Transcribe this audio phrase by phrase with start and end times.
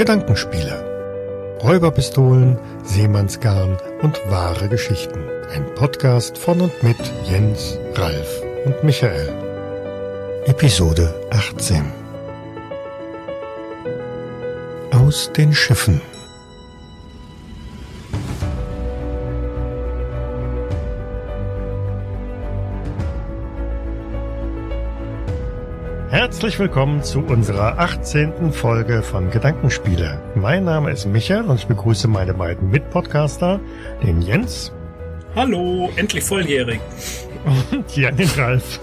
[0.00, 1.58] Gedankenspiele.
[1.62, 5.22] Räuberpistolen, Seemannsgarn und wahre Geschichten.
[5.52, 6.96] Ein Podcast von und mit
[7.26, 9.28] Jens, Ralf und Michael.
[10.46, 11.84] Episode 18.
[14.90, 16.00] Aus den Schiffen.
[26.40, 28.50] Herzlich willkommen zu unserer 18.
[28.50, 30.18] Folge von Gedankenspiele.
[30.34, 33.60] Mein Name ist Michael und ich begrüße meine beiden Mitpodcaster,
[34.02, 34.72] den Jens.
[35.36, 36.80] Hallo, endlich volljährig.
[37.70, 38.80] Und Jan den Ralf.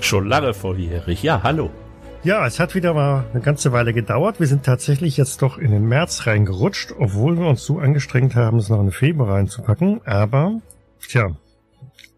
[0.00, 1.22] Schon lange volljährig.
[1.22, 1.68] Ja, hallo.
[2.24, 4.40] Ja, es hat wieder mal eine ganze Weile gedauert.
[4.40, 8.56] Wir sind tatsächlich jetzt doch in den März reingerutscht, obwohl wir uns so angestrengt haben,
[8.56, 10.00] es noch in den Februar reinzupacken.
[10.06, 10.62] Aber,
[11.06, 11.36] tja,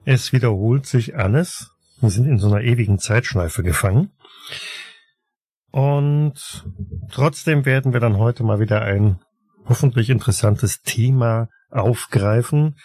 [0.04, 1.72] es wiederholt sich alles.
[2.00, 4.12] Wir sind in so einer ewigen Zeitschleife gefangen.
[5.70, 6.66] Und
[7.10, 9.20] trotzdem werden wir dann heute mal wieder ein
[9.66, 12.76] hoffentlich interessantes Thema aufgreifen.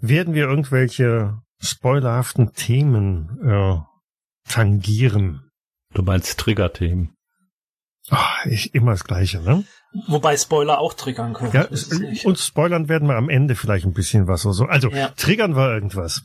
[0.00, 3.78] Werden wir irgendwelche spoilerhaften Themen äh,
[4.48, 5.50] tangieren?
[5.92, 7.14] Du meinst Triggerthemen?
[8.10, 9.64] Ach, ich, immer das Gleiche, ne?
[10.06, 11.52] Wobei Spoiler auch triggern können.
[11.52, 11.68] Ja,
[12.24, 14.64] und spoilern werden wir am Ende vielleicht ein bisschen was oder so.
[14.64, 15.08] Also, Ja.
[15.08, 16.22] triggern war irgendwas.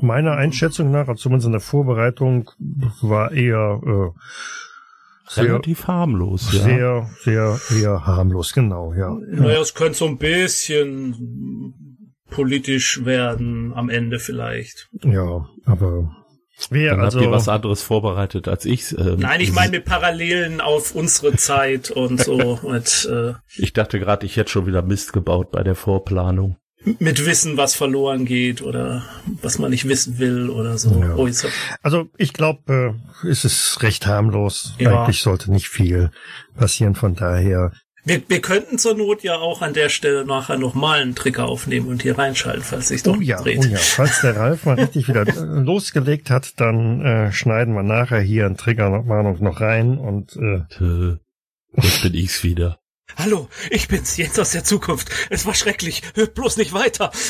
[0.00, 2.50] Meiner Einschätzung nach, also zumindest in der Vorbereitung,
[3.00, 4.20] war eher äh,
[5.30, 6.60] sehr, Relativ harmlos, ja.
[6.60, 9.16] sehr, sehr, eher harmlos, genau, ja.
[9.28, 11.74] Naja, es könnte so ein bisschen
[12.30, 14.88] politisch werden am Ende vielleicht.
[15.04, 16.14] Ja, aber
[16.70, 18.96] wer Dann also habt ihr was anderes vorbereitet als ich.
[18.98, 23.98] Ähm, Nein, ich meine mit Parallelen auf unsere Zeit und so mit, äh, Ich dachte
[24.00, 26.56] gerade, ich hätte schon wieder Mist gebaut bei der Vorplanung.
[26.98, 29.04] Mit Wissen, was verloren geht oder
[29.42, 30.90] was man nicht wissen will oder so.
[31.00, 31.14] Ja.
[31.16, 31.28] Oh,
[31.82, 34.74] also ich glaube, äh, es ist recht harmlos.
[34.78, 35.02] Ja.
[35.02, 36.10] Eigentlich sollte nicht viel
[36.56, 37.72] passieren, von daher.
[38.04, 41.88] wir, wir könnten zur Not ja auch an der Stelle nachher nochmal einen Trigger aufnehmen
[41.88, 43.58] und hier reinschalten, falls sich doch Oh ja, dreht.
[43.60, 43.78] oh ja.
[43.78, 48.46] Falls der Ralf mal richtig wieder äh, losgelegt hat, dann äh, schneiden wir nachher hier
[48.46, 51.16] eine Triggerwarnung noch rein und äh, Tö,
[51.76, 52.79] Jetzt bin ich's wieder.
[53.16, 55.10] Hallo, ich bin's, Jens aus der Zukunft.
[55.30, 56.02] Es war schrecklich.
[56.14, 57.12] Hört bloß nicht weiter.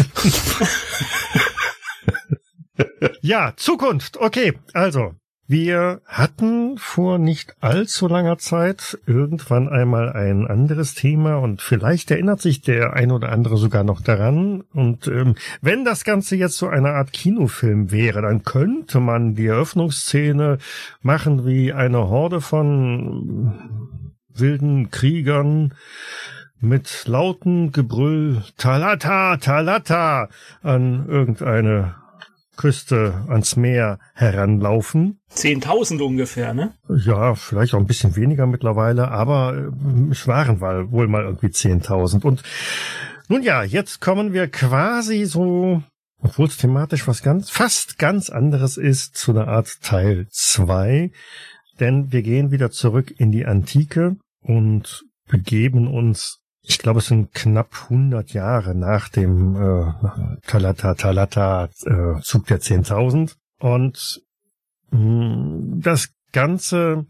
[3.23, 4.17] Ja, Zukunft.
[4.17, 5.15] Okay, also.
[5.47, 12.41] Wir hatten vor nicht allzu langer Zeit irgendwann einmal ein anderes Thema und vielleicht erinnert
[12.41, 14.61] sich der ein oder andere sogar noch daran.
[14.73, 19.47] Und ähm, wenn das Ganze jetzt so eine Art Kinofilm wäre, dann könnte man die
[19.47, 20.59] Eröffnungsszene
[21.03, 23.89] machen wie eine Horde von
[24.35, 25.75] wilden Kriegern
[26.61, 30.29] mit lauten Gebrüll Talata, Talata
[30.63, 31.95] an irgendeine
[32.61, 35.19] Küste ans Meer heranlaufen.
[35.31, 36.75] Zehntausend ungefähr, ne?
[36.91, 42.23] Ja, vielleicht auch ein bisschen weniger mittlerweile, aber äh, es waren wohl mal irgendwie 10.000.
[42.23, 42.43] Und
[43.29, 45.83] nun ja, jetzt kommen wir quasi so,
[46.21, 51.13] obwohl es thematisch was ganz, fast ganz anderes ist, zu einer Art Teil 2.
[51.81, 57.33] Denn wir gehen wieder zurück in die Antike und begeben uns ich glaube, es sind
[57.33, 59.93] knapp 100 Jahre nach dem äh,
[60.47, 64.23] Talata Talata äh, Zug der 10.000 und
[64.91, 67.07] mh, das Ganze,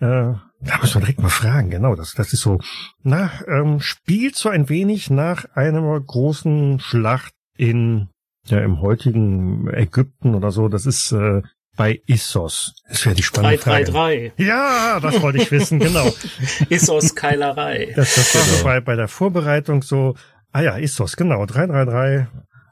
[0.00, 2.60] äh, da muss man direkt mal fragen, genau, das, das ist so,
[3.02, 8.08] na, ähm, spielt so ein wenig nach einer großen Schlacht in,
[8.46, 11.42] ja, im heutigen Ägypten oder so, das ist äh,
[11.76, 12.74] bei Issos.
[12.88, 13.84] Das wäre die spannende Frage.
[13.86, 14.46] 333.
[14.46, 16.12] Ja, das wollte ich wissen, genau.
[16.68, 17.92] Issos Keilerei.
[17.96, 18.64] Das, das war so Genau.
[18.64, 20.14] bei, bei der Vorbereitung so,
[20.52, 22.26] ah ja, Issos, genau, 333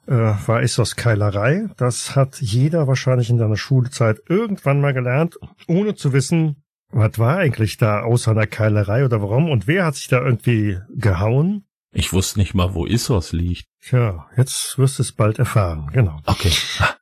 [0.09, 0.13] äh,
[0.47, 1.67] war Issos Keilerei.
[1.77, 7.37] Das hat jeder wahrscheinlich in seiner Schulzeit irgendwann mal gelernt, ohne zu wissen, was war
[7.39, 11.65] eigentlich da außer einer Keilerei oder warum und wer hat sich da irgendwie gehauen.
[11.91, 13.67] Ich wusste nicht mal, wo Issos liegt.
[13.81, 16.21] Tja, jetzt wirst du es bald erfahren, genau.
[16.27, 16.53] Okay.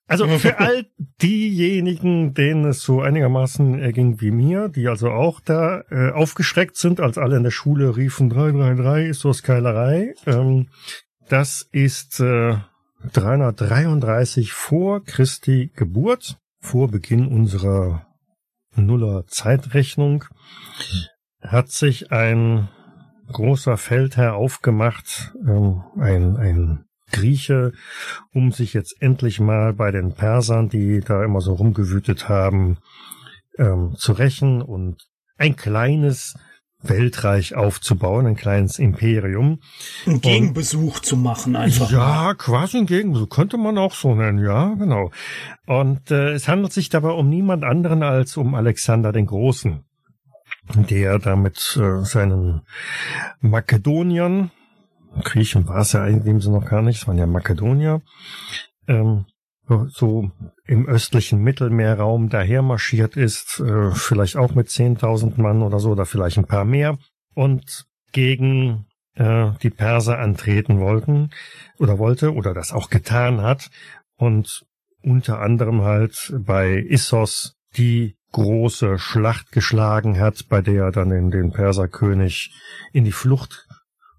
[0.07, 0.87] Also für all
[1.21, 7.01] diejenigen, denen es so einigermaßen erging wie mir, die also auch da äh, aufgeschreckt sind,
[7.01, 10.69] als alle in der Schule riefen 333 ist so Keilerei, ähm,
[11.29, 12.59] das ist äh,
[13.13, 18.07] 333 vor Christi Geburt, vor Beginn unserer
[18.77, 20.25] Nuller Zeitrechnung,
[21.41, 22.69] hat sich ein
[23.33, 27.73] großer Feldherr aufgemacht, ähm, ein, ein Grieche,
[28.33, 32.79] um sich jetzt endlich mal bei den Persern, die da immer so rumgewütet haben,
[33.59, 35.07] ähm, zu rächen und
[35.39, 36.35] ein kleines
[36.83, 39.61] Weltreich aufzubauen, ein kleines Imperium.
[40.05, 41.91] Einen Gegenbesuch zu machen einfach.
[41.91, 45.11] Ja, quasi ein Gegenbesuch, könnte man auch so nennen, ja, genau.
[45.67, 49.85] Und äh, es handelt sich dabei um niemand anderen als um Alexander den Großen.
[50.75, 52.63] Der da mit äh, seinen
[53.41, 54.51] Makedoniern,
[55.23, 58.03] Griechen war es ja in dem Sinne noch gar nicht, es waren ja Makedonier,
[58.87, 59.27] ähm,
[59.89, 60.31] so
[60.65, 66.07] im östlichen Mittelmeerraum daher marschiert ist, äh, vielleicht auch mit 10.000 Mann oder so, oder
[66.07, 66.99] vielleicht ein paar mehr,
[67.35, 71.31] und gegen äh, die Perser antreten wollten
[71.79, 73.71] oder wollte oder das auch getan hat
[74.17, 74.65] und
[75.03, 81.31] unter anderem halt bei Issos die große Schlacht geschlagen hat, bei der er dann den,
[81.31, 82.53] den Perserkönig
[82.93, 83.67] in die Flucht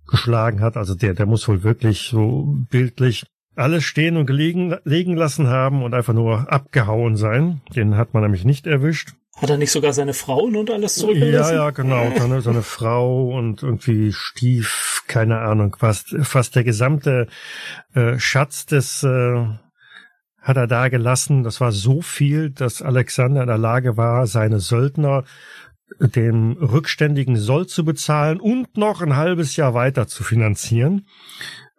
[0.07, 0.75] geschlagen hat.
[0.75, 5.83] Also der, der muss wohl wirklich so bildlich alles stehen und gelegen, legen lassen haben
[5.83, 7.61] und einfach nur abgehauen sein.
[7.75, 9.11] Den hat man nämlich nicht erwischt.
[9.35, 11.55] Hat er nicht sogar seine Frauen und alles zurückgelassen?
[11.55, 12.11] Ja, ja, genau.
[12.17, 17.27] Seine, seine Frau und irgendwie Stief, keine Ahnung, fast, fast der gesamte
[17.93, 19.45] äh, Schatz des äh,
[20.47, 21.43] hat er da gelassen.
[21.43, 25.25] Das war so viel, dass Alexander in der Lage war, seine Söldner
[25.99, 31.05] dem rückständigen Soll zu bezahlen und noch ein halbes Jahr weiter zu finanzieren.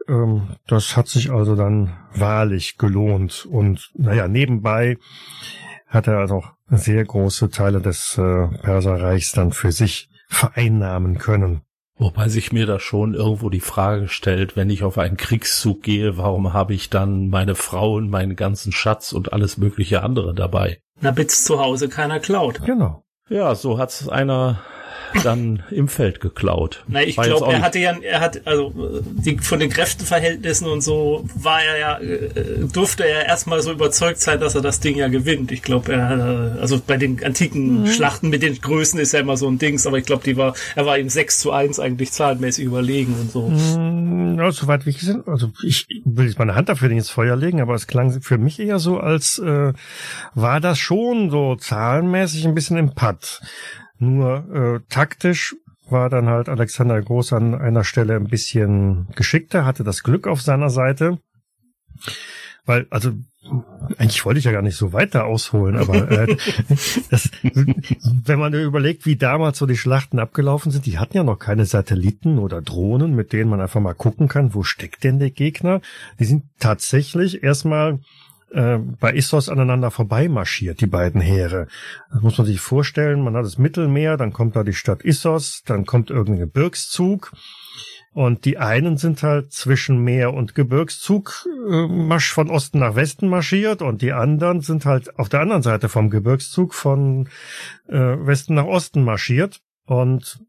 [0.06, 3.46] Ähm, das hat sich also dann wahrlich gelohnt.
[3.50, 4.98] Und naja, nebenbei
[5.86, 11.62] hat er also auch sehr große Teile des äh, Perserreichs dann für sich vereinnahmen können.
[11.98, 16.16] Wobei sich mir da schon irgendwo die Frage stellt, wenn ich auf einen Kriegszug gehe,
[16.16, 20.80] warum habe ich dann meine Frauen, meinen ganzen Schatz und alles mögliche andere dabei?
[21.00, 22.64] Na, bis zu Hause keiner klaut.
[22.64, 23.02] Genau.
[23.28, 24.60] Ja, so hat's einer
[25.22, 26.84] dann im Feld geklaut.
[26.88, 28.72] Na, ich glaube, er hatte ja, er hat, also
[29.04, 34.20] die, von den Kräfteverhältnissen und so war er ja, äh, durfte er erstmal so überzeugt
[34.20, 35.52] sein, dass er das Ding ja gewinnt.
[35.52, 37.86] Ich glaube, er, also bei den antiken mhm.
[37.86, 40.54] Schlachten mit den Größen ist ja immer so ein Dings, aber ich glaube, die war,
[40.74, 43.48] er war ihm 6 zu 1 eigentlich zahlenmäßig überlegen und so.
[43.48, 47.10] Mhm, ja, soweit wie ich gesehen, also ich will jetzt meine Hand dafür nicht ins
[47.10, 49.72] Feuer legen, aber es klang für mich eher so, als äh,
[50.34, 53.40] war das schon so zahlenmäßig ein bisschen im Patt.
[53.98, 55.56] Nur äh, taktisch
[55.90, 60.42] war dann halt Alexander Groß an einer Stelle ein bisschen geschickter, hatte das Glück auf
[60.42, 61.18] seiner Seite.
[62.64, 63.12] Weil, also,
[63.96, 66.36] eigentlich wollte ich ja gar nicht so weiter ausholen, aber äh,
[67.10, 71.38] das, wenn man überlegt, wie damals so die Schlachten abgelaufen sind, die hatten ja noch
[71.38, 75.30] keine Satelliten oder Drohnen, mit denen man einfach mal gucken kann, wo steckt denn der
[75.30, 75.80] Gegner.
[76.20, 78.00] Die sind tatsächlich erstmal
[78.50, 81.66] äh, bei Issos aneinander vorbei marschiert, die beiden Heere.
[82.12, 83.22] Das muss man sich vorstellen.
[83.22, 87.32] Man hat das Mittelmeer, dann kommt da die Stadt Issos, dann kommt irgendein Gebirgszug.
[88.14, 93.82] Und die einen sind halt zwischen Meer und Gebirgszug äh, von Osten nach Westen marschiert
[93.82, 97.28] und die anderen sind halt auf der anderen Seite vom Gebirgszug von
[97.86, 100.40] äh, Westen nach Osten marschiert und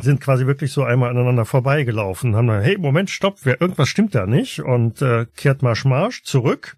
[0.00, 4.14] sind quasi wirklich so einmal aneinander vorbeigelaufen, haben dann, hey, Moment, stopp, wer, irgendwas stimmt
[4.14, 6.76] da nicht und äh, kehrt Marsch Marsch zurück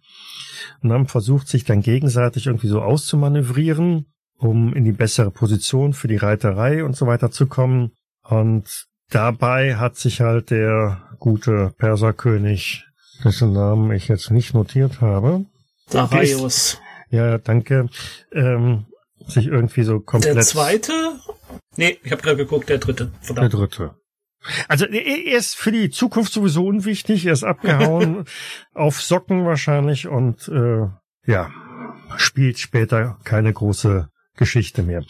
[0.82, 4.06] und haben versucht, sich dann gegenseitig irgendwie so auszumanövrieren,
[4.38, 7.92] um in die bessere Position für die Reiterei und so weiter zu kommen.
[8.22, 12.84] Und dabei hat sich halt der gute Perserkönig,
[13.24, 15.44] dessen Namen ich jetzt nicht notiert habe.
[15.90, 16.80] Darius.
[17.10, 17.88] Ja, danke.
[18.32, 18.86] Ähm,
[19.26, 20.36] sich irgendwie so komplett.
[20.36, 20.92] Der zweite?
[21.76, 23.10] Nee, ich habe gerade geguckt, der dritte.
[23.20, 23.52] Verdammt.
[23.52, 23.94] Der dritte.
[24.68, 27.26] Also er ist für die Zukunft sowieso unwichtig.
[27.26, 28.24] Er ist abgehauen
[28.74, 30.88] auf Socken wahrscheinlich und äh,
[31.26, 31.50] ja,
[32.16, 35.04] spielt später keine große Geschichte mehr.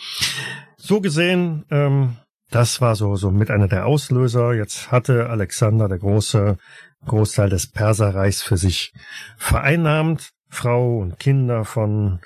[0.77, 2.17] So gesehen, ähm,
[2.51, 4.53] das war so so mit einer der Auslöser.
[4.53, 6.59] Jetzt hatte Alexander der große
[7.07, 8.93] Großteil des Perserreichs für sich
[9.37, 12.21] vereinnahmt, Frau und Kinder von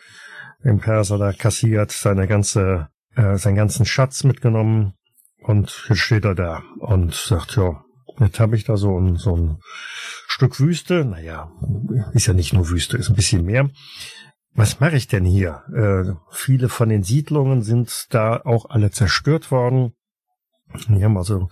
[0.67, 4.93] dem Perser da kassiert, seine ganze äh, seinen ganzen Schatz mitgenommen
[5.39, 7.83] und jetzt steht er da und sagt, ja,
[8.21, 9.59] jetzt habe ich da so ein, so ein
[10.27, 11.05] Stück Wüste.
[11.05, 11.51] Naja,
[12.13, 13.71] ist ja nicht nur Wüste, ist ein bisschen mehr.
[14.55, 15.63] Was mache ich denn hier?
[15.75, 19.93] Äh, viele von den Siedlungen sind da auch alle zerstört worden.
[20.89, 21.49] Die haben also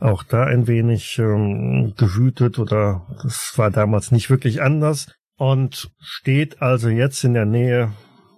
[0.00, 6.62] auch da ein wenig ähm, gewütet oder das war damals nicht wirklich anders und steht
[6.62, 7.92] also jetzt in der Nähe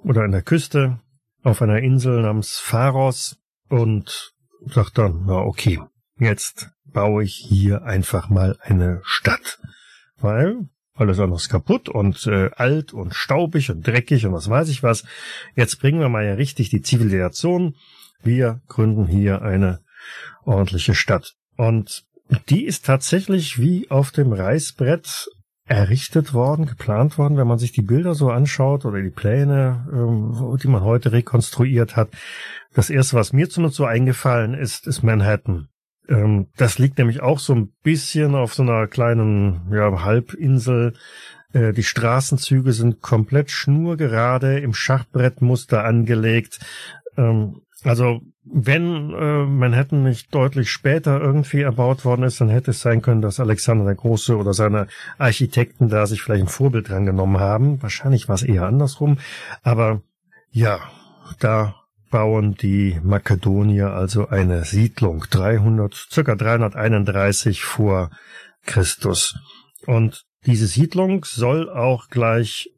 [0.06, 1.00] oder in der Küste
[1.42, 4.32] auf einer Insel namens Pharos und
[4.66, 5.80] sagt dann, na okay,
[6.18, 9.58] jetzt baue ich hier einfach mal eine Stadt.
[10.18, 14.68] Weil alles andere ist kaputt und äh, alt und staubig und dreckig und was weiß
[14.68, 15.04] ich was.
[15.54, 17.74] Jetzt bringen wir mal ja richtig die Zivilisation.
[18.22, 19.80] Wir gründen hier eine
[20.44, 21.34] ordentliche Stadt.
[21.56, 22.04] Und
[22.48, 25.28] die ist tatsächlich wie auf dem Reißbrett
[25.66, 30.56] errichtet worden, geplant worden, wenn man sich die Bilder so anschaut oder die Pläne, ähm,
[30.62, 32.08] die man heute rekonstruiert hat.
[32.72, 35.68] Das erste, was mir zumindest so eingefallen ist, ist Manhattan.
[36.08, 40.94] Ähm, das liegt nämlich auch so ein bisschen auf so einer kleinen ja, Halbinsel.
[41.52, 46.60] Äh, die Straßenzüge sind komplett schnurgerade im Schachbrettmuster angelegt.
[47.16, 52.80] Ähm, Also wenn äh, Manhattan nicht deutlich später irgendwie erbaut worden ist, dann hätte es
[52.80, 54.86] sein können, dass Alexander der Große oder seine
[55.18, 57.82] Architekten da sich vielleicht ein Vorbild dran genommen haben.
[57.82, 59.18] Wahrscheinlich war es eher andersrum.
[59.62, 60.02] Aber
[60.50, 60.78] ja,
[61.40, 61.74] da
[62.10, 68.10] bauen die Makedonier also eine Siedlung 300, circa 331 vor
[68.64, 69.38] Christus.
[69.86, 72.70] Und diese Siedlung soll auch gleich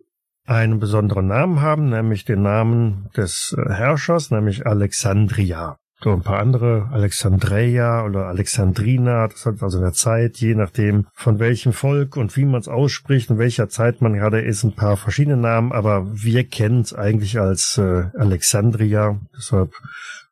[0.49, 5.77] einen besonderen Namen haben, nämlich den Namen des äh, Herrschers, nämlich Alexandria.
[6.01, 11.07] So ein paar andere, Alexandreia oder Alexandrina, das hat also in der Zeit, je nachdem
[11.13, 14.77] von welchem Volk und wie man es ausspricht, in welcher Zeit man gerade ist, ein
[14.77, 19.73] paar verschiedene Namen, aber wir kennen es eigentlich als äh, Alexandria, deshalb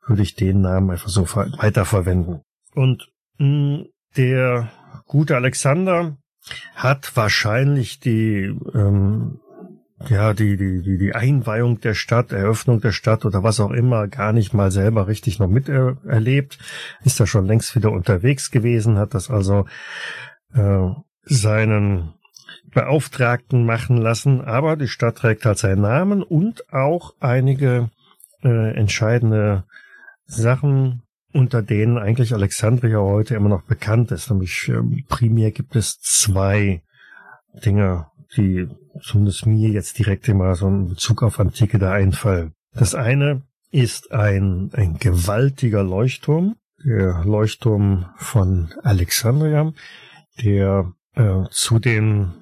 [0.06, 2.42] würde ich den Namen einfach so weiterverwenden.
[2.74, 3.08] Und
[3.38, 4.70] mh, der
[5.04, 6.16] gute Alexander
[6.76, 9.40] hat wahrscheinlich die ähm,
[10.08, 14.08] ja, die, die, die, die Einweihung der Stadt, Eröffnung der Stadt oder was auch immer
[14.08, 16.58] gar nicht mal selber richtig noch miterlebt,
[17.02, 19.66] ist da schon längst wieder unterwegs gewesen, hat das also
[20.54, 20.90] äh,
[21.22, 22.12] seinen
[22.72, 27.90] Beauftragten machen lassen, aber die Stadt trägt halt seinen Namen und auch einige
[28.42, 29.64] äh, entscheidende
[30.26, 34.30] Sachen, unter denen eigentlich Alexandria heute immer noch bekannt ist.
[34.30, 36.82] Nämlich äh, primär gibt es zwei
[37.64, 38.68] Dinge, die
[39.02, 42.52] zumindest mir jetzt direkt immer so einen Bezug auf Antike da einfallen.
[42.72, 49.72] Das eine ist ein, ein gewaltiger Leuchtturm, der Leuchtturm von Alexandria,
[50.42, 52.32] der äh, zu den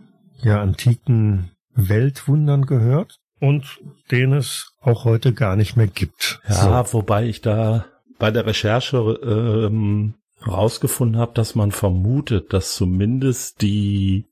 [0.43, 3.79] ja, antiken Weltwundern gehört und
[4.11, 6.41] den es auch heute gar nicht mehr gibt.
[6.49, 6.99] Ja, so.
[6.99, 7.87] wobei ich da
[8.19, 10.15] bei der Recherche ähm,
[10.47, 14.27] rausgefunden habe, dass man vermutet, dass zumindest die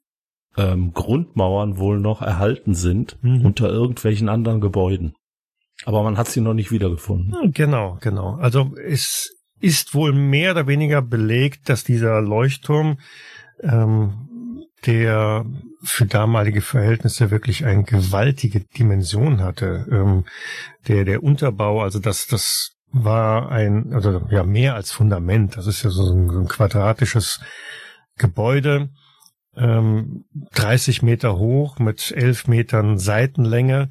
[0.57, 3.45] ähm, Grundmauern wohl noch erhalten sind mhm.
[3.45, 5.15] unter irgendwelchen anderen Gebäuden.
[5.85, 7.53] Aber man hat sie noch nicht wiedergefunden.
[7.53, 8.37] Genau, genau.
[8.37, 12.99] Also es ist wohl mehr oder weniger belegt, dass dieser Leuchtturm,
[13.61, 14.29] ähm,
[14.87, 15.47] der
[15.83, 19.87] für damalige Verhältnisse wirklich eine gewaltige Dimension hatte.
[19.91, 20.25] Ähm,
[20.89, 25.57] der, der Unterbau, also das, das war ein, also ja, mehr als Fundament.
[25.57, 27.41] Das ist ja so ein, so ein quadratisches
[28.19, 28.91] Gebäude
[29.57, 33.91] ähm, 30 Meter hoch mit 11 Metern Seitenlänge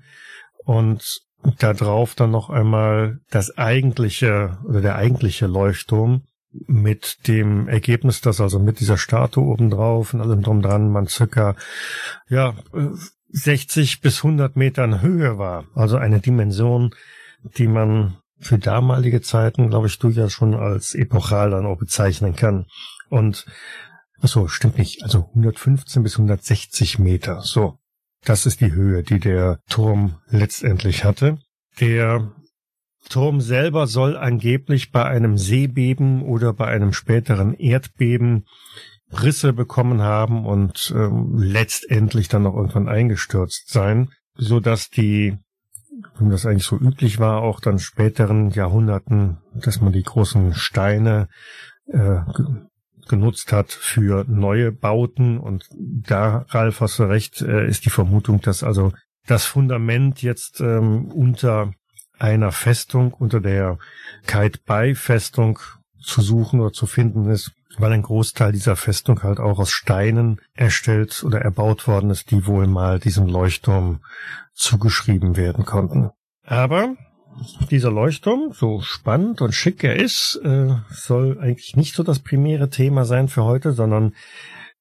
[0.64, 1.22] und
[1.60, 6.24] da drauf dann noch einmal das eigentliche oder der eigentliche Leuchtturm
[6.68, 11.08] mit dem Ergebnis, dass also mit dieser Statue oben drauf und allem drum dran man
[11.08, 11.56] circa,
[12.28, 12.56] ja,
[13.30, 15.66] 60 bis 100 Metern Höhe war.
[15.74, 16.94] Also eine Dimension,
[17.58, 22.66] die man für damalige Zeiten, glaube ich, durchaus schon als epochal dann auch bezeichnen kann.
[23.10, 23.46] Und
[24.22, 25.04] Ach so, stimmt nicht.
[25.04, 27.42] Also 115 bis 160 Meter.
[27.42, 27.78] So.
[28.24, 31.40] Das ist die Höhe, die der Turm letztendlich hatte.
[31.80, 32.32] Der
[33.10, 38.46] Turm selber soll angeblich bei einem Seebeben oder bei einem späteren Erdbeben
[39.12, 45.38] Risse bekommen haben und ähm, letztendlich dann noch irgendwann eingestürzt sein, so dass die,
[46.20, 51.28] wie das eigentlich so üblich war, auch dann späteren Jahrhunderten, dass man die großen Steine
[51.88, 52.20] äh,
[53.12, 55.38] genutzt hat für neue Bauten.
[55.38, 58.92] Und da, Ralf, hast du recht, äh, ist die Vermutung, dass also
[59.28, 61.74] das Fundament jetzt ähm, unter
[62.18, 63.78] einer Festung, unter der
[64.26, 65.60] Kite-Bay-Festung
[66.02, 70.42] zu suchen oder zu finden ist, weil ein Großteil dieser Festung halt auch aus Steinen
[70.54, 74.02] erstellt oder erbaut worden ist, die wohl mal diesem Leuchtturm
[74.54, 76.10] zugeschrieben werden konnten.
[76.46, 76.96] Aber
[77.70, 82.70] dieser Leuchtturm, so spannend und schick er ist, äh, soll eigentlich nicht so das primäre
[82.70, 84.14] Thema sein für heute, sondern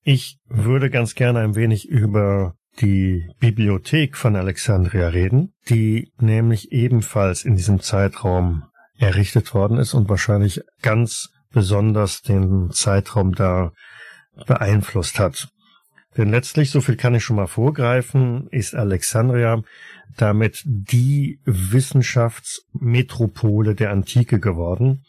[0.02, 7.44] ich würde ganz gerne ein wenig über die Bibliothek von Alexandria reden, die nämlich ebenfalls
[7.44, 8.64] in diesem Zeitraum
[8.96, 13.72] errichtet worden ist und wahrscheinlich ganz besonders den Zeitraum da
[14.46, 15.48] beeinflusst hat.
[16.16, 19.62] Denn letztlich, so viel kann ich schon mal vorgreifen, ist Alexandria
[20.16, 25.04] damit die Wissenschaftsmetropole der Antike geworden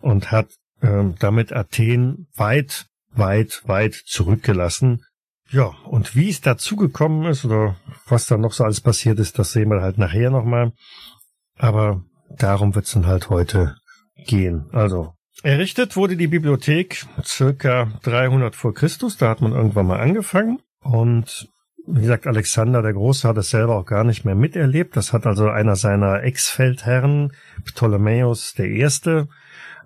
[0.00, 5.04] und hat äh, damit Athen weit, weit, weit zurückgelassen.
[5.50, 7.76] Ja, und wie es dazu gekommen ist oder
[8.06, 10.72] was da noch so alles passiert ist, das sehen wir halt nachher nochmal.
[11.56, 13.76] Aber darum wird es dann halt heute
[14.26, 14.68] gehen.
[14.72, 19.16] Also, errichtet wurde die Bibliothek circa 300 vor Christus.
[19.16, 20.60] Da hat man irgendwann mal angefangen.
[20.80, 21.48] Und
[21.86, 24.96] wie gesagt, Alexander der Große hat es selber auch gar nicht mehr miterlebt.
[24.96, 27.32] Das hat also einer seiner Ex-Feldherren,
[27.64, 29.28] Ptolemäus Erste,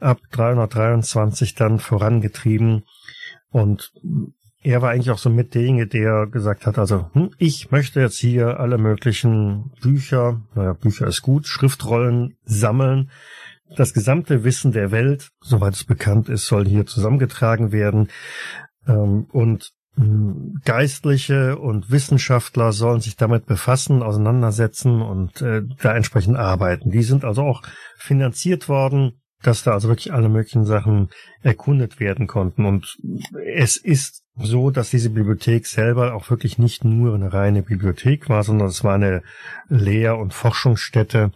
[0.00, 2.85] ab 323 dann vorangetrieben.
[3.50, 3.92] Und
[4.62, 8.18] er war eigentlich auch so mit derjenige, der gesagt hat, also hm, ich möchte jetzt
[8.18, 13.11] hier alle möglichen Bücher, naja, Bücher ist gut, Schriftrollen sammeln,
[13.76, 18.09] das gesamte Wissen der Welt, soweit es bekannt ist, soll hier zusammengetragen werden.
[18.87, 26.37] Ähm, und hm, Geistliche und Wissenschaftler sollen sich damit befassen, auseinandersetzen und äh, da entsprechend
[26.37, 26.91] arbeiten.
[26.91, 27.62] Die sind also auch
[27.97, 31.11] finanziert worden, dass da also wirklich alle möglichen Sachen
[31.43, 32.64] erkundet werden konnten.
[32.64, 32.97] Und
[33.45, 38.43] es ist so, dass diese Bibliothek selber auch wirklich nicht nur eine reine Bibliothek war,
[38.45, 39.23] sondern es war eine
[39.69, 41.33] Lehr- und Forschungsstätte.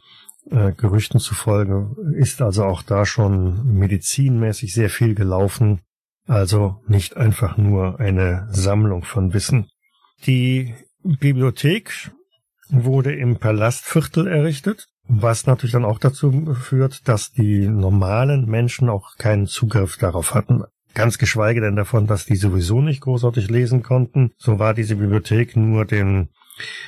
[0.50, 5.80] Äh, Gerüchten zufolge ist also auch da schon medizinmäßig sehr viel gelaufen.
[6.26, 9.68] Also nicht einfach nur eine Sammlung von Wissen.
[10.26, 12.10] Die Bibliothek
[12.68, 19.16] wurde im Palastviertel errichtet, was natürlich dann auch dazu führt, dass die normalen Menschen auch
[19.18, 20.64] keinen Zugriff darauf hatten.
[20.94, 24.30] Ganz geschweige denn davon, dass die sowieso nicht großartig lesen konnten.
[24.38, 26.30] So war diese Bibliothek nur den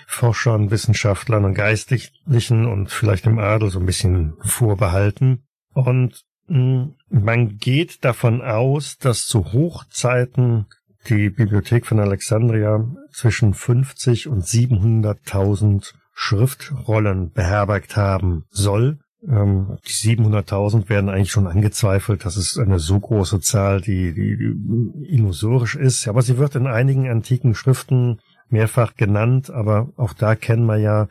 [0.06, 5.44] Forschern, Wissenschaftlern und Geistlichen und vielleicht dem Adel so ein bisschen vorbehalten.
[5.74, 10.66] Und hm, man geht davon aus, dass zu Hochzeiten
[11.08, 18.98] die Bibliothek von Alexandria zwischen 50 und 700.000 Schriftrollen beherbergt haben soll.
[19.26, 22.24] Ähm, die 700.000 werden eigentlich schon angezweifelt.
[22.24, 26.08] Das ist eine so große Zahl, die, die, die illusorisch ist.
[26.08, 29.50] Aber sie wird in einigen antiken Schriften mehrfach genannt.
[29.50, 31.08] Aber auch da kennen wir ja,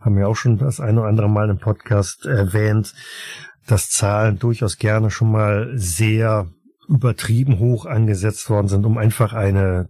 [0.00, 2.94] haben wir auch schon das eine oder andere Mal im Podcast erwähnt,
[3.66, 6.48] dass Zahlen durchaus gerne schon mal sehr
[6.88, 9.88] übertrieben hoch angesetzt worden sind, um einfach eine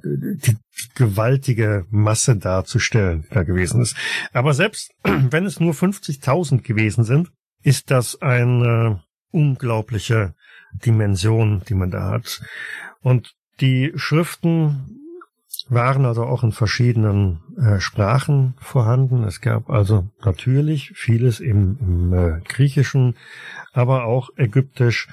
[0.94, 3.96] gewaltige Masse darzustellen, die da gewesen ist.
[4.32, 7.30] Aber selbst wenn es nur 50.000 gewesen sind,
[7.62, 10.34] ist das eine unglaubliche
[10.84, 12.40] Dimension, die man da hat.
[13.00, 14.97] Und die Schriften
[15.68, 19.24] waren also auch in verschiedenen äh, Sprachen vorhanden.
[19.24, 23.16] Es gab also natürlich vieles im, im äh, Griechischen,
[23.72, 25.08] aber auch Ägyptisch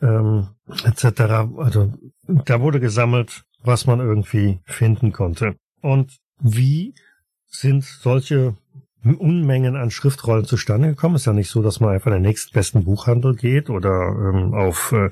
[0.00, 0.48] ähm,
[0.84, 1.20] etc.
[1.56, 1.92] Also
[2.26, 5.56] da wurde gesammelt, was man irgendwie finden konnte.
[5.80, 6.94] Und wie
[7.46, 8.56] sind solche
[9.04, 11.16] Unmengen an Schriftrollen zustande gekommen?
[11.16, 14.92] Ist ja nicht so, dass man einfach in den nächstbesten Buchhandel geht oder ähm, auf
[14.92, 15.10] äh,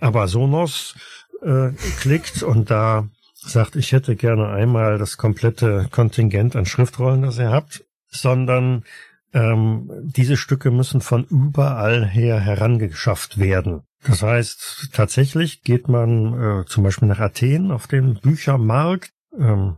[0.00, 0.96] Amazonos
[1.42, 3.08] äh, klickt und da
[3.44, 8.84] sagt, ich hätte gerne einmal das komplette Kontingent an Schriftrollen, das ihr habt, sondern
[9.32, 13.82] ähm, diese Stücke müssen von überall her herangeschafft werden.
[14.04, 19.76] Das heißt, tatsächlich geht man äh, zum Beispiel nach Athen auf den Büchermarkt, ähm,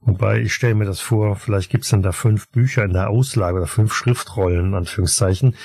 [0.00, 3.58] wobei ich stelle mir das vor, vielleicht gibt's dann da fünf Bücher in der Auslage
[3.58, 5.56] oder fünf Schriftrollen, Anführungszeichen.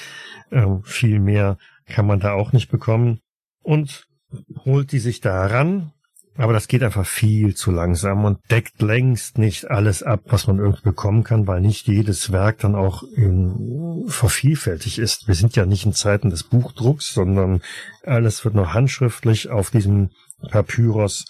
[0.52, 3.19] Ähm, viel mehr kann man da auch nicht bekommen.
[3.63, 4.08] Und
[4.65, 5.91] holt die sich da ran,
[6.38, 10.60] aber das geht einfach viel zu langsam und deckt längst nicht alles ab, was man
[10.60, 15.28] irgendwie bekommen kann, weil nicht jedes Werk dann auch in, vervielfältig ist.
[15.28, 17.62] Wir sind ja nicht in Zeiten des Buchdrucks, sondern
[18.04, 20.12] alles wird noch handschriftlich auf diesem
[20.52, 21.26] Papyrus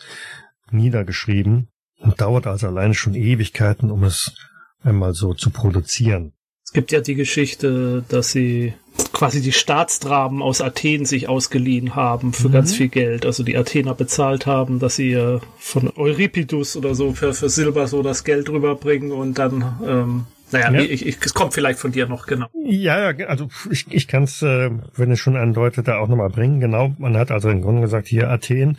[0.72, 4.36] niedergeschrieben und dauert also alleine schon Ewigkeiten, um es
[4.84, 6.34] einmal so zu produzieren.
[6.78, 8.72] Es gibt ja die Geschichte, dass sie
[9.12, 12.52] quasi die Staatsdramen aus Athen sich ausgeliehen haben für mhm.
[12.52, 13.26] ganz viel Geld.
[13.26, 17.88] Also die Athener bezahlt haben, dass sie äh, von Euripidus oder so für, für Silber
[17.88, 20.82] so das Geld rüberbringen und dann, ähm, naja, ja.
[20.82, 22.46] ich, ich, es kommt vielleicht von dir noch, genau.
[22.64, 26.30] Ja, ja, also ich, ich kann es, äh, wenn es schon andeutet, da auch nochmal
[26.30, 26.60] bringen.
[26.60, 28.78] Genau, man hat also im Grunde gesagt, hier Athen,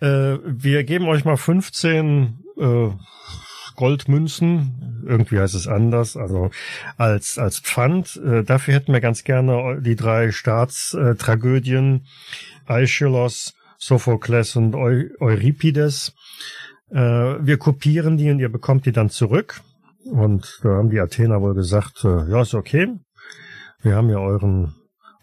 [0.00, 2.88] äh, wir geben euch mal 15 äh,
[3.76, 6.50] Goldmünzen, irgendwie heißt es anders, also
[6.96, 8.16] als, als Pfand.
[8.16, 12.06] Äh, dafür hätten wir ganz gerne die drei Staatstragödien,
[12.66, 16.14] Aeschylus, Sophokles und Eu Euripides.
[16.90, 19.60] Äh, wir kopieren die und ihr bekommt die dann zurück.
[20.04, 22.88] Und da haben die Athener wohl gesagt, äh, ja, ist okay.
[23.82, 24.74] Wir haben ja euren,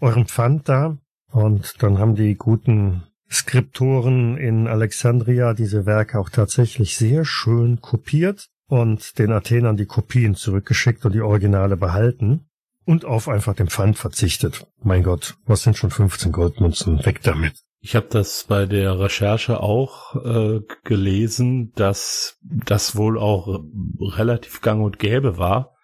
[0.02, 0.98] euren Pfand da.
[1.32, 8.50] Und dann haben die guten Skriptoren in Alexandria diese Werke auch tatsächlich sehr schön kopiert
[8.68, 12.46] und den Athenern die Kopien zurückgeschickt und die Originale behalten
[12.86, 14.68] und auf einfach den Pfand verzichtet.
[14.82, 17.06] Mein Gott, was sind schon 15 Goldmünzen?
[17.06, 17.54] Weg damit.
[17.80, 23.62] Ich habe das bei der Recherche auch äh, gelesen, dass das wohl auch
[24.00, 25.76] relativ gang und gäbe war,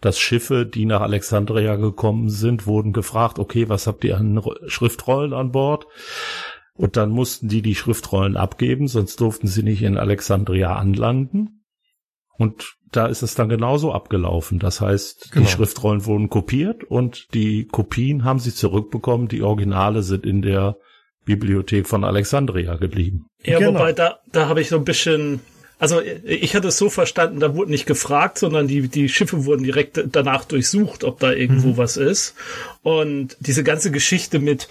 [0.00, 5.32] dass Schiffe, die nach Alexandria gekommen sind, wurden gefragt, okay, was habt ihr an Schriftrollen
[5.32, 5.86] an Bord?
[6.74, 11.64] Und dann mussten die die Schriftrollen abgeben, sonst durften sie nicht in Alexandria anlanden.
[12.38, 14.58] Und da ist es dann genauso abgelaufen.
[14.58, 15.44] Das heißt, genau.
[15.44, 19.28] die Schriftrollen wurden kopiert und die Kopien haben sie zurückbekommen.
[19.28, 20.76] Die Originale sind in der
[21.24, 23.26] Bibliothek von Alexandria geblieben.
[23.44, 23.74] Ja, genau.
[23.74, 25.40] wobei da, da habe ich so ein bisschen
[25.78, 29.64] Also ich hatte es so verstanden, da wurde nicht gefragt, sondern die, die Schiffe wurden
[29.64, 31.76] direkt danach durchsucht, ob da irgendwo mhm.
[31.76, 32.34] was ist.
[32.82, 34.68] Und diese ganze Geschichte mit,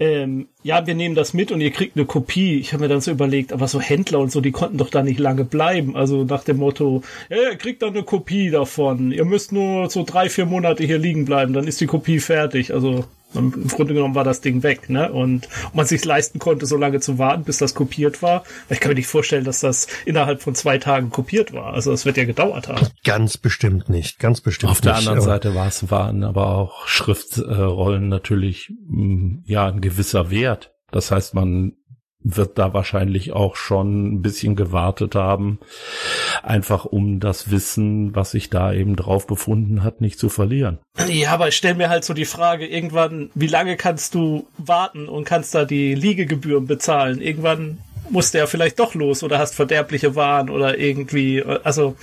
[0.00, 2.58] ähm, ja, wir nehmen das mit und ihr kriegt eine Kopie.
[2.58, 5.02] Ich habe mir dann so überlegt, aber so Händler und so, die konnten doch da
[5.02, 5.94] nicht lange bleiben.
[5.94, 9.12] Also nach dem Motto, ja, ihr kriegt dann eine Kopie davon.
[9.12, 12.74] Ihr müsst nur so drei, vier Monate hier liegen bleiben, dann ist die Kopie fertig.
[12.74, 15.10] Also im Grunde genommen war das Ding weg, ne?
[15.10, 18.44] Und ob man sich leisten konnte, so lange zu warten, bis das kopiert war.
[18.68, 21.74] Ich kann mir nicht vorstellen, dass das innerhalb von zwei Tagen kopiert war.
[21.74, 22.86] Also es wird ja gedauert haben.
[23.04, 26.86] Ganz bestimmt nicht, ganz bestimmt Auf der nicht, anderen Seite war es, waren aber auch
[26.86, 30.72] Schriftrollen natürlich, mm, ja, ein gewisser Wert.
[30.90, 31.72] Das heißt, man
[32.24, 35.58] wird da wahrscheinlich auch schon ein bisschen gewartet haben,
[36.42, 40.78] einfach um das Wissen, was sich da eben drauf befunden hat, nicht zu verlieren.
[41.08, 45.06] Ja, aber ich stelle mir halt so die Frage, irgendwann, wie lange kannst du warten
[45.08, 47.20] und kannst da die Liegegebühren bezahlen?
[47.20, 47.78] Irgendwann
[48.10, 51.96] musste ja vielleicht doch los oder hast verderbliche Waren oder irgendwie, also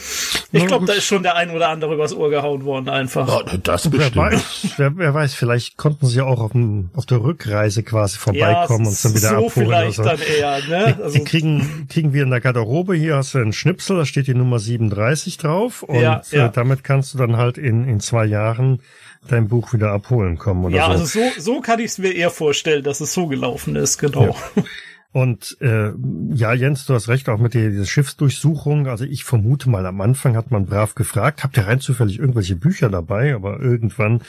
[0.51, 3.27] ich glaube, da ist schon der ein oder andere übers Ohr gehauen worden einfach.
[3.27, 4.15] Ja, das bestimmt.
[4.15, 4.43] Wer weiß,
[4.77, 8.89] wer, wer, weiß, vielleicht konnten sie auch auf, dem, auf der Rückreise quasi vorbeikommen ja,
[8.91, 9.67] und dann wieder so abholen.
[9.67, 10.03] Vielleicht so.
[10.03, 10.97] dann eher, ne?
[11.01, 14.27] Also, die, kriegen, kriegen wir in der Garderobe, hier hast du einen Schnipsel, da steht
[14.27, 16.47] die Nummer 37 drauf und ja, ja.
[16.47, 18.81] Äh, damit kannst du dann halt in, in zwei Jahren
[19.27, 20.91] dein Buch wieder abholen kommen oder ja, so.
[20.91, 21.05] Ja, also
[21.39, 24.35] so, so kann ich es mir eher vorstellen, dass es so gelaufen ist, genau.
[24.55, 24.63] Ja.
[25.13, 25.91] Und äh,
[26.33, 28.87] ja, Jens, du hast recht, auch mit der, dieser Schiffsdurchsuchung.
[28.87, 32.55] Also ich vermute mal, am Anfang hat man brav gefragt, habt ihr rein zufällig irgendwelche
[32.55, 33.35] Bücher dabei?
[33.35, 34.21] Aber irgendwann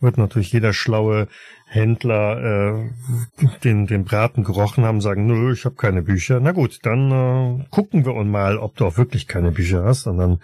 [0.00, 1.28] wird natürlich jeder schlaue
[1.66, 6.40] Händler äh, den, den Braten gerochen haben, sagen, nö, ich habe keine Bücher.
[6.40, 10.06] Na gut, dann äh, gucken wir mal, ob du auch wirklich keine Bücher hast.
[10.06, 10.40] Und dann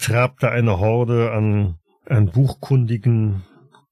[0.00, 3.44] trabt da eine Horde an, an Buchkundigen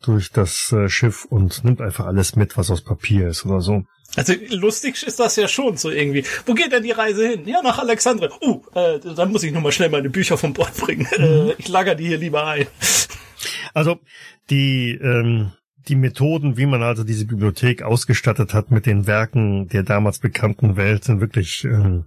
[0.02, 3.84] durch das äh, Schiff und nimmt einfach alles mit, was aus Papier ist oder so.
[4.16, 6.24] Also lustig ist das ja schon so irgendwie.
[6.46, 7.46] Wo geht denn die Reise hin?
[7.46, 8.30] Ja, nach Alexandria.
[8.40, 11.06] Uh, äh, dann muss ich nochmal schnell meine Bücher vom Bord bringen.
[11.18, 11.24] Mhm.
[11.24, 12.66] Äh, ich lager die hier lieber ein.
[13.72, 13.98] Also
[14.50, 15.52] die ähm,
[15.88, 20.76] die Methoden, wie man also diese Bibliothek ausgestattet hat mit den Werken der damals bekannten
[20.76, 22.06] Welt, sind wirklich ähm,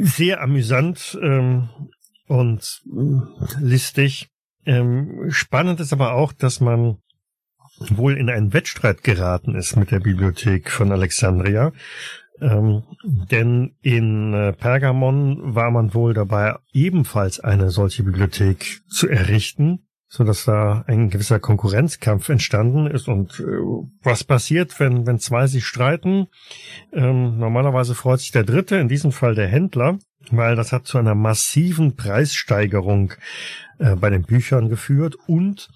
[0.00, 1.68] sehr amüsant ähm,
[2.28, 4.28] und äh, listig.
[4.64, 6.98] Ähm, spannend ist aber auch, dass man
[7.78, 11.72] wohl in einen Wettstreit geraten ist mit der Bibliothek von Alexandria.
[12.40, 19.86] Ähm, denn in äh, Pergamon war man wohl dabei, ebenfalls eine solche Bibliothek zu errichten,
[20.08, 23.08] so dass da ein gewisser Konkurrenzkampf entstanden ist.
[23.08, 23.44] Und äh,
[24.02, 26.26] was passiert, wenn, wenn zwei sich streiten?
[26.92, 29.98] Ähm, normalerweise freut sich der Dritte, in diesem Fall der Händler,
[30.30, 33.14] weil das hat zu einer massiven Preissteigerung
[33.78, 35.68] äh, bei den Büchern geführt und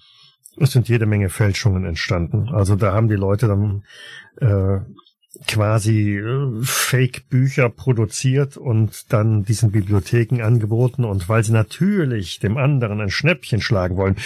[0.57, 2.49] es sind jede Menge Fälschungen entstanden.
[2.49, 3.83] Also da haben die Leute dann
[4.37, 4.79] äh,
[5.47, 11.05] quasi äh, Fake-Bücher produziert und dann diesen Bibliotheken angeboten.
[11.05, 14.17] Und weil sie natürlich dem anderen ein Schnäppchen schlagen wollen,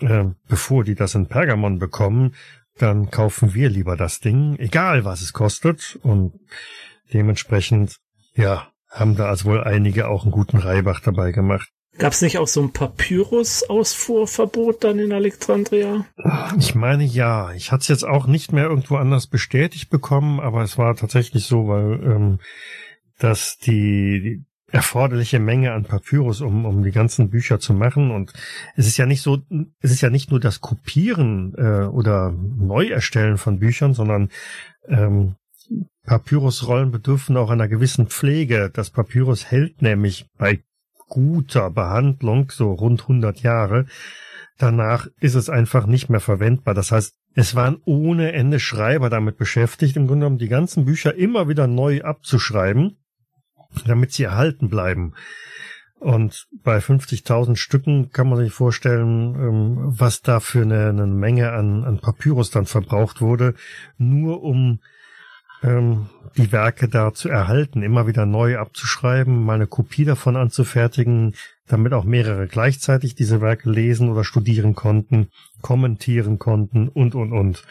[0.00, 2.34] äh, bevor die das in Pergamon bekommen,
[2.78, 5.98] dann kaufen wir lieber das Ding, egal was es kostet.
[6.02, 6.34] Und
[7.12, 7.96] dementsprechend,
[8.34, 11.70] ja, haben da also wohl einige auch einen guten Reibach dabei gemacht.
[11.98, 16.06] Gab es nicht auch so ein Papyrus-Ausfuhrverbot dann in Alexandria?
[16.58, 17.52] Ich meine ja.
[17.52, 21.46] Ich hatte es jetzt auch nicht mehr irgendwo anders bestätigt bekommen, aber es war tatsächlich
[21.46, 22.40] so, weil ähm,
[23.18, 28.10] dass die, die erforderliche Menge an Papyrus, um, um die ganzen Bücher zu machen.
[28.10, 28.32] Und
[28.74, 29.38] es ist ja nicht so,
[29.80, 34.30] es ist ja nicht nur das Kopieren äh, oder Neuerstellen von Büchern, sondern
[34.88, 35.36] ähm,
[36.04, 38.70] Papyrusrollen bedürfen auch einer gewissen Pflege.
[38.72, 40.62] Das Papyrus hält nämlich bei
[41.08, 43.86] guter Behandlung, so rund 100 Jahre.
[44.58, 46.74] Danach ist es einfach nicht mehr verwendbar.
[46.74, 51.14] Das heißt, es waren ohne Ende Schreiber damit beschäftigt, im Grunde genommen die ganzen Bücher
[51.14, 52.96] immer wieder neu abzuschreiben,
[53.84, 55.14] damit sie erhalten bleiben.
[55.98, 61.52] Und bei 50.000 Stücken kann man sich vorstellen, ähm, was da für eine, eine Menge
[61.52, 63.54] an, an Papyrus dann verbraucht wurde,
[63.96, 64.80] nur um
[65.62, 71.34] ähm, die Werke da zu erhalten, immer wieder neu abzuschreiben, mal eine Kopie davon anzufertigen,
[71.66, 75.28] damit auch mehrere gleichzeitig diese Werke lesen oder studieren konnten,
[75.62, 77.64] kommentieren konnten und, und, und.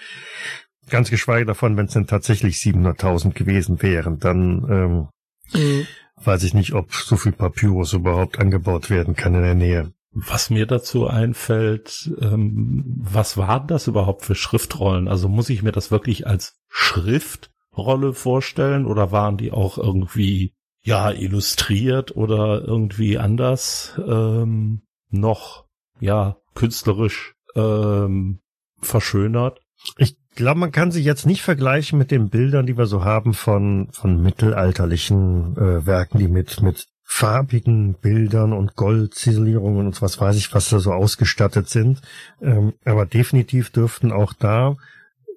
[0.90, 5.10] Ganz geschweige davon, wenn es denn tatsächlich 700.000 gewesen wären, dann
[5.54, 5.88] ähm, mhm.
[6.24, 9.92] weiß ich nicht, ob so viel Papyrus überhaupt angebaut werden kann in der Nähe.
[10.18, 15.08] Was mir dazu einfällt, ähm, was waren das überhaupt für Schriftrollen?
[15.08, 20.54] Also muss ich mir das wirklich als Schrift Rolle vorstellen oder waren die auch irgendwie
[20.82, 25.66] ja illustriert oder irgendwie anders ähm, noch
[26.00, 28.40] ja künstlerisch ähm,
[28.80, 29.60] verschönert?
[29.98, 33.34] Ich glaube, man kann sie jetzt nicht vergleichen mit den Bildern, die wir so haben
[33.34, 40.36] von von mittelalterlichen äh, Werken, die mit mit farbigen Bildern und Goldziselierungen und was weiß
[40.38, 42.02] ich, was da so ausgestattet sind.
[42.42, 44.76] Ähm, aber definitiv dürften auch da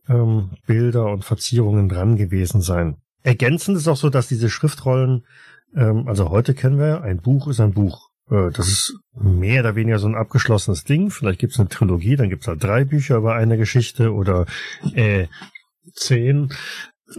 [0.09, 2.97] ähm, Bilder und Verzierungen dran gewesen sein.
[3.23, 5.27] Ergänzend ist auch so, dass diese Schriftrollen,
[5.75, 8.09] ähm, also heute kennen wir, ein Buch ist ein Buch.
[8.31, 11.11] Äh, das ist mehr oder weniger so ein abgeschlossenes Ding.
[11.11, 14.47] Vielleicht gibt es eine Trilogie, dann gibt es halt drei Bücher über eine Geschichte oder
[14.94, 15.27] äh,
[15.94, 16.51] zehn.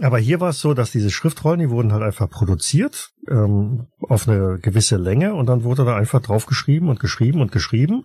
[0.02, 4.28] Aber hier war es so, dass diese Schriftrollen, die wurden halt einfach produziert ähm, auf
[4.28, 8.04] eine gewisse Länge und dann wurde da einfach draufgeschrieben und geschrieben und geschrieben,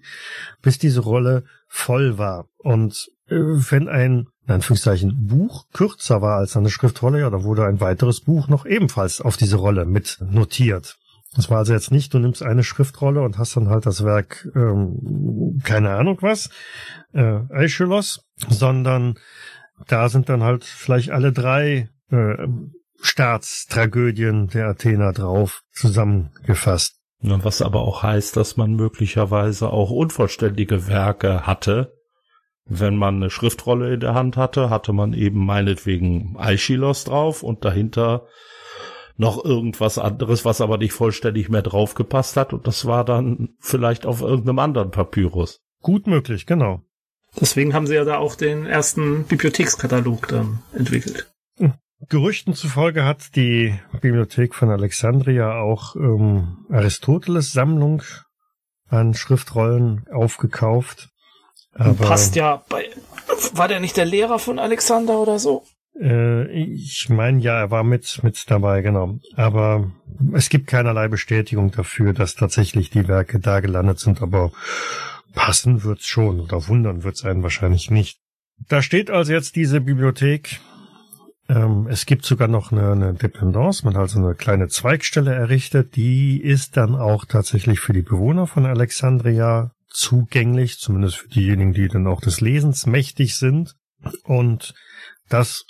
[0.63, 2.47] bis diese Rolle voll war.
[2.57, 7.65] Und äh, wenn ein, in Anführungszeichen, Buch kürzer war als eine Schriftrolle, ja, dann wurde
[7.65, 10.97] ein weiteres Buch noch ebenfalls auf diese Rolle mit notiert.
[11.35, 14.47] Das war also jetzt nicht, du nimmst eine Schriftrolle und hast dann halt das Werk,
[14.55, 16.49] ähm, keine Ahnung was,
[17.13, 19.15] äh, Aeschylus, sondern
[19.87, 22.47] da sind dann halt vielleicht alle drei äh,
[23.01, 26.95] Staatstragödien der Athener drauf zusammengefasst.
[27.21, 31.94] Was aber auch heißt, dass man möglicherweise auch unvollständige Werke hatte.
[32.67, 37.63] Wenn man eine Schriftrolle in der Hand hatte, hatte man eben meinetwegen Aeschylus drauf und
[37.63, 38.25] dahinter
[39.17, 44.05] noch irgendwas anderes, was aber nicht vollständig mehr draufgepasst hat und das war dann vielleicht
[44.05, 45.61] auf irgendeinem anderen Papyrus.
[45.81, 46.81] Gut möglich, genau.
[47.39, 51.31] Deswegen haben sie ja da auch den ersten Bibliothekskatalog dann entwickelt.
[51.57, 51.73] Hm.
[52.09, 58.03] Gerüchten zufolge hat die Bibliothek von Alexandria auch ähm, Aristoteles Sammlung
[58.87, 61.09] an Schriftrollen aufgekauft.
[61.75, 62.89] Aber Passt ja bei.
[63.53, 65.63] War der nicht der Lehrer von Alexander oder so?
[65.99, 69.19] Äh, ich meine ja, er war mit mit dabei, genau.
[69.35, 69.91] Aber
[70.33, 74.21] es gibt keinerlei Bestätigung dafür, dass tatsächlich die Werke da gelandet sind.
[74.21, 74.51] Aber
[75.33, 78.19] passen wird's schon oder wundern wird's einen wahrscheinlich nicht.
[78.69, 80.61] Da steht also jetzt diese Bibliothek.
[81.49, 85.95] Ähm, es gibt sogar noch eine, eine Dependance, man hat also eine kleine Zweigstelle errichtet.
[85.95, 91.87] Die ist dann auch tatsächlich für die Bewohner von Alexandria zugänglich, zumindest für diejenigen, die
[91.87, 93.75] dann auch des Lesens mächtig sind.
[94.23, 94.73] Und
[95.29, 95.65] das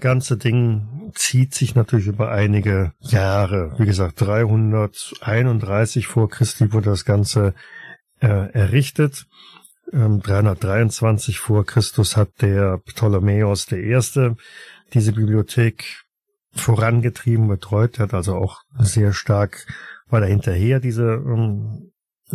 [0.00, 3.74] ganze Ding zieht sich natürlich über einige Jahre.
[3.78, 7.54] Wie gesagt, 331 vor Christi wurde das Ganze
[8.20, 9.26] äh, errichtet.
[9.92, 14.36] Ähm, 323 vor Christus hat der Ptolemäus Erste
[14.94, 16.04] diese Bibliothek
[16.52, 17.98] vorangetrieben, betreut.
[17.98, 19.66] Hat also auch sehr stark
[20.08, 21.92] war dahinterher, diese ähm,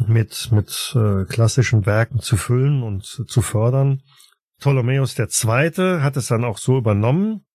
[0.08, 4.02] mit mit äh, klassischen Werken zu füllen und zu fördern.
[4.60, 7.46] Ptolemäus Zweite hat es dann auch so übernommen,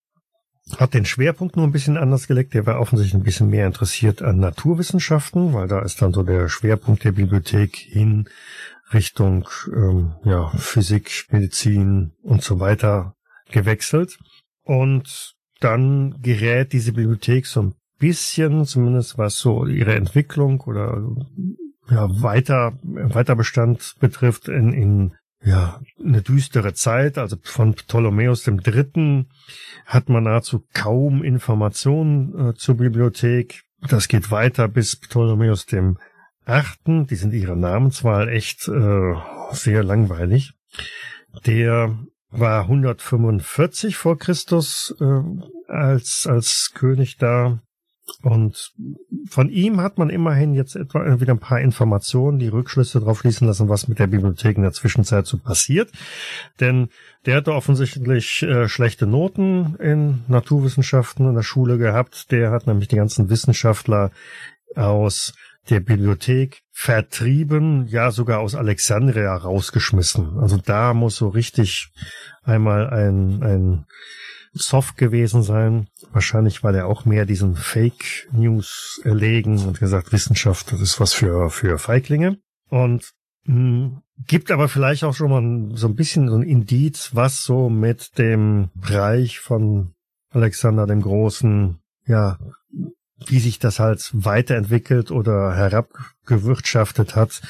[0.76, 2.54] hat den Schwerpunkt nur ein bisschen anders gelegt.
[2.54, 6.48] Der war offensichtlich ein bisschen mehr interessiert an Naturwissenschaften, weil da ist dann so der
[6.48, 8.28] Schwerpunkt der Bibliothek hin
[8.92, 13.14] Richtung ähm, ja, Physik, Medizin und so weiter
[13.50, 14.18] gewechselt.
[14.62, 21.02] Und dann gerät diese Bibliothek so ein bisschen, zumindest was so ihre Entwicklung oder
[21.90, 27.18] ja, weiter, Weiterbestand betrifft, in, in ja, eine düstere Zeit.
[27.18, 29.30] Also von Ptolemäus dem Dritten
[29.86, 33.62] hat man nahezu kaum Informationen äh, zur Bibliothek.
[33.88, 35.98] Das geht weiter bis Ptolemäus dem
[36.44, 37.06] Achten.
[37.06, 39.14] Die sind ihre Namenswahl echt äh,
[39.52, 40.54] sehr langweilig.
[41.46, 41.98] Der
[42.30, 45.22] war 145 vor Christus äh,
[45.68, 47.60] als als König da
[48.22, 48.72] und
[49.28, 53.46] von ihm hat man immerhin jetzt etwa wieder ein paar Informationen, die Rückschlüsse darauf fließen
[53.46, 55.90] lassen, was mit der Bibliothek in der Zwischenzeit so passiert.
[56.60, 56.88] Denn
[57.26, 62.30] der hatte offensichtlich äh, schlechte Noten in Naturwissenschaften in der Schule gehabt.
[62.32, 64.10] Der hat nämlich die ganzen Wissenschaftler
[64.74, 65.34] aus
[65.70, 70.38] der Bibliothek vertrieben, ja sogar aus Alexandria rausgeschmissen.
[70.38, 71.92] Also da muss so richtig
[72.42, 73.86] einmal ein, ein
[74.60, 75.88] soft gewesen sein.
[76.12, 81.12] Wahrscheinlich war der auch mehr diesen Fake News erlegen und gesagt, Wissenschaft, das ist was
[81.12, 82.38] für, für Feiglinge.
[82.68, 83.12] Und
[83.44, 87.44] mh, hm, gibt aber vielleicht auch schon mal so ein bisschen so ein Indiz, was
[87.44, 89.94] so mit dem Reich von
[90.30, 92.38] Alexander dem Großen, ja,
[93.26, 97.42] wie sich das halt weiterentwickelt oder herabgewirtschaftet hat.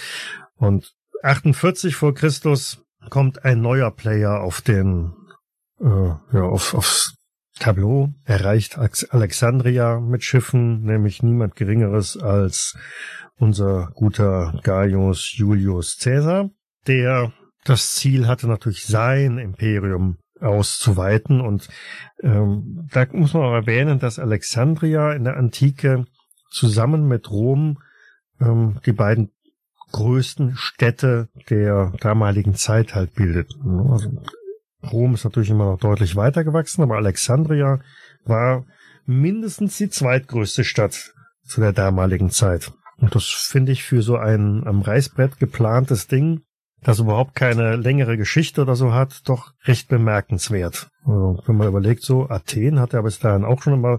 [0.57, 5.13] Und 48 vor Christus kommt ein neuer Player auf den
[5.81, 7.15] äh, ja, auf, aufs
[7.59, 12.77] Tableau erreicht Alexandria mit Schiffen, nämlich niemand Geringeres als
[13.37, 16.51] unser guter Gaius Julius Caesar,
[16.87, 17.33] der
[17.65, 21.41] das Ziel hatte, natürlich sein Imperium auszuweiten.
[21.41, 21.69] Und
[22.23, 26.07] ähm, da muss man auch erwähnen, dass Alexandria in der Antike
[26.51, 27.79] zusammen mit Rom
[28.41, 29.33] ähm, die beiden
[29.93, 33.55] größten Städte der damaligen Zeit halt bildet.
[33.91, 34.11] Also
[34.83, 37.81] Rom ist natürlich immer noch deutlich weiter gewachsen, aber Alexandria
[38.25, 38.65] war
[39.07, 41.15] mindestens die zweitgrößte Stadt
[41.45, 42.73] zu der damaligen Zeit.
[42.99, 46.43] Und das finde ich für so ein am Reißbrett geplantes Ding,
[46.83, 50.91] das überhaupt keine längere Geschichte oder so hat, doch recht bemerkenswert.
[51.05, 53.99] Also, wenn man überlegt, so Athen hat ja bis dahin auch schon immer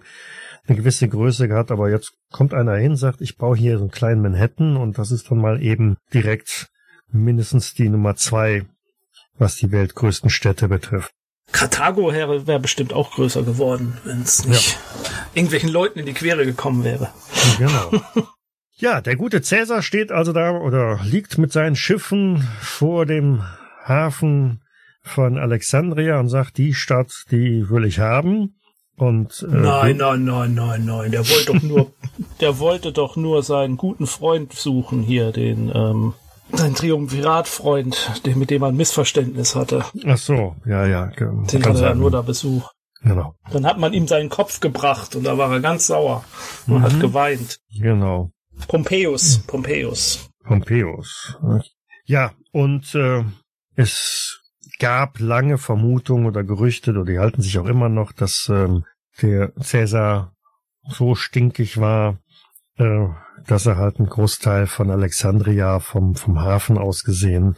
[0.67, 3.91] eine gewisse Größe gehabt, aber jetzt kommt einer hin, sagt, ich baue hier so einen
[3.91, 6.69] kleinen Manhattan und das ist dann mal eben direkt
[7.11, 8.65] mindestens die Nummer zwei,
[9.39, 11.12] was die weltgrößten Städte betrifft.
[11.52, 15.10] Karthago wäre wär bestimmt auch größer geworden, wenn es nicht ja.
[15.34, 17.10] irgendwelchen Leuten in die Quere gekommen wäre.
[17.58, 17.91] Genau.
[18.75, 23.43] ja, der gute Cäsar steht also da oder liegt mit seinen Schiffen vor dem
[23.84, 24.62] Hafen
[25.02, 28.56] von Alexandria und sagt, die Stadt, die will ich haben.
[28.95, 31.12] Und, äh, nein, nein, nein, nein, nein.
[31.12, 31.91] Der wollte doch nur,
[32.41, 36.13] der wollte doch nur seinen guten Freund suchen hier, den ähm,
[36.51, 39.85] Dein Triumvirat-Freund, den, mit dem ein Missverständnis hatte.
[40.05, 41.07] Ach so, ja, ja.
[41.07, 42.71] Den hatte er nur da Besuch.
[43.01, 43.35] Genau.
[43.51, 46.25] Dann hat man ihm seinen Kopf gebracht und da war er ganz sauer
[46.67, 46.83] und mhm.
[46.83, 47.59] hat geweint.
[47.79, 48.31] Genau.
[48.67, 50.29] Pompeius, Pompeius.
[50.43, 51.38] Pompeius.
[52.05, 53.23] Ja, und äh,
[53.75, 54.41] es
[54.79, 58.83] gab lange Vermutungen oder Gerüchte, oder die halten sich auch immer noch, dass ähm,
[59.21, 60.33] der Cäsar
[60.88, 62.19] so stinkig war,
[62.77, 63.07] äh,
[63.47, 67.56] dass er halt einen Großteil von Alexandria vom, vom Hafen aus gesehen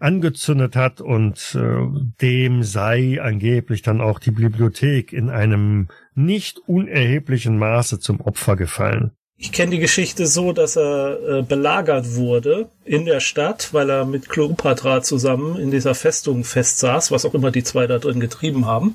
[0.00, 1.86] angezündet hat und äh,
[2.20, 9.12] dem sei angeblich dann auch die Bibliothek in einem nicht unerheblichen Maße zum Opfer gefallen.
[9.38, 14.04] Ich kenne die Geschichte so, dass er äh, belagert wurde in der Stadt, weil er
[14.04, 18.66] mit Kleopatra zusammen in dieser Festung festsaß, was auch immer die zwei da drin getrieben
[18.66, 18.94] haben.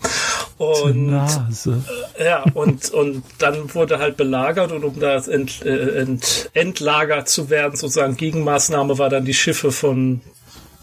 [0.57, 6.49] Und äh, ja, und und dann wurde halt belagert und um da ent, äh, ent,
[6.53, 10.21] entlagert zu werden, sozusagen Gegenmaßnahme war dann die Schiffe von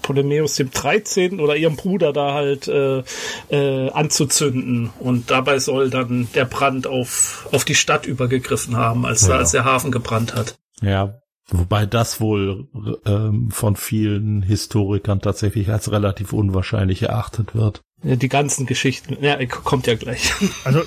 [0.04, 1.40] Ptolemäus dem 13.
[1.40, 3.02] oder ihrem Bruder da halt äh,
[3.48, 4.90] äh, anzuzünden.
[5.00, 9.36] Und dabei soll dann der Brand auf, auf die Stadt übergegriffen haben, als, ja.
[9.36, 10.56] als der Hafen gebrannt hat.
[10.82, 12.68] Ja, Wobei das wohl
[13.04, 17.82] ähm, von vielen Historikern tatsächlich als relativ unwahrscheinlich erachtet wird.
[18.02, 20.32] Ja, die ganzen Geschichten, ja, kommt ja gleich.
[20.64, 20.82] Also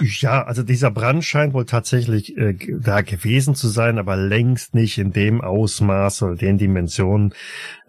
[0.00, 4.96] ja, also dieser Brand scheint wohl tatsächlich äh, da gewesen zu sein, aber längst nicht
[4.96, 7.34] in dem Ausmaß oder den Dimensionen,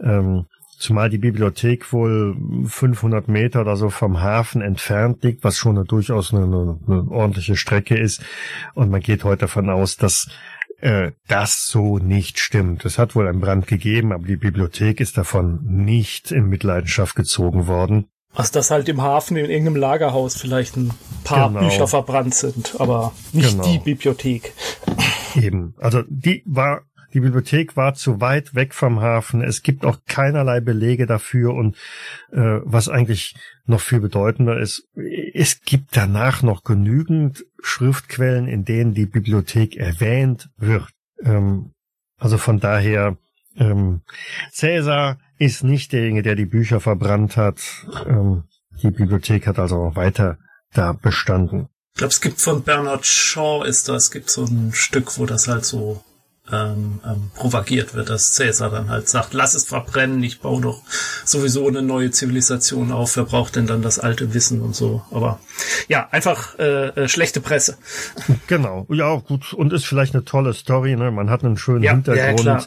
[0.01, 0.45] ähm,
[0.79, 5.85] Zumal die Bibliothek wohl 500 Meter oder so vom Hafen entfernt liegt, was schon eine,
[5.85, 8.21] durchaus eine, eine, ordentliche Strecke ist.
[8.75, 10.29] Und man geht heute davon aus, dass
[10.79, 12.85] äh, das so nicht stimmt.
[12.85, 17.67] Es hat wohl einen Brand gegeben, aber die Bibliothek ist davon nicht in Mitleidenschaft gezogen
[17.67, 18.07] worden.
[18.33, 20.91] Was das halt im Hafen in irgendeinem Lagerhaus vielleicht ein
[21.25, 21.59] paar genau.
[21.59, 23.63] Bücher verbrannt sind, aber nicht genau.
[23.65, 24.53] die Bibliothek.
[25.35, 25.73] Eben.
[25.77, 29.41] Also die war die Bibliothek war zu weit weg vom Hafen.
[29.41, 31.53] Es gibt auch keinerlei Belege dafür.
[31.53, 31.75] Und
[32.31, 34.87] äh, was eigentlich noch viel bedeutender ist,
[35.33, 40.89] es gibt danach noch genügend Schriftquellen, in denen die Bibliothek erwähnt wird.
[41.23, 41.71] Ähm,
[42.17, 43.17] also von daher,
[43.57, 44.01] ähm,
[44.51, 47.61] Cäsar ist nicht derjenige, der die Bücher verbrannt hat.
[48.05, 48.43] Ähm,
[48.81, 50.37] die Bibliothek hat also auch weiter
[50.73, 51.67] da bestanden.
[51.93, 55.47] Ich glaube, es gibt von Bernard Shaw ist das, gibt so ein Stück, wo das
[55.47, 56.03] halt so
[56.51, 60.81] ähm, ähm, propagiert wird, dass Cäsar dann halt sagt, lass es verbrennen, ich baue doch
[61.25, 65.03] sowieso eine neue Zivilisation auf, wer braucht denn dann das alte Wissen und so.
[65.11, 65.39] Aber
[65.87, 67.77] ja, einfach äh, äh, schlechte Presse.
[68.47, 71.11] Genau, ja gut, und ist vielleicht eine tolle Story, ne?
[71.11, 72.45] Man hat einen schönen ja, Hintergrund.
[72.45, 72.63] Ja,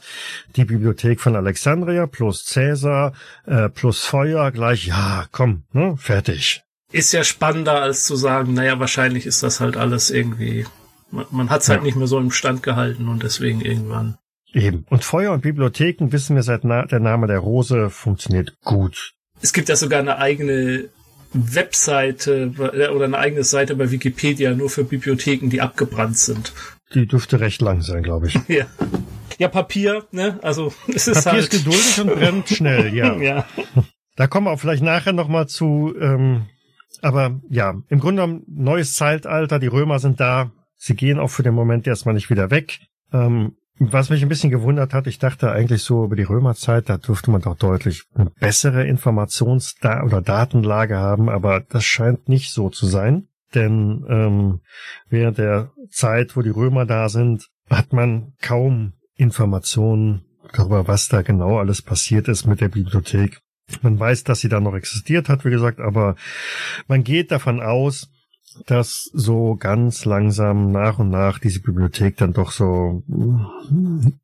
[0.55, 3.13] die Bibliothek von Alexandria plus Cäsar
[3.47, 5.97] äh, plus Feuer gleich, ja, komm, ne?
[5.97, 6.63] fertig.
[6.93, 10.67] Ist ja spannender als zu sagen, naja, wahrscheinlich ist das halt alles irgendwie
[11.13, 11.85] man, man hat es halt ja.
[11.85, 14.19] nicht mehr so im Stand gehalten und deswegen irgendwann.
[14.53, 14.85] Eben.
[14.91, 19.15] Und Feuer und Bibliotheken wissen wir seit na der Name der Rose funktioniert gut.
[19.41, 20.89] Es gibt ja sogar eine eigene
[21.33, 26.53] Webseite äh, oder eine eigene Seite bei Wikipedia nur für Bibliotheken, die abgebrannt sind.
[26.95, 28.35] Die dürfte recht lang sein, glaube ich.
[28.49, 28.67] ja.
[29.39, 30.39] Ja, Papier, ne?
[30.43, 33.17] Also es ist Papier halt ist geduldig und brennt schnell, ja.
[33.21, 33.47] ja.
[34.15, 35.95] Da kommen wir auch vielleicht nachher nochmal zu.
[35.99, 36.45] Ähm,
[37.01, 40.53] aber ja, im Grunde genommen neues Zeitalter, die Römer sind da,
[40.85, 42.81] Sie gehen auch für den Moment erstmal nicht wieder weg.
[43.13, 46.99] Ähm, was mich ein bisschen gewundert hat, ich dachte eigentlich so über die Römerzeit, da
[46.99, 52.69] dürfte man doch deutlich eine bessere Informations- oder Datenlage haben, aber das scheint nicht so
[52.69, 53.29] zu sein.
[53.55, 54.61] Denn ähm,
[55.09, 61.23] während der Zeit, wo die Römer da sind, hat man kaum Informationen darüber, was da
[61.23, 63.41] genau alles passiert ist mit der Bibliothek.
[63.83, 66.17] Man weiß, dass sie da noch existiert hat, wie gesagt, aber
[66.89, 68.09] man geht davon aus,
[68.67, 73.03] dass so ganz langsam nach und nach diese Bibliothek dann doch so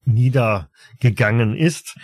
[0.04, 1.96] niedergegangen ist.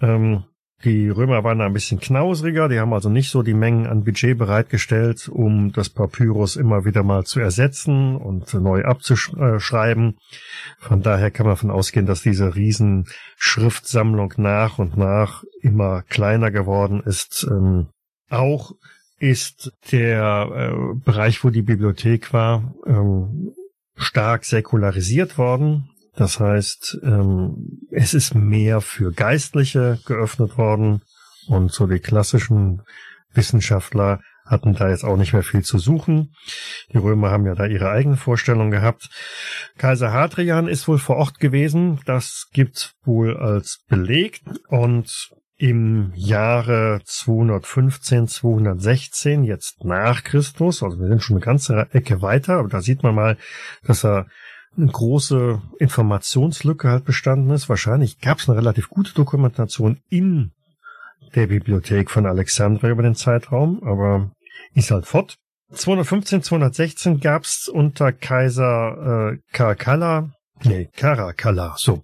[0.00, 0.44] Ähm,
[0.84, 4.02] Die Römer waren da ein bisschen knausriger, die haben also nicht so die Mengen an
[4.02, 10.18] Budget bereitgestellt, um das Papyrus immer wieder mal zu ersetzen und neu abzuschreiben.
[10.80, 17.00] Von daher kann man davon ausgehen, dass diese Riesenschriftsammlung nach und nach immer kleiner geworden
[17.04, 17.46] ist.
[17.48, 17.86] Ähm,
[18.28, 18.72] auch
[19.22, 23.54] ist der äh, Bereich, wo die Bibliothek war, ähm,
[23.94, 25.90] stark säkularisiert worden.
[26.16, 31.02] Das heißt, ähm, es ist mehr für Geistliche geöffnet worden
[31.46, 32.82] und so die klassischen
[33.32, 36.34] Wissenschaftler hatten da jetzt auch nicht mehr viel zu suchen.
[36.92, 39.08] Die Römer haben ja da ihre eigenen Vorstellungen gehabt.
[39.78, 42.00] Kaiser Hadrian ist wohl vor Ort gewesen.
[42.06, 44.42] Das gibt's wohl als Beleg.
[44.66, 45.30] Und
[45.62, 52.54] im Jahre 215, 216, jetzt nach Christus, also wir sind schon eine ganze Ecke weiter,
[52.54, 53.36] aber da sieht man mal,
[53.84, 54.26] dass er
[54.76, 57.68] eine große Informationslücke halt bestanden ist.
[57.68, 60.50] Wahrscheinlich gab es eine relativ gute Dokumentation in
[61.36, 64.32] der Bibliothek von Alexandria über den Zeitraum, aber
[64.74, 65.36] ist halt fort.
[65.70, 70.32] 215, 216 gab es unter Kaiser äh, Caracalla,
[70.64, 72.02] nee, Caracalla, so,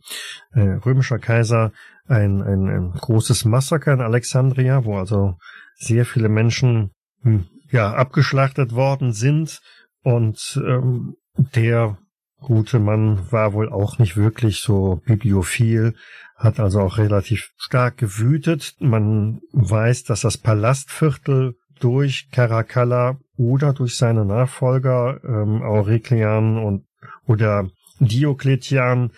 [0.53, 1.73] äh, römischer Kaiser,
[2.09, 5.37] ein, ein, ein großes Massaker in Alexandria, wo also
[5.77, 6.91] sehr viele Menschen
[7.23, 9.61] hm, ja abgeschlachtet worden sind
[10.03, 11.17] und ähm,
[11.55, 11.99] der
[12.41, 15.95] gute Mann war wohl auch nicht wirklich so bibliophil,
[16.37, 18.77] hat also auch relativ stark gewütet.
[18.79, 26.87] Man weiß, dass das Palastviertel durch Caracalla oder durch seine Nachfolger ähm, Aurelian und
[27.27, 27.69] oder
[28.01, 29.13] Diokletian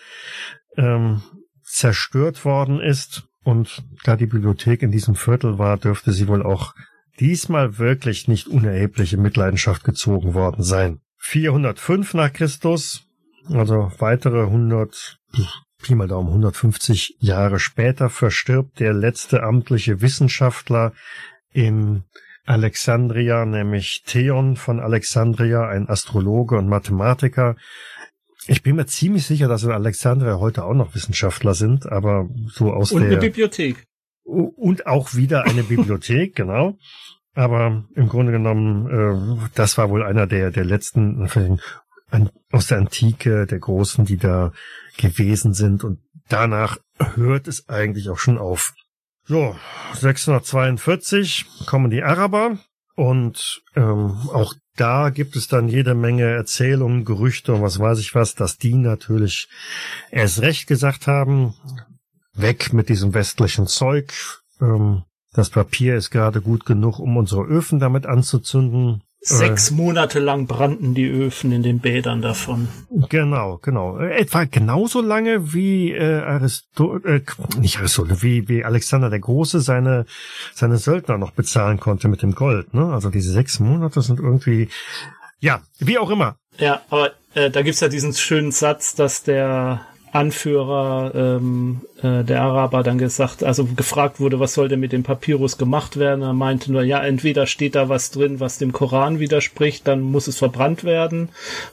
[0.76, 1.22] ähm,
[1.72, 3.24] zerstört worden ist.
[3.42, 6.74] Und da die Bibliothek in diesem Viertel war, dürfte sie wohl auch
[7.18, 11.00] diesmal wirklich nicht unerhebliche Mitleidenschaft gezogen worden sein.
[11.18, 13.06] 405 nach Christus
[13.48, 15.18] also weitere 100,
[15.82, 20.92] Pi mal Daumen, 150 Jahre später verstirbt der letzte amtliche Wissenschaftler
[21.52, 22.04] in
[22.46, 27.56] Alexandria, nämlich Theon von Alexandria, ein Astrologe und Mathematiker.
[28.46, 32.72] Ich bin mir ziemlich sicher, dass in Alexandria heute auch noch Wissenschaftler sind, aber so
[32.72, 33.10] aus und der...
[33.10, 33.84] Und eine Bibliothek.
[34.24, 36.78] Und auch wieder eine Bibliothek, genau.
[37.34, 41.22] Aber im Grunde genommen, äh, das war wohl einer der, der letzten
[42.10, 44.52] an, aus der Antike, der Großen, die da
[44.96, 45.84] gewesen sind.
[45.84, 46.78] Und danach
[47.14, 48.74] hört es eigentlich auch schon auf.
[49.24, 49.56] So,
[49.94, 52.58] 642 kommen die Araber
[52.96, 58.14] und ähm, auch da gibt es dann jede Menge Erzählungen, Gerüchte und was weiß ich
[58.14, 59.48] was, dass die natürlich
[60.10, 61.54] erst recht gesagt haben,
[62.32, 64.12] weg mit diesem westlichen Zeug.
[64.60, 65.02] Ähm,
[65.32, 69.02] das Papier ist gerade gut genug, um unsere Öfen damit anzuzünden.
[69.22, 72.68] Sechs Monate lang brannten die Öfen in den Bädern davon.
[73.10, 73.98] Genau, genau.
[73.98, 80.06] Etwa genauso lange wie äh, Aristoteles, äh, nicht Aristoteles, wie, wie Alexander der Große seine,
[80.54, 82.72] seine Söldner noch bezahlen konnte mit dem Gold.
[82.72, 82.90] Ne?
[82.92, 84.70] Also diese sechs Monate sind irgendwie,
[85.38, 86.36] ja, wie auch immer.
[86.56, 92.42] Ja, aber äh, da gibt's ja diesen schönen Satz, dass der Anführer ähm, äh, der
[92.42, 96.22] Araber dann gesagt, also gefragt wurde, was soll denn mit dem Papyrus gemacht werden?
[96.22, 100.26] Er meinte nur, ja, entweder steht da was drin, was dem Koran widerspricht, dann muss
[100.26, 101.28] es verbrannt werden,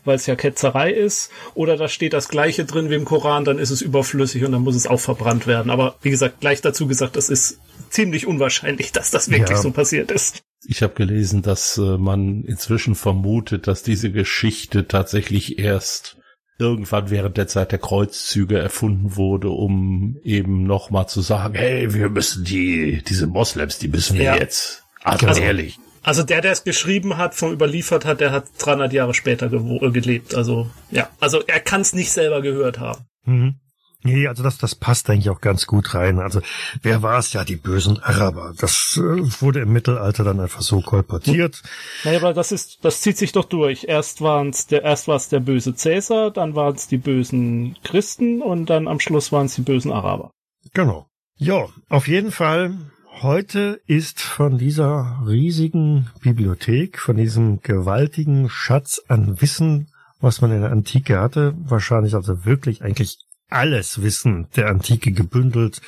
[0.05, 3.59] weil es ja Ketzerei ist, oder da steht das Gleiche drin wie im Koran, dann
[3.59, 5.71] ist es überflüssig und dann muss es auch verbrannt werden.
[5.71, 7.59] Aber wie gesagt, gleich dazu gesagt, das ist
[7.89, 9.57] ziemlich unwahrscheinlich, dass das wirklich ja.
[9.57, 10.41] so passiert ist.
[10.65, 16.16] Ich habe gelesen, dass äh, man inzwischen vermutet, dass diese Geschichte tatsächlich erst
[16.59, 22.09] irgendwann während der Zeit der Kreuzzüge erfunden wurde, um eben nochmal zu sagen, hey, wir
[22.09, 24.35] müssen die, diese Moslems, die müssen wir ja.
[24.35, 24.83] jetzt.
[25.03, 25.77] Also, also ehrlich.
[26.03, 30.35] Also der, der es geschrieben hat, vom überliefert hat, der hat 300 Jahre später gelebt.
[30.35, 33.05] Also ja, also er kann es nicht selber gehört haben.
[33.25, 33.55] Mhm.
[34.03, 36.19] Nee, also das, das passt eigentlich auch ganz gut rein.
[36.19, 36.41] Also
[36.83, 38.53] wer war es ja, die bösen Araber?
[38.57, 41.63] Das äh, wurde im Mittelalter dann einfach so kolportiert.
[42.03, 43.85] Naja, aber das ist, das zieht sich doch durch.
[43.85, 47.75] Erst waren es der, erst war es der böse Cäsar, dann waren es die bösen
[47.83, 50.31] Christen und dann am Schluss waren es die bösen Araber.
[50.73, 51.07] Genau.
[51.37, 52.77] Ja, auf jeden Fall.
[53.21, 59.89] Heute ist von dieser riesigen Bibliothek, von diesem gewaltigen Schatz an Wissen,
[60.19, 63.17] was man in der Antike hatte, wahrscheinlich also wirklich eigentlich
[63.49, 65.81] alles Wissen der Antike gebündelt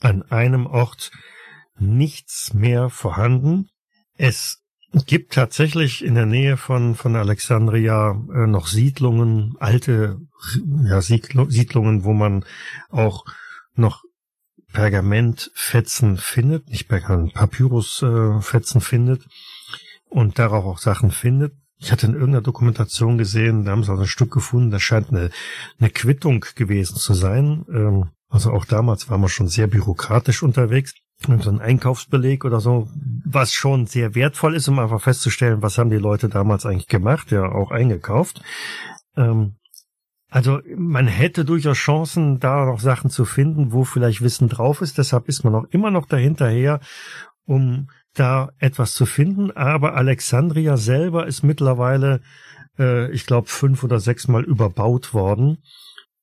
[0.00, 1.10] an einem Ort,
[1.78, 3.68] nichts mehr vorhanden.
[4.16, 4.62] Es
[5.06, 10.18] gibt tatsächlich in der Nähe von, von Alexandria äh, noch Siedlungen, alte
[10.84, 12.44] ja, Siedlungen, wo man
[12.90, 13.24] auch
[13.74, 14.04] noch
[14.72, 19.26] Pergamentfetzen findet, nicht Pergament, Papyrusfetzen äh, findet
[20.08, 21.54] und darauf auch Sachen findet.
[21.84, 25.10] Ich hatte in irgendeiner Dokumentation gesehen, da haben sie also ein Stück gefunden, das scheint
[25.10, 25.28] eine,
[25.78, 27.66] eine Quittung gewesen zu sein.
[27.68, 30.94] Ähm, also auch damals war man schon sehr bürokratisch unterwegs.
[31.20, 32.88] so ein Einkaufsbeleg oder so,
[33.26, 37.30] was schon sehr wertvoll ist, um einfach festzustellen, was haben die Leute damals eigentlich gemacht,
[37.30, 38.40] ja auch eingekauft.
[39.18, 39.56] Ähm,
[40.30, 44.96] also man hätte durchaus Chancen, da noch Sachen zu finden, wo vielleicht Wissen drauf ist.
[44.96, 46.80] Deshalb ist man auch immer noch dahinterher,
[47.44, 49.50] um da etwas zu finden.
[49.50, 52.20] Aber Alexandria selber ist mittlerweile,
[52.78, 55.58] äh, ich glaube, fünf oder sechs Mal überbaut worden.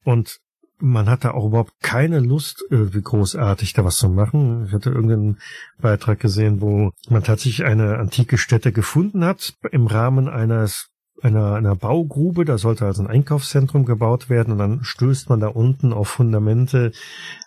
[0.03, 0.39] Und
[0.81, 4.65] man hatte auch überhaupt keine Lust, irgendwie großartig da was zu machen.
[4.65, 5.37] Ich hatte irgendeinen
[5.79, 11.75] Beitrag gesehen, wo man tatsächlich eine antike Stätte gefunden hat im Rahmen eines einer, einer
[11.75, 16.07] Baugrube, da sollte also ein Einkaufszentrum gebaut werden und dann stößt man da unten auf
[16.07, 16.91] Fundamente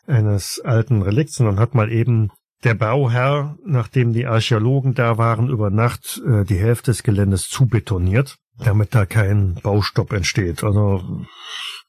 [0.07, 2.31] eines alten Relikts und dann hat mal eben
[2.65, 8.37] der Bauherr, nachdem die Archäologen da waren, über Nacht äh, die Hälfte des Geländes zubetoniert,
[8.59, 10.65] damit da kein Baustopp entsteht.
[10.65, 11.25] Also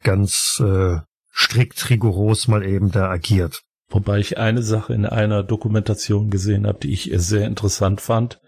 [0.04, 0.98] ganz äh,
[1.34, 3.62] strikt rigoros mal eben da agiert.
[3.90, 8.42] Wobei ich eine Sache in einer Dokumentation gesehen habe, die ich sehr interessant fand.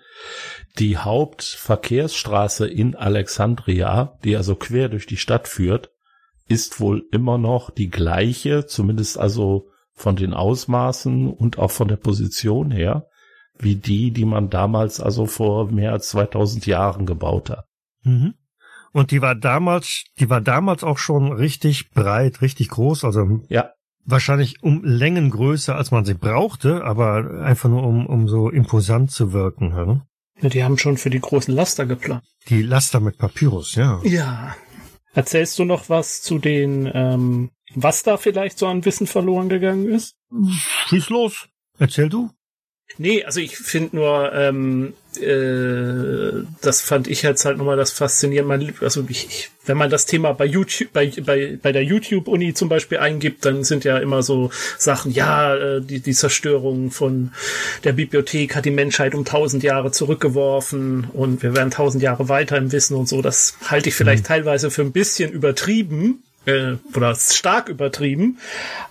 [0.80, 5.92] Die Hauptverkehrsstraße in Alexandria, die also quer durch die Stadt führt,
[6.48, 11.96] ist wohl immer noch die gleiche, zumindest also von den Ausmaßen und auch von der
[11.96, 13.08] Position her,
[13.58, 17.66] wie die, die man damals also vor mehr als 2000 Jahren gebaut hat.
[18.04, 18.36] Mhm.
[18.94, 23.72] Und die war damals, die war damals auch schon richtig breit, richtig groß, also ja.
[24.06, 29.10] wahrscheinlich um Längen größer, als man sie brauchte, aber einfach nur um, um so imposant
[29.10, 29.72] zu wirken.
[29.76, 30.06] Ja?
[30.42, 32.24] Ja, die haben schon für die großen Laster geplant.
[32.50, 34.00] Die Laster mit Papyrus, ja.
[34.04, 34.56] Ja.
[35.16, 39.90] Erzählst du noch was zu den, ähm, was da vielleicht so an Wissen verloren gegangen
[39.90, 40.16] ist?
[40.88, 41.48] Schieß los.
[41.80, 42.32] Erzähl du.
[42.98, 48.74] Nee, also ich finde nur, ähm, äh, das fand ich jetzt halt nochmal das Faszinierende.
[48.82, 52.70] Also ich, ich, wenn man das Thema bei YouTube, bei, bei, bei der YouTube-Uni zum
[52.70, 57.34] Beispiel eingibt, dann sind ja immer so Sachen, ja, äh, die, die Zerstörung von
[57.84, 62.58] der Bibliothek hat die Menschheit um tausend Jahre zurückgeworfen und wir werden tausend Jahre weiter
[62.58, 63.22] im Wissen und so.
[63.22, 64.28] Das halte ich vielleicht mhm.
[64.28, 68.40] teilweise für ein bisschen übertrieben äh, oder stark übertrieben,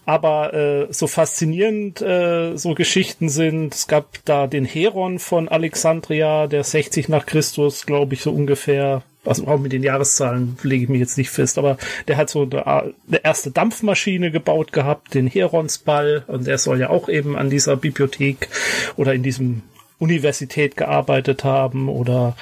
[0.04, 3.74] aber äh, so faszinierend äh, so Geschichten sind.
[3.74, 9.02] Es gab da den Heron von Alexandria, der 60 nach Christus, glaube ich, so ungefähr.
[9.24, 12.42] Also auch mit den Jahreszahlen lege ich mich jetzt nicht fest, aber der hat so
[12.42, 17.50] eine, eine erste Dampfmaschine gebaut gehabt, den Heronsball, und der soll ja auch eben an
[17.50, 18.48] dieser Bibliothek
[18.96, 19.62] oder in diesem
[19.98, 22.36] Universität gearbeitet haben oder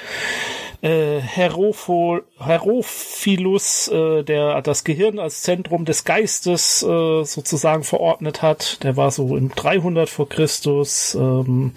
[0.81, 8.83] äh, Heropho, Herophilus, äh, der das Gehirn als Zentrum des Geistes äh, sozusagen verordnet hat.
[8.83, 11.73] Der war so im 300 vor Christus ähm,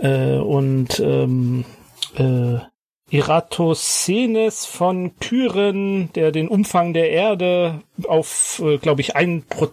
[0.00, 1.64] äh, und ähm,
[2.16, 2.58] äh,
[3.10, 9.68] Eratosthenes von Kyren, der den Umfang der Erde auf, äh, glaube ich, ein Pro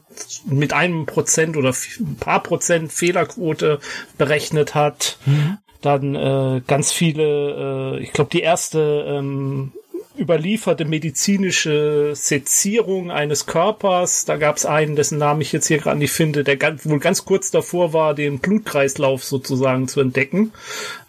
[0.46, 3.80] mit einem Prozent oder ein paar Prozent Fehlerquote
[4.18, 5.18] berechnet hat.
[5.26, 5.58] Mhm.
[5.86, 9.72] Dann äh, ganz viele, äh, ich glaube, die erste ähm,
[10.18, 14.26] überlieferte medizinische Sezierung eines Körpers.
[14.26, 16.98] Da gab es einen, dessen Namen ich jetzt hier gerade nicht finde, der ganz, wohl
[16.98, 20.54] ganz kurz davor war, den Blutkreislauf sozusagen zu entdecken.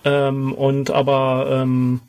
[0.04, 2.00] Ähm, und aber ähm,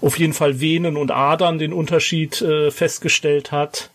[0.00, 3.90] auf jeden Fall Venen und Adern den Unterschied äh, festgestellt hat.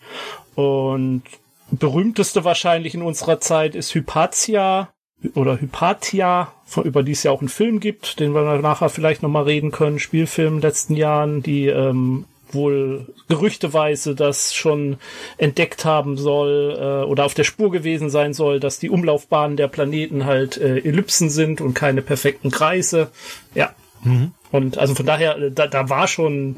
[0.54, 1.24] Und
[1.72, 4.94] berühmteste wahrscheinlich in unserer Zeit ist Hypatia,
[5.36, 6.52] oder Hypatia,
[6.84, 10.00] über die es ja auch einen Film gibt, den wir nachher vielleicht nochmal reden können,
[10.00, 14.98] Spielfilm in den letzten Jahren, die ähm, wohl gerüchteweise das schon
[15.38, 19.68] entdeckt haben soll äh, oder auf der Spur gewesen sein soll, dass die Umlaufbahnen der
[19.68, 23.12] Planeten halt äh, Ellipsen sind und keine perfekten Kreise.
[23.56, 23.74] Ja.
[24.04, 24.32] Mhm.
[24.52, 26.58] Und also von daher, äh, da, da war schon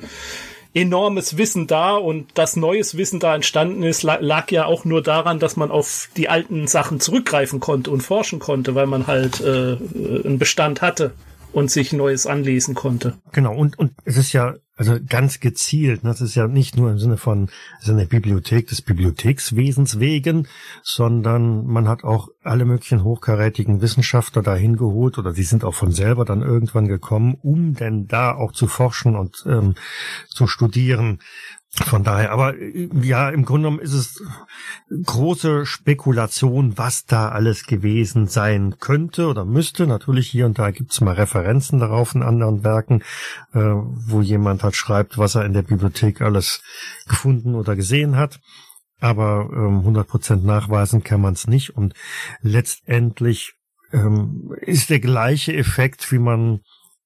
[0.74, 5.40] enormes Wissen da und das neues Wissen da entstanden ist, lag ja auch nur daran,
[5.40, 9.78] dass man auf die alten Sachen zurückgreifen konnte und forschen konnte, weil man halt äh,
[10.26, 11.14] einen Bestand hatte
[11.52, 13.18] und sich Neues anlesen konnte.
[13.32, 16.10] Genau, und, und es ist ja also ganz gezielt, ne?
[16.10, 17.50] das ist ja nicht nur im Sinne von
[17.80, 20.48] ist eine Bibliothek des Bibliothekswesens wegen,
[20.82, 25.92] sondern man hat auch alle möglichen hochkarätigen Wissenschaftler dahin geholt oder die sind auch von
[25.92, 29.76] selber dann irgendwann gekommen, um denn da auch zu forschen und ähm,
[30.28, 31.20] zu studieren.
[31.76, 34.24] Von daher, aber äh, ja, im Grunde genommen ist es
[34.92, 39.88] große Spekulation, was da alles gewesen sein könnte oder müsste.
[39.88, 43.02] Natürlich hier und da gibt's mal Referenzen darauf in anderen Werken,
[43.54, 46.62] äh, wo jemand halt schreibt, was er in der Bibliothek alles
[47.08, 48.40] gefunden oder gesehen hat.
[49.00, 51.72] Aber ähm, 100% nachweisen kann man es nicht.
[51.72, 51.96] Und
[52.42, 53.56] letztendlich
[53.92, 56.62] ähm, ist der gleiche Effekt, wie man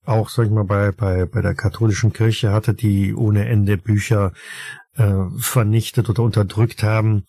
[0.07, 4.33] auch, sag ich mal, bei, bei, bei der katholischen Kirche hatte, die ohne Ende Bücher
[4.95, 7.25] äh, vernichtet oder unterdrückt haben.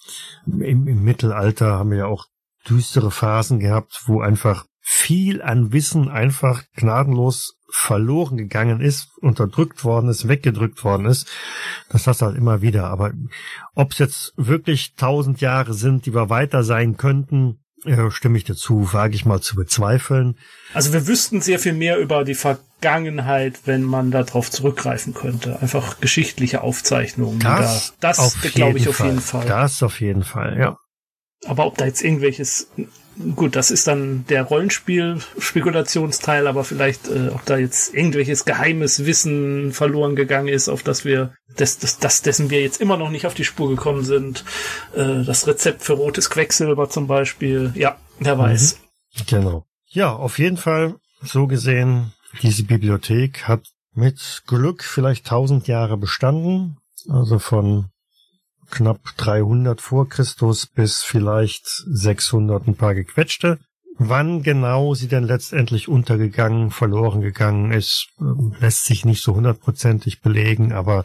[0.46, 2.26] Im, Im Mittelalter haben wir ja auch
[2.68, 10.08] düstere Phasen gehabt, wo einfach viel an Wissen einfach gnadenlos verloren gegangen ist, unterdrückt worden
[10.08, 11.28] ist, weggedrückt worden ist.
[11.90, 12.86] Das hast du halt immer wieder.
[12.86, 13.12] Aber
[13.74, 18.44] ob es jetzt wirklich tausend Jahre sind, die wir weiter sein könnten, äh, stimme ich
[18.44, 20.38] dazu, wage ich mal zu bezweifeln.
[20.72, 22.34] Also wir wüssten sehr viel mehr über die
[22.80, 25.60] Vergangenheit, wenn man darauf zurückgreifen könnte.
[25.60, 27.40] Einfach geschichtliche Aufzeichnungen.
[27.40, 29.46] Das, da, das glaube ich auf jeden Fall.
[29.46, 30.76] Das auf jeden Fall, ja.
[31.46, 32.68] Aber ob da jetzt irgendwelches
[33.34, 39.72] gut, das ist dann der Rollenspiel-Spekulationsteil, aber vielleicht, äh, ob da jetzt irgendwelches geheimes Wissen
[39.72, 43.26] verloren gegangen ist, auf das wir, das, das, das dessen wir jetzt immer noch nicht
[43.26, 44.44] auf die Spur gekommen sind.
[44.94, 47.72] Äh, das Rezept für rotes Quecksilber zum Beispiel.
[47.74, 48.40] Ja, wer mhm.
[48.40, 48.78] weiß.
[49.26, 49.64] Genau.
[49.86, 52.12] Ja, auf jeden Fall, so gesehen,
[52.42, 56.78] diese Bibliothek hat mit Glück vielleicht tausend Jahre bestanden.
[57.08, 57.90] Also von
[58.70, 63.58] knapp 300 vor Christus bis vielleicht 600 ein paar gequetschte.
[64.00, 70.20] Wann genau sie denn letztendlich untergegangen, verloren gegangen ist, ähm, lässt sich nicht so hundertprozentig
[70.20, 71.04] belegen, aber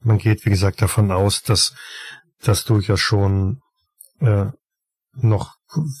[0.00, 1.74] man geht, wie gesagt, davon aus, dass
[2.40, 3.60] das durchaus schon
[4.20, 4.46] äh,
[5.12, 5.56] noch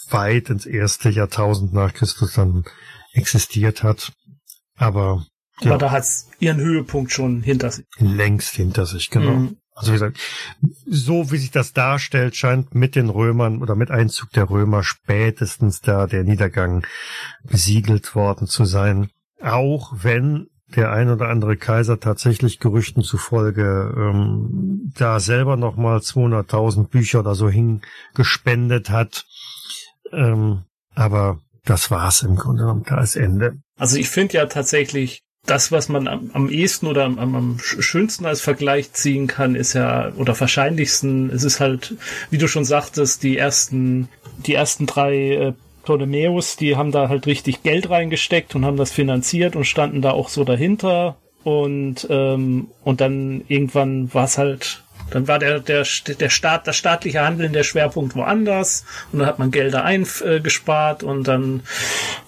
[0.08, 2.64] weit ins erste Jahrtausend nach Christus dann
[3.12, 4.12] existiert hat.
[4.80, 5.26] Aber,
[5.60, 7.84] ja, aber da hat's ihren Höhepunkt schon hinter sich.
[7.98, 9.32] Längst hinter sich, genau.
[9.32, 9.56] Mhm.
[9.74, 10.18] Also wie gesagt,
[10.86, 15.80] so wie sich das darstellt, scheint mit den Römern oder mit Einzug der Römer spätestens
[15.80, 16.86] da der Niedergang
[17.44, 19.10] besiegelt worden zu sein.
[19.42, 26.88] Auch wenn der ein oder andere Kaiser tatsächlich Gerüchten zufolge ähm, da selber nochmal 200.000
[26.88, 29.26] Bücher oder so hingespendet hat.
[30.12, 30.62] Ähm,
[30.94, 33.58] aber das war's im Grunde genommen, da ist Ende.
[33.80, 38.26] Also ich finde ja tatsächlich, das, was man am, am ehesten oder am, am schönsten
[38.26, 41.94] als Vergleich ziehen kann, ist ja, oder wahrscheinlichsten, es ist halt,
[42.28, 44.10] wie du schon sagtest, die ersten,
[44.44, 45.52] die ersten drei äh,
[45.82, 50.10] Ptolemäus, die haben da halt richtig Geld reingesteckt und haben das finanziert und standen da
[50.10, 51.16] auch so dahinter.
[51.42, 55.84] Und, ähm, und dann irgendwann war es halt dann war der, der,
[56.18, 61.26] der Staat, das staatliche Handeln der Schwerpunkt woanders und dann hat man Gelder eingespart und
[61.26, 61.62] dann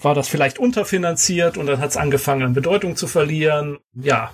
[0.01, 3.77] war das vielleicht unterfinanziert und dann hat es angefangen an Bedeutung zu verlieren.
[3.93, 4.31] Ja.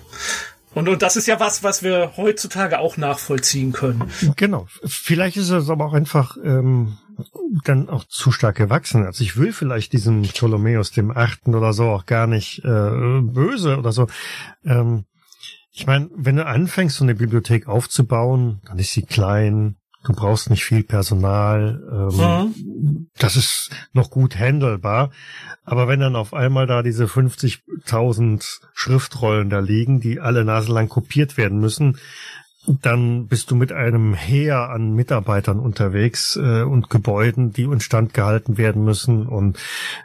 [0.74, 4.10] Und, und das ist ja was, was wir heutzutage auch nachvollziehen können.
[4.36, 4.66] Genau.
[4.84, 6.98] Vielleicht ist es aber auch einfach ähm,
[7.64, 9.04] dann auch zu stark gewachsen.
[9.04, 13.78] Also ich will vielleicht diesen Ptolemäus dem Achten oder so auch gar nicht äh, böse
[13.78, 14.06] oder so.
[14.64, 15.04] Ähm,
[15.72, 20.50] ich meine, wenn du anfängst, so eine Bibliothek aufzubauen, dann ist sie klein, du brauchst
[20.50, 23.10] nicht viel Personal, ähm, mhm.
[23.18, 25.10] das ist noch gut handelbar.
[25.64, 31.36] Aber wenn dann auf einmal da diese 50.000 Schriftrollen da liegen, die alle naselang kopiert
[31.36, 31.98] werden müssen,
[32.66, 38.58] dann bist du mit einem Heer an Mitarbeitern unterwegs äh, und Gebäuden, die instand gehalten
[38.58, 39.26] werden müssen.
[39.26, 39.58] Und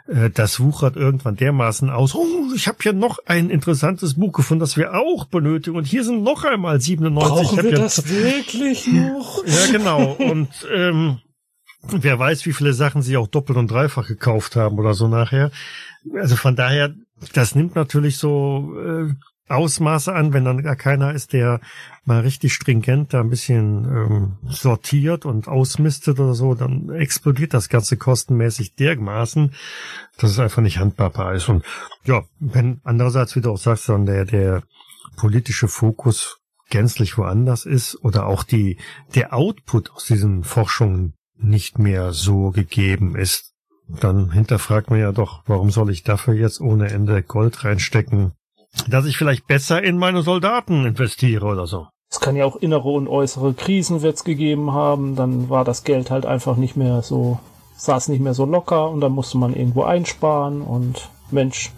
[0.08, 2.14] äh, das wuchert irgendwann dermaßen aus.
[2.14, 5.76] Oh, ich habe hier noch ein interessantes Buch gefunden, das wir auch benötigen.
[5.76, 7.28] Und hier sind noch einmal 97.
[7.28, 9.44] Brauchen wir das wirklich noch?
[9.46, 10.12] Ja, genau.
[10.12, 11.18] Und ähm,
[11.82, 15.50] wer weiß, wie viele Sachen sie auch doppelt und dreifach gekauft haben oder so nachher.
[16.14, 16.94] Also von daher,
[17.34, 19.12] das nimmt natürlich so äh,
[19.48, 21.60] Ausmaße an, wenn dann gar keiner ist, der
[22.04, 27.68] mal richtig stringent da ein bisschen ähm, sortiert und ausmistet oder so, dann explodiert das
[27.68, 29.52] Ganze kostenmäßig dermaßen,
[30.18, 31.48] dass es einfach nicht handbarbar ist.
[31.48, 31.64] Und
[32.04, 34.62] ja, wenn andererseits, wie du auch sagst, dann der, der
[35.16, 38.78] politische Fokus gänzlich woanders ist oder auch die,
[39.14, 43.52] der Output aus diesen Forschungen nicht mehr so gegeben ist,
[43.88, 48.32] dann hinterfragt man ja doch, warum soll ich dafür jetzt ohne Ende Gold reinstecken,
[48.88, 51.88] dass ich vielleicht besser in meine Soldaten investiere oder so.
[52.10, 56.10] Es kann ja auch innere und äußere Krisen wird's gegeben haben, dann war das Geld
[56.10, 57.40] halt einfach nicht mehr so,
[57.76, 61.72] saß nicht mehr so locker und dann musste man irgendwo einsparen und Mensch,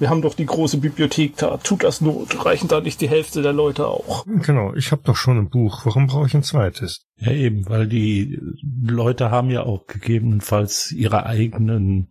[0.00, 3.42] wir haben doch die große Bibliothek da, tut das Not, reichen da nicht die Hälfte
[3.42, 4.24] der Leute auch.
[4.26, 7.06] Genau, ich habe doch schon ein Buch, warum brauche ich ein zweites?
[7.16, 8.38] Ja eben, weil die
[8.82, 12.10] Leute haben ja auch gegebenenfalls ihre eigenen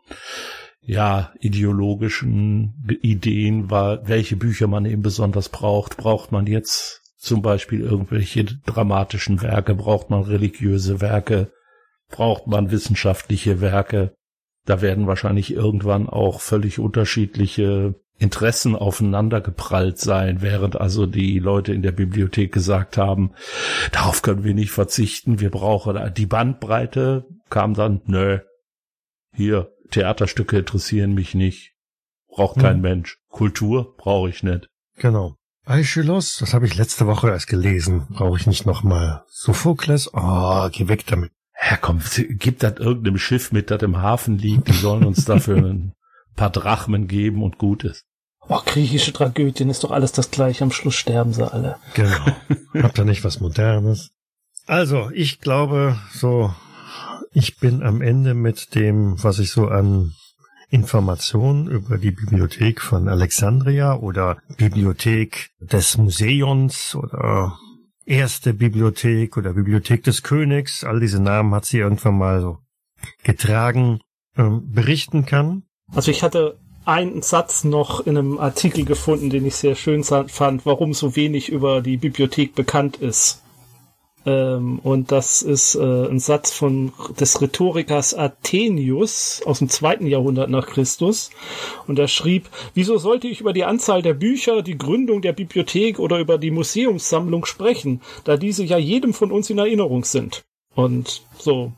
[0.88, 5.97] ja, ideologischen Ideen war, welche Bücher man eben besonders braucht.
[5.97, 9.75] Braucht man jetzt zum Beispiel irgendwelche dramatischen Werke?
[9.75, 11.51] Braucht man religiöse Werke?
[12.09, 14.15] Braucht man wissenschaftliche Werke?
[14.65, 21.73] Da werden wahrscheinlich irgendwann auch völlig unterschiedliche Interessen aufeinander geprallt sein, während also die Leute
[21.73, 23.33] in der Bibliothek gesagt haben,
[23.91, 28.39] darauf können wir nicht verzichten, wir brauchen die Bandbreite, kam dann, nö,
[29.38, 31.73] hier, Theaterstücke interessieren mich nicht.
[32.27, 32.81] Braucht kein hm.
[32.81, 33.17] Mensch.
[33.29, 34.69] Kultur brauche ich nicht.
[34.95, 35.35] Genau.
[35.65, 38.07] Aeschylus, das habe ich letzte Woche erst gelesen.
[38.09, 39.23] Brauche ich nicht nochmal.
[39.27, 41.31] Sophokles, oh, geh weg damit.
[41.69, 45.57] Ja, komm, gibt das irgendeinem Schiff mit, das im Hafen liegt, die sollen uns dafür
[45.65, 45.93] ein
[46.35, 48.05] paar Drachmen geben und gut ist.
[48.47, 50.63] Oh, griechische Tragödien ist doch alles das gleiche.
[50.63, 51.77] Am Schluss sterben sie alle.
[51.95, 52.25] Genau.
[52.81, 54.11] Habt ihr nicht was Modernes?
[54.67, 56.53] Also, ich glaube, so,
[57.34, 60.13] ich bin am Ende mit dem, was ich so an
[60.70, 67.57] Informationen über die Bibliothek von Alexandria oder Bibliothek des Museums oder
[68.05, 72.57] erste Bibliothek oder Bibliothek des Königs, all diese Namen hat sie irgendwann mal so
[73.24, 74.01] getragen,
[74.38, 75.63] ähm, berichten kann.
[75.93, 80.65] Also ich hatte einen Satz noch in einem Artikel gefunden, den ich sehr schön fand,
[80.65, 83.41] warum so wenig über die Bibliothek bekannt ist.
[84.28, 90.49] Ähm, und das ist äh, ein Satz von des Rhetorikers Athenius aus dem zweiten Jahrhundert
[90.49, 91.30] nach Christus.
[91.88, 95.97] Und er schrieb, wieso sollte ich über die Anzahl der Bücher, die Gründung der Bibliothek
[95.97, 100.43] oder über die Museumssammlung sprechen, da diese ja jedem von uns in Erinnerung sind.
[100.75, 101.71] Und so,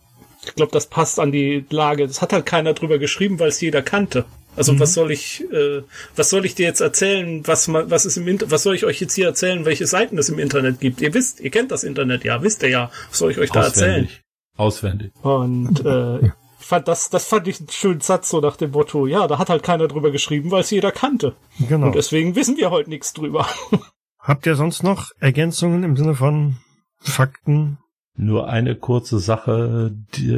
[0.43, 2.07] ich glaube, das passt an die Lage.
[2.07, 4.25] Das hat halt keiner drüber geschrieben, weil es jeder kannte.
[4.59, 4.81] Also mhm.
[4.81, 5.83] was soll ich, äh,
[6.17, 7.47] was soll ich dir jetzt erzählen?
[7.47, 10.27] Was, was ist im Inter was soll ich euch jetzt hier erzählen, welche Seiten es
[10.27, 10.99] im Internet gibt?
[10.99, 12.91] Ihr wisst, ihr kennt das Internet, ja, wisst ihr ja.
[13.07, 14.09] Was soll ich euch da erzählen?
[14.57, 15.13] Auswendig.
[15.21, 19.27] Und äh, fand das, das fand ich einen schönen Satz so nach dem Motto, ja,
[19.27, 21.37] da hat halt keiner drüber geschrieben, weil es jeder kannte.
[21.69, 21.87] Genau.
[21.87, 23.47] Und deswegen wissen wir heute nichts drüber.
[24.19, 26.57] Habt ihr sonst noch Ergänzungen im Sinne von
[26.97, 27.77] Fakten?
[28.17, 30.33] Nur eine kurze Sache, die,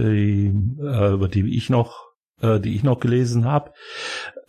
[0.79, 2.10] äh, über die ich noch
[2.41, 3.71] äh, die ich noch gelesen habe,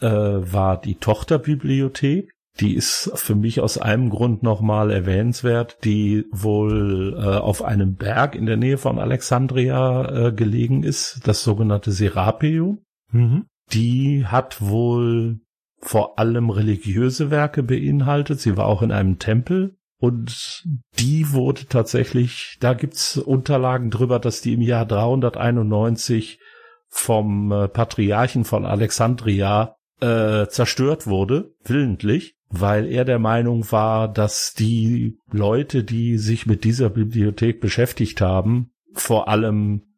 [0.00, 2.30] äh, war die Tochterbibliothek.
[2.60, 8.34] Die ist für mich aus einem Grund nochmal erwähnenswert, die wohl äh, auf einem Berg
[8.34, 12.80] in der Nähe von Alexandria äh, gelegen ist, das sogenannte Serapeum.
[13.10, 13.46] Mhm.
[13.72, 15.40] Die hat wohl
[15.80, 18.38] vor allem religiöse Werke beinhaltet.
[18.40, 20.64] Sie war auch in einem Tempel und
[20.98, 26.38] die wurde tatsächlich, da gibt's Unterlagen drüber, dass die im Jahr 391
[26.94, 34.52] vom äh, Patriarchen von Alexandria äh, zerstört wurde, willentlich, weil er der Meinung war, dass
[34.52, 39.94] die Leute, die sich mit dieser Bibliothek beschäftigt haben, vor allem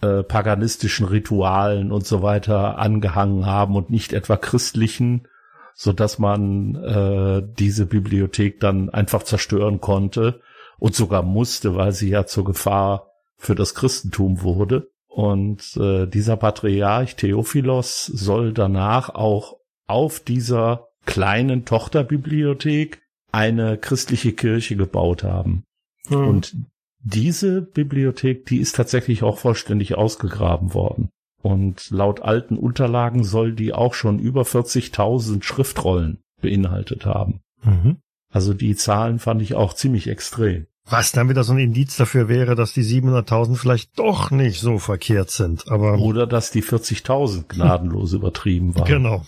[0.00, 5.28] äh, paganistischen Ritualen und so weiter angehangen haben und nicht etwa christlichen,
[5.74, 10.40] so dass man äh, diese Bibliothek dann einfach zerstören konnte
[10.78, 14.88] und sogar musste, weil sie ja zur Gefahr für das Christentum wurde.
[15.16, 19.56] Und äh, dieser Patriarch Theophilos soll danach auch
[19.86, 23.00] auf dieser kleinen Tochterbibliothek
[23.32, 25.64] eine christliche Kirche gebaut haben.
[26.08, 26.28] Hm.
[26.28, 26.56] Und
[26.98, 31.08] diese Bibliothek, die ist tatsächlich auch vollständig ausgegraben worden.
[31.40, 37.40] Und laut alten Unterlagen soll die auch schon über 40.000 Schriftrollen beinhaltet haben.
[37.62, 37.96] Mhm.
[38.30, 40.66] Also die Zahlen fand ich auch ziemlich extrem.
[40.88, 44.78] Was dann wieder so ein Indiz dafür wäre, dass die 700.000 vielleicht doch nicht so
[44.78, 45.68] verkehrt sind.
[45.68, 48.86] Aber Oder dass die 40.000 gnadenlos übertrieben waren.
[48.86, 49.26] Genau.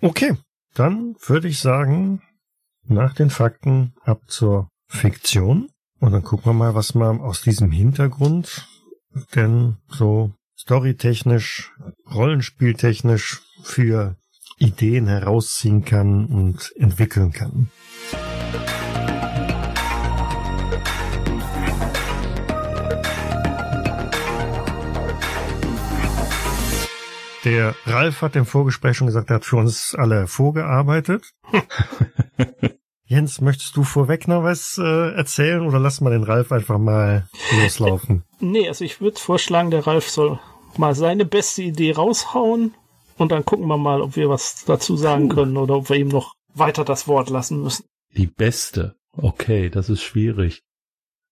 [0.00, 0.36] Okay,
[0.74, 2.22] dann würde ich sagen,
[2.84, 5.68] nach den Fakten ab zur Fiktion.
[6.00, 8.68] Und dann gucken wir mal, was man aus diesem Hintergrund
[9.34, 11.72] denn so storytechnisch,
[12.12, 14.16] rollenspieltechnisch für
[14.58, 17.70] Ideen herausziehen kann und entwickeln kann.
[27.44, 31.32] Der Ralf hat im Vorgespräch schon gesagt, er hat für uns alle vorgearbeitet.
[33.04, 37.26] Jens, möchtest du vorweg noch was äh, erzählen oder lass mal den Ralf einfach mal
[37.62, 38.24] loslaufen?
[38.40, 40.38] Nee, also ich würde vorschlagen, der Ralf soll
[40.76, 42.74] mal seine beste Idee raushauen
[43.16, 46.08] und dann gucken wir mal, ob wir was dazu sagen können oder ob wir ihm
[46.08, 47.86] noch weiter das Wort lassen müssen.
[48.14, 48.96] Die beste.
[49.16, 50.62] Okay, das ist schwierig.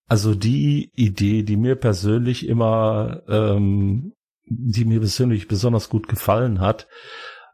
[0.09, 4.13] Also die Idee, die mir persönlich immer ähm,
[4.47, 6.87] die mir persönlich besonders gut gefallen hat,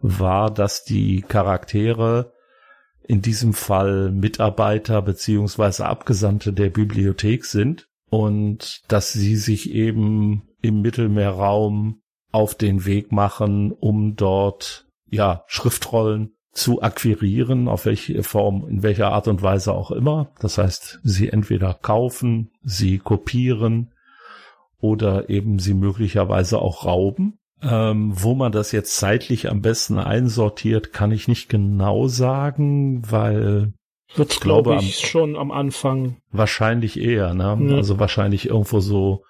[0.01, 2.33] war, dass die Charaktere
[3.07, 10.83] in diesem Fall Mitarbeiter beziehungsweise Abgesandte der Bibliothek sind und dass sie sich eben im
[10.83, 18.83] Mittelmeerraum auf den Weg machen, um dort ja Schriftrollen zu akquirieren, auf welche Form, in
[18.83, 20.31] welcher Art und Weise auch immer.
[20.41, 23.92] Das heißt, sie entweder kaufen, sie kopieren,
[24.83, 27.39] oder eben sie möglicherweise auch rauben.
[27.63, 33.73] Ähm, wo man das jetzt zeitlich am besten einsortiert, kann ich nicht genau sagen, weil
[34.17, 36.17] Wird, ich glaube glaub ich, am, schon am Anfang.
[36.33, 37.57] Wahrscheinlich eher, ne?
[37.61, 37.77] Ja.
[37.77, 39.23] Also wahrscheinlich irgendwo so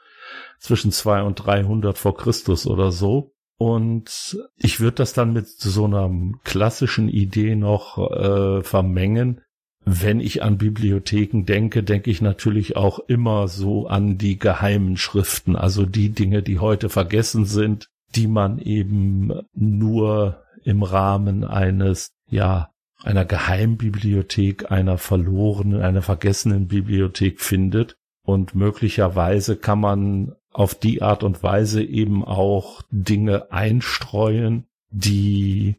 [0.59, 3.33] zwischen zwei und 300 vor Christus oder so.
[3.59, 6.11] Und ich würde das dann mit so einer
[6.43, 9.43] klassischen Idee noch äh, vermengen,
[9.85, 15.57] wenn ich an Bibliotheken denke, denke ich natürlich auch immer so an die geheimen Schriften,
[15.57, 22.71] also die Dinge, die heute vergessen sind, die man eben nur im Rahmen eines, ja,
[23.03, 27.97] einer Geheimbibliothek, einer verlorenen, einer vergessenen Bibliothek findet.
[28.25, 35.77] Und möglicherweise kann man auf die Art und Weise eben auch Dinge einstreuen, die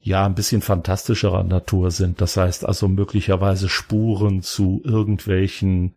[0.00, 2.20] ja ein bisschen fantastischerer Natur sind.
[2.20, 5.96] Das heißt also möglicherweise Spuren zu irgendwelchen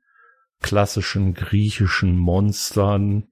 [0.61, 3.27] klassischen griechischen Monstern,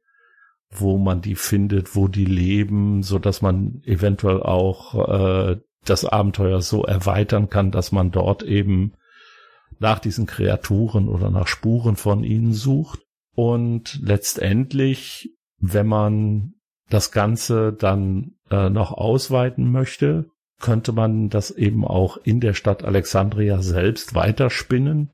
[0.69, 6.61] wo man die findet, wo die leben, so dass man eventuell auch äh, das Abenteuer
[6.61, 8.93] so erweitern kann, dass man dort eben
[9.79, 12.99] nach diesen Kreaturen oder nach Spuren von ihnen sucht.
[13.33, 16.53] Und letztendlich, wenn man
[16.89, 20.29] das Ganze dann äh, noch ausweiten möchte,
[20.59, 25.11] könnte man das eben auch in der Stadt Alexandria selbst weiterspinnen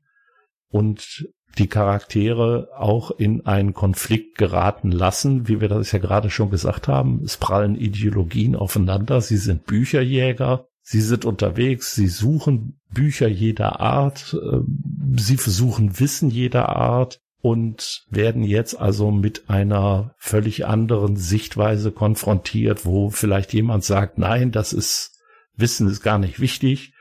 [0.68, 6.50] und die Charaktere auch in einen Konflikt geraten lassen, wie wir das ja gerade schon
[6.50, 7.22] gesagt haben.
[7.24, 9.20] Es prallen Ideologien aufeinander.
[9.20, 10.66] Sie sind Bücherjäger.
[10.82, 11.94] Sie sind unterwegs.
[11.94, 14.36] Sie suchen Bücher jeder Art.
[14.40, 21.92] Ähm, sie versuchen Wissen jeder Art und werden jetzt also mit einer völlig anderen Sichtweise
[21.92, 25.16] konfrontiert, wo vielleicht jemand sagt, nein, das ist
[25.56, 26.92] Wissen ist gar nicht wichtig.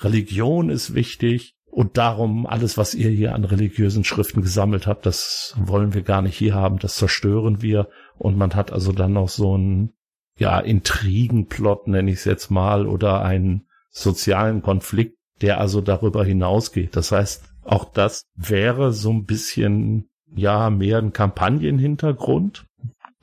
[0.00, 1.56] Religion ist wichtig.
[1.70, 6.20] Und darum, alles, was ihr hier an religiösen Schriften gesammelt habt, das wollen wir gar
[6.20, 7.88] nicht hier haben, das zerstören wir.
[8.18, 9.94] Und man hat also dann noch so einen,
[10.36, 16.94] ja, Intrigenplot, nenne ich es jetzt mal, oder einen sozialen Konflikt, der also darüber hinausgeht.
[16.94, 22.66] Das heißt, auch das wäre so ein bisschen, ja, mehr ein Kampagnenhintergrund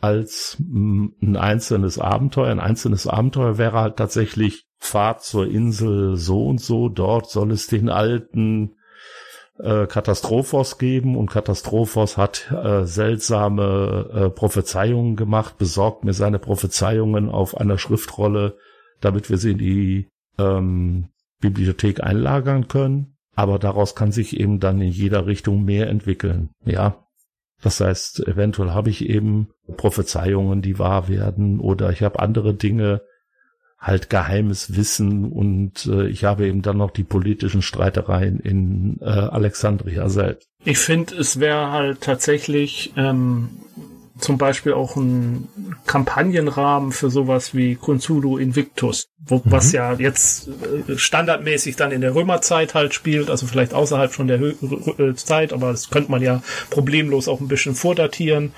[0.01, 2.51] als ein einzelnes Abenteuer.
[2.51, 7.67] Ein einzelnes Abenteuer wäre halt tatsächlich Fahrt zur Insel so und so, dort soll es
[7.67, 8.75] den alten
[9.59, 17.29] äh, Katastrophos geben und Katastrophos hat äh, seltsame äh, Prophezeiungen gemacht, besorgt mir seine Prophezeiungen
[17.29, 18.57] auf einer Schriftrolle,
[19.01, 21.09] damit wir sie in die ähm,
[21.41, 23.17] Bibliothek einlagern können.
[23.39, 26.49] Aber daraus kann sich eben dann in jeder Richtung mehr entwickeln.
[26.65, 27.05] Ja,
[27.61, 33.01] das heißt, eventuell habe ich eben Prophezeiungen, die wahr werden, oder ich habe andere Dinge,
[33.77, 39.05] halt geheimes Wissen und äh, ich habe eben dann noch die politischen Streitereien in äh,
[39.05, 40.49] Alexandria selbst.
[40.65, 43.51] Ich finde, es wäre halt tatsächlich ähm,
[44.19, 45.47] zum Beispiel auch ein
[45.85, 49.41] Kampagnenrahmen für sowas wie Consulu Invictus, wo, mhm.
[49.45, 50.49] was ja jetzt
[50.87, 54.53] äh, standardmäßig dann in der Römerzeit halt spielt, also vielleicht außerhalb von der Hö
[54.97, 58.53] äh, Zeit, aber das könnte man ja problemlos auch ein bisschen vordatieren.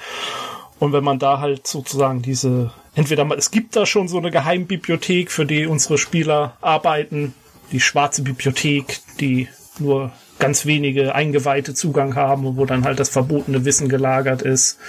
[0.80, 4.32] Und wenn man da halt sozusagen diese entweder mal, es gibt da schon so eine
[4.32, 7.34] Geheimbibliothek, für die unsere Spieler arbeiten,
[7.72, 9.48] die schwarze Bibliothek, die
[9.80, 14.80] nur ganz wenige Eingeweihte Zugang haben und wo dann halt das verbotene Wissen gelagert ist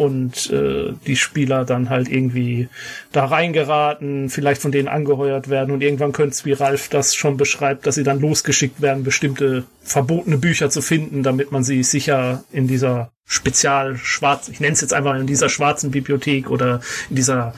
[0.00, 2.70] und äh, die Spieler dann halt irgendwie
[3.12, 7.36] da reingeraten, vielleicht von denen angeheuert werden und irgendwann könnte es, wie Ralf das schon
[7.36, 12.44] beschreibt, dass sie dann losgeschickt werden, bestimmte verbotene Bücher zu finden, damit man sie sicher
[12.50, 16.80] in dieser spezial schwarz, ich nenne es jetzt einfach in dieser schwarzen Bibliothek oder
[17.10, 17.52] in dieser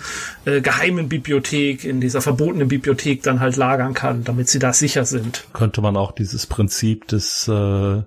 [0.44, 5.04] äh, geheimen Bibliothek, in dieser verbotenen Bibliothek dann halt lagern kann, damit sie da sicher
[5.04, 5.46] sind.
[5.52, 8.02] Könnte man auch dieses Prinzip des äh,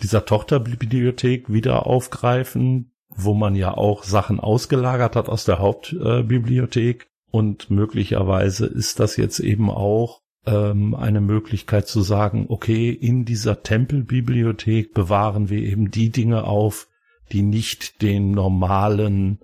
[0.00, 7.08] dieser Tochterbibliothek wieder aufgreifen, wo man ja auch Sachen ausgelagert hat aus der Hauptbibliothek.
[7.30, 13.62] Und möglicherweise ist das jetzt eben auch ähm, eine Möglichkeit zu sagen, okay, in dieser
[13.62, 16.86] Tempelbibliothek bewahren wir eben die Dinge auf,
[17.32, 19.40] die nicht den normalen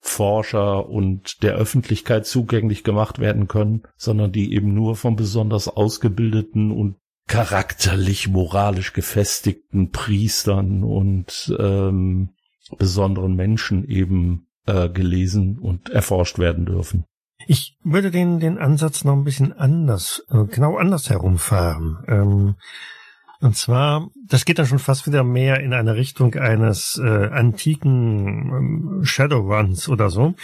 [0.00, 6.72] Forscher und der Öffentlichkeit zugänglich gemacht werden können, sondern die eben nur von besonders ausgebildeten
[6.72, 6.96] und
[7.28, 12.30] charakterlich moralisch gefestigten Priestern und ähm,
[12.78, 17.04] besonderen Menschen eben äh, gelesen und erforscht werden dürfen.
[17.46, 21.98] Ich würde den, den Ansatz noch ein bisschen anders, äh, genau anders herumfahren.
[22.06, 22.54] Ähm,
[23.40, 28.52] und zwar, das geht dann schon fast wieder mehr in eine Richtung eines äh, antiken
[28.52, 30.34] ähm, Shadowruns oder so.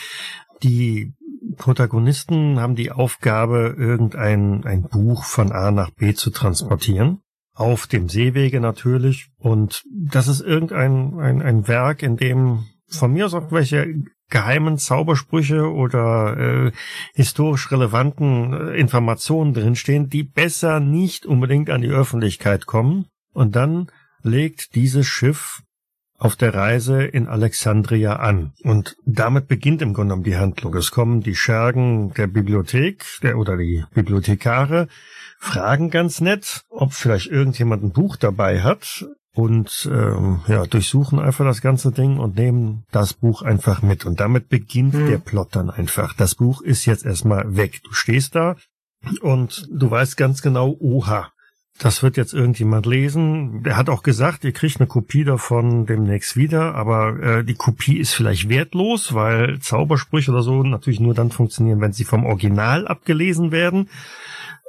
[0.65, 1.15] Die
[1.57, 7.23] Protagonisten haben die Aufgabe, irgendein ein Buch von A nach B zu transportieren
[7.59, 9.31] auf dem Seewege natürlich.
[9.37, 13.95] Und das ist irgendein ein, ein Werk, in dem von mir aus auch welche
[14.31, 16.73] geheimen Zaubersprüche oder äh,
[17.15, 23.07] historisch relevanten äh, Informationen drinstehen, die besser nicht unbedingt an die Öffentlichkeit kommen.
[23.33, 23.91] Und dann
[24.23, 25.63] legt dieses Schiff
[26.19, 28.53] auf der Reise in Alexandria an.
[28.63, 30.75] Und damit beginnt im Grunde genommen die Handlung.
[30.75, 34.89] Es kommen die Schergen der Bibliothek der, oder die Bibliothekare,
[35.39, 41.45] fragen ganz nett, ob vielleicht irgendjemand ein Buch dabei hat und ähm, ja, durchsuchen einfach
[41.45, 44.05] das ganze Ding und nehmen das Buch einfach mit.
[44.05, 45.07] Und damit beginnt hm.
[45.07, 46.13] der Plot dann einfach.
[46.15, 47.81] Das Buch ist jetzt erstmal weg.
[47.85, 48.57] Du stehst da
[49.21, 51.31] und du weißt ganz genau, oha,
[51.79, 53.63] das wird jetzt irgendjemand lesen.
[53.63, 57.99] Der hat auch gesagt, ihr kriegt eine Kopie davon demnächst wieder, aber äh, die Kopie
[57.99, 62.89] ist vielleicht wertlos, weil Zaubersprüche oder so natürlich nur dann funktionieren, wenn sie vom Original
[62.89, 63.89] abgelesen werden.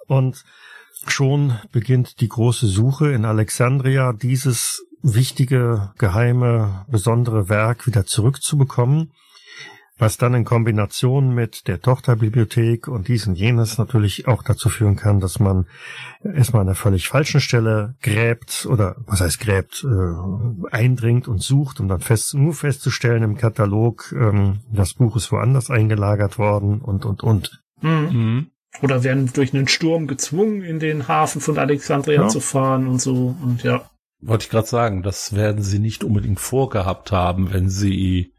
[0.05, 0.43] Und
[1.11, 9.11] schon beginnt die große Suche in Alexandria, dieses wichtige, geheime, besondere Werk wieder zurückzubekommen
[9.99, 14.95] was dann in Kombination mit der Tochterbibliothek und dies und jenes natürlich auch dazu führen
[14.95, 15.67] kann, dass man
[16.23, 21.81] erstmal an einer völlig falschen Stelle gräbt oder was heißt gräbt, äh, eindringt und sucht,
[21.81, 27.05] um dann fest, nur festzustellen im Katalog, ähm, das Buch ist woanders eingelagert worden und
[27.05, 27.61] und und.
[27.81, 28.51] Mhm.
[28.81, 32.27] Oder werden durch einen Sturm gezwungen, in den Hafen von Alexandria ja.
[32.27, 33.89] zu fahren und so und ja.
[34.21, 38.33] Wollte ich gerade sagen, das werden sie nicht unbedingt vorgehabt haben, wenn sie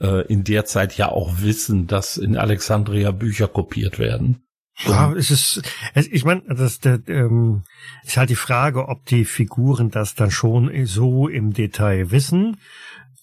[0.00, 4.44] äh, in der Zeit ja auch wissen, dass in Alexandria Bücher kopiert werden.
[4.86, 5.62] Ja, es ist,
[5.94, 7.62] es, ich meine, das der, ähm,
[8.04, 12.56] ist halt die Frage, ob die Figuren das dann schon so im Detail wissen.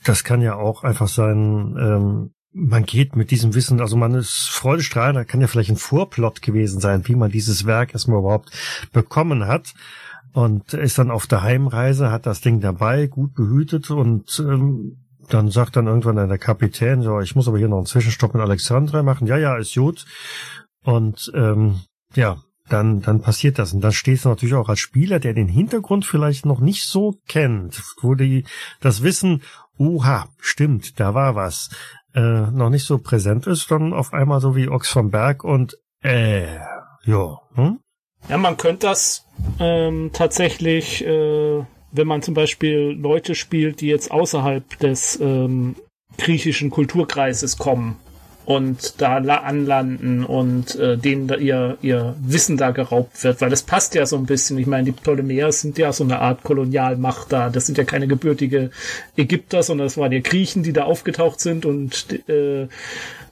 [0.05, 4.49] Das kann ja auch einfach sein, ähm, man geht mit diesem Wissen, also man ist
[4.49, 8.51] freudestrahlend, da kann ja vielleicht ein Vorplot gewesen sein, wie man dieses Werk erstmal überhaupt
[8.91, 9.73] bekommen hat
[10.33, 14.97] und ist dann auf der Heimreise, hat das Ding dabei, gut behütet und ähm,
[15.29, 18.43] dann sagt dann irgendwann der Kapitän, so, ich muss aber hier noch einen Zwischenstopp mit
[18.43, 19.27] Alexandra machen.
[19.27, 20.05] Ja, ja, ist gut.
[20.83, 21.81] Und ähm,
[22.15, 22.37] ja,
[22.67, 23.73] dann, dann passiert das.
[23.73, 27.15] Und dann stehst du natürlich auch als Spieler, der den Hintergrund vielleicht noch nicht so
[27.27, 28.45] kennt, wo die
[28.81, 29.41] das Wissen,
[29.77, 31.69] oha, stimmt, da war was,
[32.13, 35.77] äh, noch nicht so präsent ist, dann auf einmal so wie Ochs vom Berg und
[36.03, 36.57] äh,
[37.03, 37.39] ja.
[37.55, 37.79] Hm?
[38.29, 39.25] Ja, man könnte das
[39.59, 45.75] ähm, tatsächlich äh, wenn man zum Beispiel Leute spielt, die jetzt außerhalb des ähm,
[46.17, 47.97] griechischen Kulturkreises kommen
[48.51, 53.63] und da anlanden und äh, denen da ihr, ihr Wissen da geraubt wird, weil das
[53.63, 54.57] passt ja so ein bisschen.
[54.57, 57.49] Ich meine, die Ptolemäer sind ja so eine Art Kolonialmacht da.
[57.49, 58.71] Das sind ja keine gebürtige
[59.15, 62.67] Ägypter, sondern das waren ja Griechen, die da aufgetaucht sind und äh,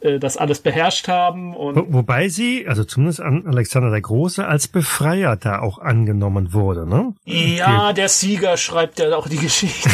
[0.02, 1.56] äh, das alles beherrscht haben.
[1.56, 6.54] Und Wo, wobei sie, also zumindest an Alexander der Große, als Befreier da auch angenommen
[6.54, 7.14] wurde, ne?
[7.26, 9.90] Ja, der Sieger schreibt ja auch die Geschichte.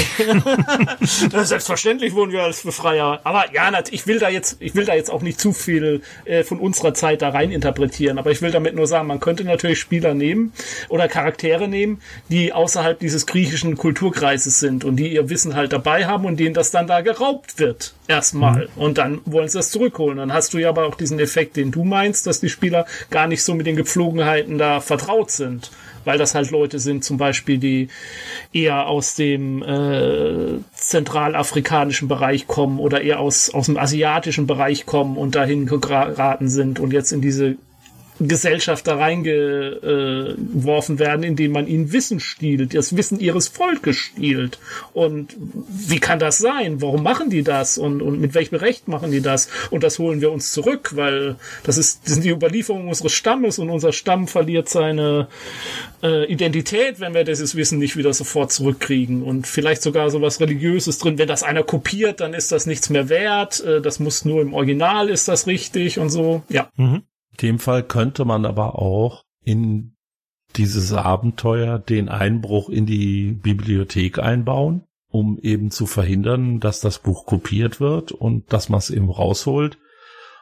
[1.01, 3.19] Selbstverständlich wurden wir als Befreier.
[3.23, 6.43] Aber ja, ich will da jetzt, ich will da jetzt auch nicht zu viel äh,
[6.43, 8.17] von unserer Zeit da rein interpretieren.
[8.17, 10.53] Aber ich will damit nur sagen, man könnte natürlich Spieler nehmen
[10.89, 16.05] oder Charaktere nehmen, die außerhalb dieses griechischen Kulturkreises sind und die ihr Wissen halt dabei
[16.05, 17.93] haben und denen das dann da geraubt wird.
[18.07, 18.69] Erstmal.
[18.75, 18.81] Mhm.
[18.81, 20.17] Und dann wollen sie das zurückholen.
[20.17, 23.27] Dann hast du ja aber auch diesen Effekt, den du meinst, dass die Spieler gar
[23.27, 25.71] nicht so mit den Gepflogenheiten da vertraut sind.
[26.03, 27.87] Weil das halt Leute sind, zum Beispiel, die
[28.53, 35.17] eher aus dem äh, zentralafrikanischen Bereich kommen oder eher aus, aus dem asiatischen Bereich kommen
[35.17, 37.55] und dahin geraten sind und jetzt in diese
[38.19, 44.59] Gesellschaft da reingeworfen werden, indem man ihnen Wissen stiehlt, das Wissen ihres Volkes stiehlt.
[44.93, 46.81] Und wie kann das sein?
[46.81, 47.77] Warum machen die das?
[47.77, 49.49] Und, und mit welchem Recht machen die das?
[49.69, 53.59] Und das holen wir uns zurück, weil das ist, das sind die Überlieferungen unseres Stammes
[53.59, 55.27] und unser Stamm verliert seine
[56.01, 59.23] äh, Identität, wenn wir dieses Wissen nicht wieder sofort zurückkriegen.
[59.23, 61.17] Und vielleicht sogar so was Religiöses drin.
[61.17, 63.63] Wenn das einer kopiert, dann ist das nichts mehr wert.
[63.63, 66.43] Äh, das muss nur im Original ist das richtig und so.
[66.49, 66.69] Ja.
[66.77, 67.03] Mhm.
[67.35, 69.97] In dem Fall könnte man aber auch in
[70.55, 77.25] dieses Abenteuer den Einbruch in die Bibliothek einbauen, um eben zu verhindern, dass das Buch
[77.25, 79.77] kopiert wird und dass man es eben rausholt.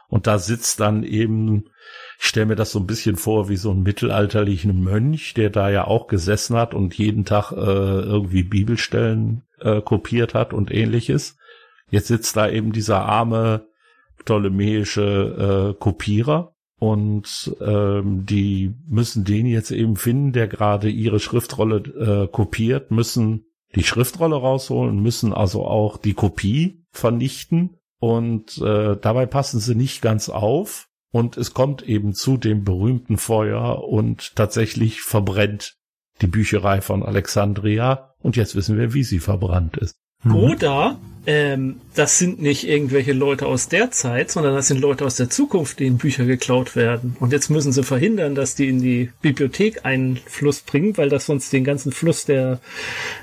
[0.08, 1.66] Und da sitzt dann eben,
[2.20, 5.72] ich stelle mir das so ein bisschen vor wie so ein mittelalterlichen Mönch, der da
[5.72, 11.38] ja auch gesessen hat und jeden Tag äh, irgendwie Bibelstellen äh, kopiert hat und ähnliches.
[11.90, 13.66] Jetzt sitzt da eben dieser arme
[14.20, 16.53] ptolemäische äh, Kopierer
[16.84, 23.46] und ähm, die müssen den jetzt eben finden, der gerade ihre Schriftrolle äh, kopiert, müssen
[23.74, 27.78] die Schriftrolle rausholen, müssen also auch die Kopie vernichten.
[28.00, 30.90] Und äh, dabei passen sie nicht ganz auf.
[31.10, 35.78] Und es kommt eben zu dem berühmten Feuer und tatsächlich verbrennt
[36.22, 38.14] die Bücherei von Alexandria.
[38.20, 39.96] Und jetzt wissen wir, wie sie verbrannt ist.
[40.24, 40.36] Mhm.
[40.36, 45.16] Oder ähm, das sind nicht irgendwelche Leute aus der Zeit, sondern das sind Leute aus
[45.16, 47.16] der Zukunft, denen Bücher geklaut werden.
[47.20, 51.26] Und jetzt müssen sie verhindern, dass die in die Bibliothek einen Fluss bringen, weil das
[51.26, 52.60] sonst den ganzen Fluss der,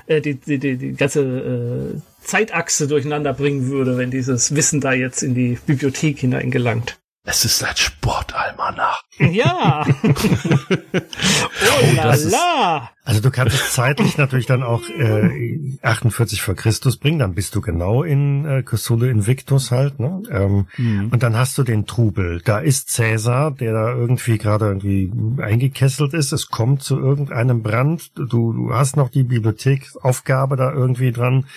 [0.07, 4.93] äh, die, die, die, die ganze äh, Zeitachse durcheinander bringen würde, wenn dieses Wissen da
[4.93, 6.97] jetzt in die Bibliothek hineingelangt.
[7.23, 9.03] Es ist ein Sportalmanach.
[9.19, 9.85] Ja.
[10.03, 12.91] oh la la.
[13.03, 17.55] Also du kannst es zeitlich natürlich dann auch äh, 48 vor Christus bringen, dann bist
[17.55, 20.21] du genau in äh, Cthulhu Invictus halt, ne?
[20.29, 21.09] Ähm, mhm.
[21.09, 22.41] Und dann hast du den Trubel.
[22.45, 26.31] Da ist Cäsar, der da irgendwie gerade irgendwie eingekesselt ist.
[26.31, 28.11] Es kommt zu irgendeinem Brand.
[28.15, 31.47] Du, du hast noch die Bibliothekaufgabe da irgendwie dran.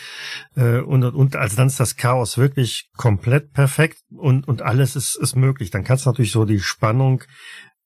[0.56, 5.16] Äh, und, und also dann ist das Chaos wirklich komplett perfekt und, und alles ist,
[5.16, 5.70] ist möglich.
[5.70, 7.22] Dann kannst du natürlich so die Spannung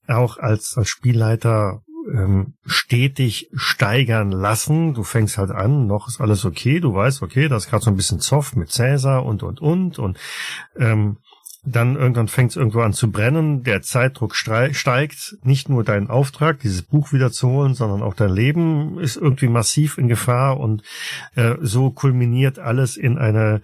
[0.07, 1.83] auch als, als Spielleiter
[2.13, 4.95] ähm, stetig steigern lassen.
[4.95, 7.91] Du fängst halt an, noch ist alles okay, du weißt, okay, das ist gerade so
[7.91, 10.19] ein bisschen Zoff mit Cäsar und und und und
[10.77, 11.19] ähm,
[11.65, 16.61] dann irgendwann fängt es irgendwo an zu brennen, der Zeitdruck steigt, nicht nur dein Auftrag,
[16.61, 20.83] dieses Buch wiederzuholen, sondern auch dein Leben ist irgendwie massiv in Gefahr und
[21.35, 23.61] äh, so kulminiert alles in eine,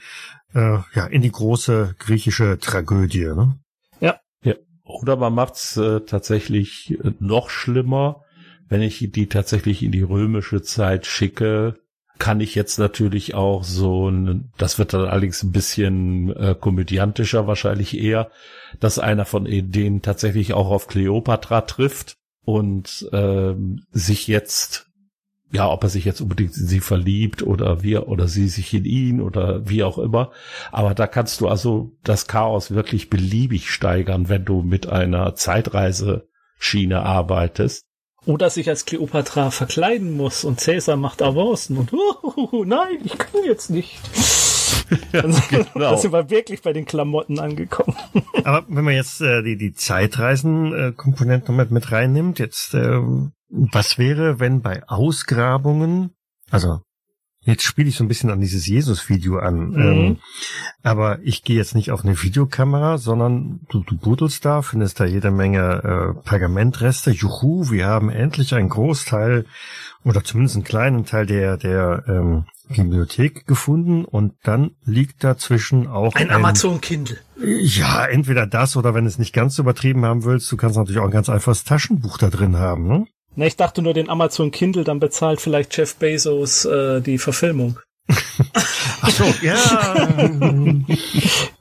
[0.55, 3.27] äh, ja, in die große griechische Tragödie.
[3.27, 3.59] Ne?
[4.01, 4.17] Ja.
[4.43, 4.55] ja.
[4.85, 8.24] Oder man macht's äh, tatsächlich äh, noch schlimmer,
[8.69, 11.75] wenn ich die tatsächlich in die römische Zeit schicke,
[12.19, 17.47] kann ich jetzt natürlich auch so, ein, das wird dann allerdings ein bisschen äh, komödiantischer
[17.47, 18.31] wahrscheinlich eher,
[18.81, 23.55] dass einer von denen tatsächlich auch auf Cleopatra trifft und äh,
[23.91, 24.87] sich jetzt,
[25.51, 28.85] ja, ob er sich jetzt unbedingt in sie verliebt oder wir oder sie sich in
[28.85, 30.31] ihn oder wie auch immer.
[30.71, 37.03] Aber da kannst du also das Chaos wirklich beliebig steigern, wenn du mit einer Zeitreiseschiene
[37.03, 37.84] arbeitest.
[38.27, 43.45] Oder sich als Kleopatra verkleiden muss und Cäsar macht Avancen und oh, nein, ich kann
[43.45, 44.01] jetzt nicht.
[45.13, 45.65] ja, genau.
[45.75, 47.97] Da sind wir wirklich bei den Klamotten angekommen.
[48.45, 53.01] Aber wenn man jetzt äh, die, die Zeitreisen-Komponente äh, mit, mit reinnimmt, jetzt äh,
[53.49, 56.15] was wäre, wenn bei Ausgrabungen,
[56.51, 56.81] also
[57.45, 59.71] Jetzt spiele ich so ein bisschen an dieses Jesus-Video an.
[59.71, 59.79] Mhm.
[59.79, 60.17] Ähm,
[60.83, 65.05] aber ich gehe jetzt nicht auf eine Videokamera, sondern du, du buddelst da, findest da
[65.05, 67.11] jede Menge äh, Pergamentreste.
[67.11, 69.45] Juhu, wir haben endlich einen Großteil
[70.05, 76.15] oder zumindest einen kleinen Teil der, der ähm, Bibliothek gefunden und dann liegt dazwischen auch
[76.15, 77.19] ein, ein Amazon Kindle.
[77.37, 81.07] Ja, entweder das oder wenn es nicht ganz übertrieben haben willst, du kannst natürlich auch
[81.07, 82.87] ein ganz einfaches Taschenbuch da drin haben.
[82.87, 83.07] Ne?
[83.37, 87.79] Na, ich dachte nur den Amazon Kindle, dann bezahlt vielleicht Jeff Bezos äh, die Verfilmung.
[89.01, 89.57] Ach so, ja.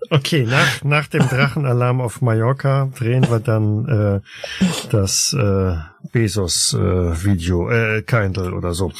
[0.09, 5.75] Okay, nach, nach dem Drachenalarm auf Mallorca drehen wir dann äh, das äh,
[6.11, 8.91] Bezos-Video, äh, äh, Kindle oder so.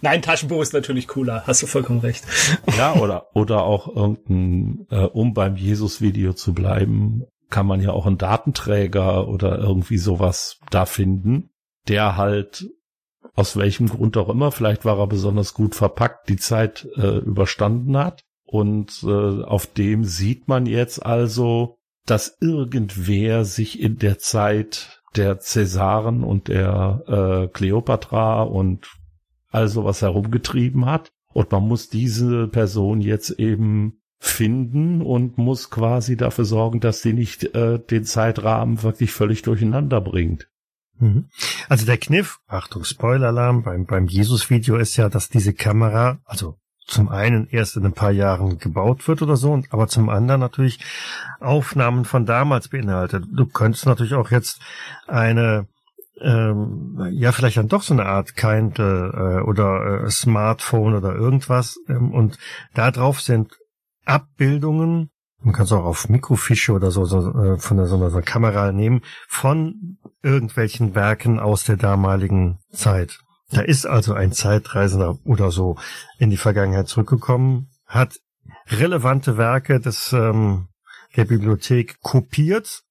[0.00, 2.24] Nein, Taschenbuch ist natürlich cooler, hast du vollkommen recht.
[2.76, 8.06] Ja, oder, oder auch irgendein, äh, um beim Jesus-Video zu bleiben, kann man ja auch
[8.06, 11.50] einen Datenträger oder irgendwie sowas da finden,
[11.88, 12.68] der halt
[13.34, 17.96] aus welchem Grund auch immer, vielleicht war er besonders gut verpackt, die Zeit äh, überstanden
[17.96, 18.24] hat.
[18.44, 21.76] Und äh, auf dem sieht man jetzt also,
[22.06, 28.88] dass irgendwer sich in der Zeit der Cäsaren und der äh, Kleopatra und
[29.50, 31.10] all sowas herumgetrieben hat.
[31.32, 37.12] Und man muss diese Person jetzt eben finden und muss quasi dafür sorgen, dass sie
[37.12, 40.48] nicht äh, den Zeitrahmen wirklich völlig durcheinander bringt.
[40.98, 41.28] Mhm.
[41.68, 47.10] Also der Kniff, Achtung, Spoiler-Alarm, beim, beim Jesus-Video ist ja, dass diese Kamera, also zum
[47.10, 50.80] einen erst in ein paar Jahren gebaut wird oder so, aber zum anderen natürlich
[51.38, 53.24] Aufnahmen von damals beinhaltet.
[53.30, 54.60] Du könntest natürlich auch jetzt
[55.06, 55.68] eine
[56.20, 61.78] ähm, ja, vielleicht dann doch so eine Art Kindle äh, oder äh, Smartphone oder irgendwas
[61.88, 62.38] ähm, und
[62.74, 63.56] da drauf sind
[64.08, 68.22] Abbildungen, man kann es auch auf Mikrofische oder so, so äh, von der, so einer
[68.22, 73.20] Kamera nehmen, von irgendwelchen Werken aus der damaligen Zeit.
[73.50, 75.76] Da ist also ein Zeitreisender oder so
[76.18, 78.18] in die Vergangenheit zurückgekommen, hat
[78.68, 80.68] relevante Werke des ähm,
[81.16, 82.82] der Bibliothek kopiert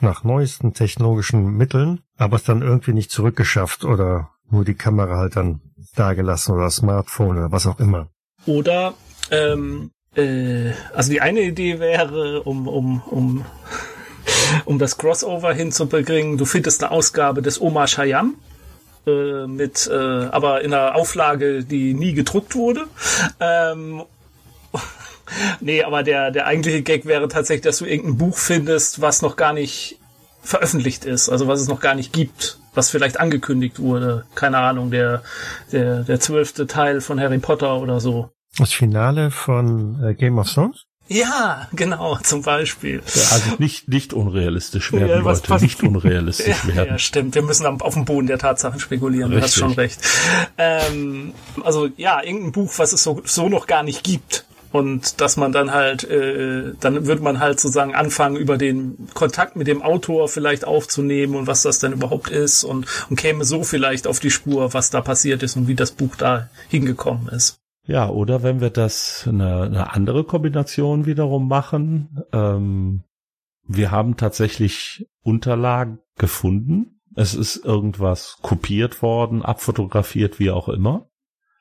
[0.00, 5.36] nach neuesten technologischen Mitteln, aber es dann irgendwie nicht zurückgeschafft oder nur die Kamera halt
[5.36, 5.60] dann
[5.94, 8.08] dagelassen oder Smartphone oder was auch immer.
[8.46, 8.94] Oder
[9.30, 13.44] ähm, äh, also die eine Idee wäre, um, um, um,
[14.64, 18.36] um das Crossover hinzubringen, du findest eine Ausgabe des Omar Shyam
[19.06, 22.86] äh, mit, äh, aber in einer Auflage, die nie gedruckt wurde.
[23.38, 24.02] Ähm,
[25.60, 29.36] nee, aber der, der eigentliche Gag wäre tatsächlich, dass du irgendein Buch findest, was noch
[29.36, 29.98] gar nicht
[30.42, 34.24] veröffentlicht ist, also was es noch gar nicht gibt, was vielleicht angekündigt wurde.
[34.34, 35.22] Keine Ahnung, der,
[35.70, 38.30] der, der zwölfte Teil von Harry Potter oder so.
[38.58, 40.86] Das Finale von äh, Game of Thrones?
[41.12, 43.02] Ja, genau, zum Beispiel.
[43.14, 46.88] Ja, also nicht, nicht unrealistisch werden, ja, was, Leute, was, nicht unrealistisch ja, werden.
[46.90, 47.34] Ja, stimmt.
[47.34, 49.32] Wir müssen auf dem Boden der Tatsachen spekulieren.
[49.32, 49.40] Richtig.
[49.40, 50.00] Du hast schon recht.
[50.56, 54.44] Ähm, also ja, irgendein Buch, was es so, so noch gar nicht gibt.
[54.70, 59.56] Und dass man dann halt, äh, dann würde man halt sozusagen anfangen, über den Kontakt
[59.56, 63.64] mit dem Autor vielleicht aufzunehmen und was das denn überhaupt ist und, und käme so
[63.64, 67.59] vielleicht auf die Spur, was da passiert ist und wie das Buch da hingekommen ist.
[67.84, 73.04] Ja, oder wenn wir das eine, eine andere Kombination wiederum machen, ähm,
[73.64, 77.00] wir haben tatsächlich Unterlagen gefunden.
[77.14, 81.08] Es ist irgendwas kopiert worden, abfotografiert, wie auch immer.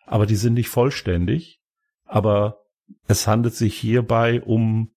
[0.06, 1.62] Aber die sind nicht vollständig.
[2.06, 2.62] Aber
[3.08, 4.92] es handelt sich hierbei um,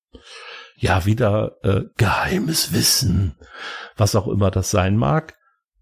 [0.77, 3.37] ja, wieder äh, geheimes Wissen,
[3.97, 5.37] was auch immer das sein mag.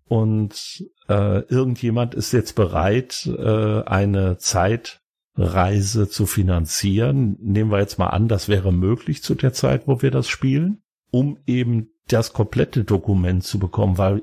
[0.07, 5.00] Und äh, irgendjemand ist jetzt bereit, äh, eine Zeit
[5.41, 7.37] Reise zu finanzieren.
[7.41, 10.83] Nehmen wir jetzt mal an, das wäre möglich zu der Zeit, wo wir das spielen,
[11.11, 14.23] um eben das komplette Dokument zu bekommen, weil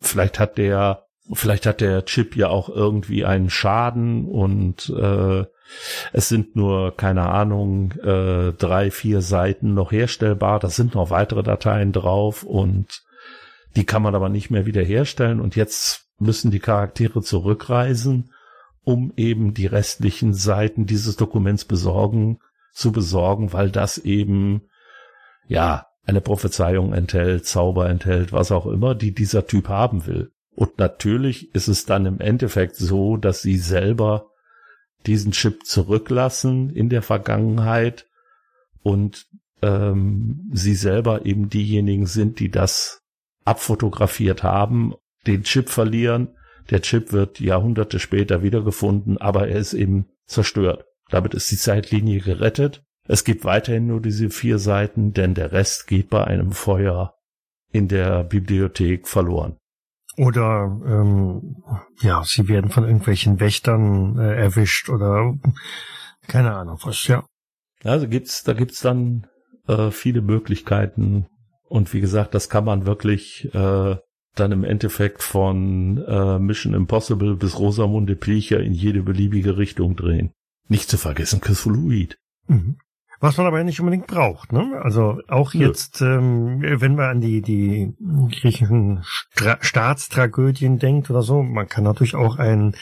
[0.00, 5.44] vielleicht hat der, vielleicht hat der Chip ja auch irgendwie einen Schaden und äh,
[6.12, 10.58] es sind nur, keine Ahnung, äh, drei, vier Seiten noch herstellbar.
[10.58, 13.02] Da sind noch weitere Dateien drauf und
[13.76, 15.40] die kann man aber nicht mehr wiederherstellen.
[15.40, 18.32] Und jetzt müssen die Charaktere zurückreisen
[18.84, 22.38] um eben die restlichen Seiten dieses Dokuments besorgen,
[22.72, 24.62] zu besorgen, weil das eben,
[25.46, 30.32] ja, eine Prophezeiung enthält, Zauber enthält, was auch immer, die dieser Typ haben will.
[30.54, 34.30] Und natürlich ist es dann im Endeffekt so, dass sie selber
[35.06, 38.06] diesen Chip zurücklassen in der Vergangenheit
[38.82, 39.26] und
[39.62, 43.02] ähm, sie selber eben diejenigen sind, die das
[43.44, 44.94] abfotografiert haben,
[45.26, 46.34] den Chip verlieren
[46.68, 50.84] der Chip wird Jahrhunderte später wiedergefunden, aber er ist eben zerstört.
[51.08, 52.84] Damit ist die Zeitlinie gerettet.
[53.08, 57.14] Es gibt weiterhin nur diese vier Seiten, denn der Rest geht bei einem Feuer
[57.72, 59.56] in der Bibliothek verloren.
[60.16, 61.62] Oder ähm,
[62.00, 65.34] ja, sie werden von irgendwelchen Wächtern äh, erwischt oder
[66.26, 67.24] keine Ahnung was, ja.
[67.84, 69.26] Also gibt's, da gibt's dann
[69.66, 71.26] äh, viele Möglichkeiten
[71.64, 73.96] und wie gesagt, das kann man wirklich äh,
[74.34, 80.32] dann im Endeffekt von äh, Mission Impossible bis Rosamunde Pilcher in jede beliebige Richtung drehen.
[80.68, 82.18] Nicht zu vergessen Cthulhuid.
[82.46, 82.76] Mhm.
[83.22, 84.80] Was man aber nicht unbedingt braucht, ne?
[84.82, 85.66] Also auch Nö.
[85.66, 87.92] jetzt, ähm, wenn man an die die
[88.30, 92.74] griechischen Stra Staatstragödien denkt oder so, man kann natürlich auch ein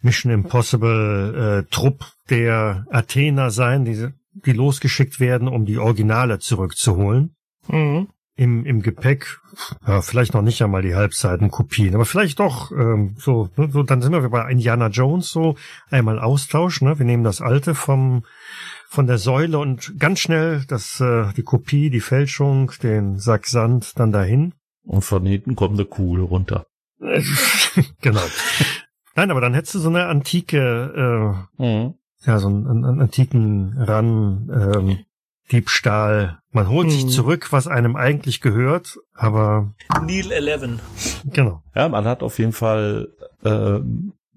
[0.00, 7.36] Mission Impossible äh, Trupp der Athener sein, die, die losgeschickt werden, um die Originale zurückzuholen.
[7.68, 9.40] Mhm im, im Gepäck,
[9.86, 14.00] ja, vielleicht noch nicht einmal die Halbseitenkopien, aber vielleicht doch ähm, so, ne, so, dann
[14.00, 15.56] sind wir bei Indiana Jones so
[15.90, 16.98] einmal Austausch, ne?
[16.98, 18.24] Wir nehmen das alte vom
[18.88, 23.98] von der Säule und ganz schnell das äh, die Kopie, die Fälschung, den Sack Sand
[23.98, 24.52] dann dahin.
[24.84, 26.66] Und von hinten kommt eine Kugel runter.
[28.02, 28.20] genau.
[29.14, 31.94] Nein, aber dann hättest du so eine antike, äh, mhm.
[32.24, 34.98] ja, so einen, einen antiken Ran, ähm,
[35.52, 36.40] Diebstahl.
[36.50, 36.92] Man holt hm.
[36.92, 39.74] sich zurück, was einem eigentlich gehört, aber.
[40.04, 41.22] Neil 11.
[41.24, 41.62] Genau.
[41.74, 43.08] Ja, man hat auf jeden Fall
[43.44, 43.48] äh,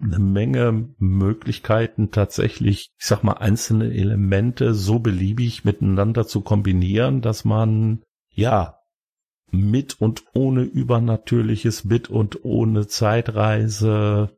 [0.02, 7.46] eine Menge Möglichkeiten, tatsächlich, ich sag mal, einzelne Elemente so beliebig miteinander zu kombinieren, dass
[7.46, 8.80] man, ja,
[9.52, 14.38] mit und ohne Übernatürliches, mit und ohne Zeitreise,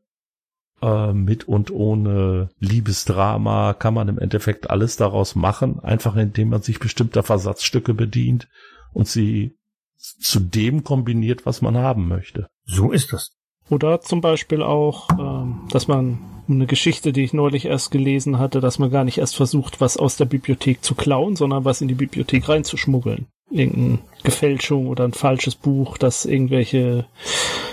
[0.82, 6.62] äh, mit und ohne Liebesdrama kann man im Endeffekt alles daraus machen, einfach indem man
[6.62, 8.48] sich bestimmter Versatzstücke bedient
[8.94, 9.56] und sie
[9.98, 12.48] zu dem kombiniert, was man haben möchte.
[12.66, 13.32] So ist das.
[13.70, 18.62] Oder zum Beispiel auch, ähm, dass man eine Geschichte, die ich neulich erst gelesen hatte,
[18.62, 21.90] dass man gar nicht erst versucht, was aus der Bibliothek zu klauen, sondern was in
[21.90, 23.28] die Bibliothek reinzuschmuggeln.
[23.50, 27.06] Irgendeine Gefälschung oder ein falsches Buch, das irgendwelche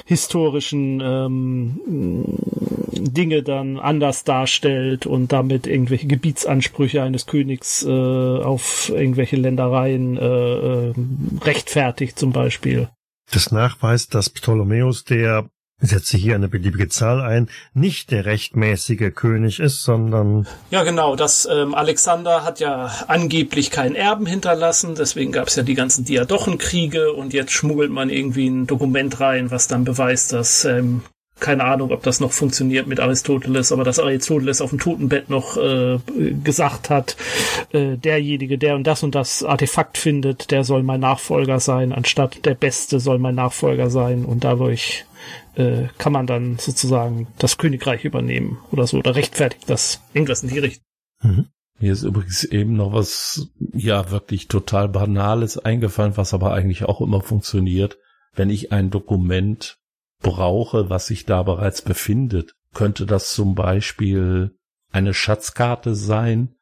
[0.04, 1.80] historischen ähm,
[2.92, 10.20] Dinge dann anders darstellt und damit irgendwelche Gebietsansprüche eines Königs äh, auf irgendwelche Ländereien äh,
[10.90, 10.94] äh,
[11.42, 12.88] rechtfertigt zum Beispiel.
[13.32, 15.48] Das nachweist, dass Ptolemäus, der
[15.80, 21.48] setze hier eine beliebige Zahl ein, nicht der rechtmäßige König ist, sondern ja genau, das
[21.50, 27.12] ähm, Alexander hat ja angeblich keinen Erben hinterlassen, deswegen gab es ja die ganzen Diadochenkriege
[27.12, 31.02] und jetzt schmuggelt man irgendwie ein Dokument rein, was dann beweist, dass ähm,
[31.40, 35.56] keine Ahnung, ob das noch funktioniert mit Aristoteles, aber dass Aristoteles auf dem Totenbett noch
[35.56, 35.98] äh,
[36.42, 37.16] gesagt hat,
[37.72, 42.44] äh, derjenige, der und das und das Artefakt findet, der soll mein Nachfolger sein, anstatt
[42.44, 45.04] der Beste soll mein Nachfolger sein und dadurch
[45.56, 50.50] äh, kann man dann sozusagen das Königreich übernehmen oder so, oder rechtfertigt das irgendwas in
[50.50, 50.84] die Richtung.
[51.22, 51.46] Mhm.
[51.80, 57.00] Mir ist übrigens eben noch was, ja, wirklich total Banales eingefallen, was aber eigentlich auch
[57.00, 57.98] immer funktioniert.
[58.32, 59.78] Wenn ich ein Dokument
[60.22, 64.56] brauche, was sich da bereits befindet, könnte das zum Beispiel
[64.92, 66.54] eine Schatzkarte sein,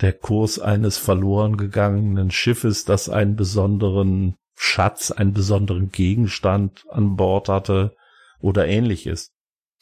[0.00, 7.48] der Kurs eines verloren gegangenen Schiffes, das einen besonderen Schatz, einen besonderen Gegenstand an Bord
[7.48, 7.96] hatte
[8.40, 9.30] oder ähnliches.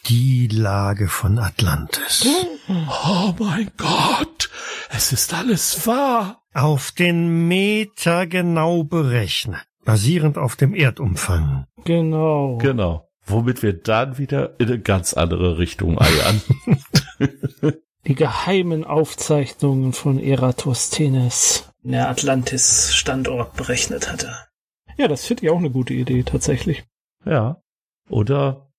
[0.06, 2.26] Die Lage von Atlantis.
[2.68, 4.50] Oh mein Gott,
[4.90, 6.42] es ist alles wahr.
[6.52, 11.66] Auf den Meter genau berechnet, basierend auf dem Erdumfang.
[11.84, 12.58] Genau.
[12.58, 13.08] Genau.
[13.26, 16.42] Womit wir dann wieder in eine ganz andere Richtung eiern.
[18.06, 24.36] Die geheimen Aufzeichnungen von Eratosthenes, der Atlantis-Standort berechnet hatte.
[24.98, 26.84] Ja, das finde ich auch eine gute Idee, tatsächlich.
[27.24, 27.62] Ja.
[28.08, 28.70] Oder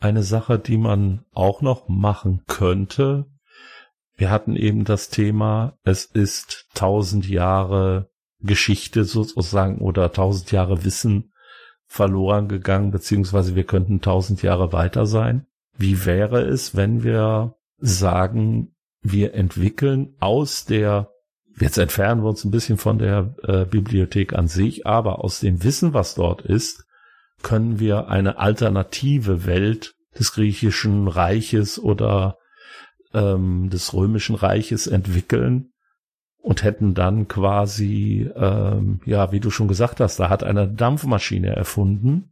[0.00, 3.26] eine Sache, die man auch noch machen könnte.
[4.16, 8.10] Wir hatten eben das Thema, es ist tausend Jahre
[8.40, 11.32] Geschichte sozusagen oder tausend Jahre Wissen
[11.86, 15.46] verloren gegangen, beziehungsweise wir könnten tausend Jahre weiter sein.
[15.76, 21.10] Wie wäre es, wenn wir sagen, wir entwickeln aus der,
[21.58, 25.62] jetzt entfernen wir uns ein bisschen von der äh, Bibliothek an sich, aber aus dem
[25.64, 26.84] Wissen, was dort ist,
[27.42, 32.38] können wir eine alternative Welt des griechischen Reiches oder
[33.14, 35.72] ähm, des römischen Reiches entwickeln
[36.38, 41.54] und hätten dann quasi, ähm, ja, wie du schon gesagt hast, da hat eine Dampfmaschine
[41.54, 42.30] erfunden.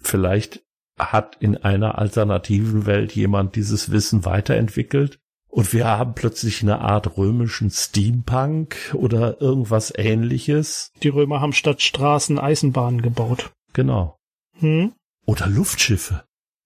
[0.00, 0.62] Vielleicht
[0.98, 5.18] hat in einer alternativen Welt jemand dieses Wissen weiterentwickelt
[5.48, 10.92] und wir haben plötzlich eine Art römischen Steampunk oder irgendwas ähnliches.
[11.02, 13.52] Die Römer haben statt Straßen Eisenbahnen gebaut.
[13.74, 14.18] Genau.
[14.58, 14.92] Hm?
[15.26, 16.24] Oder Luftschiffe.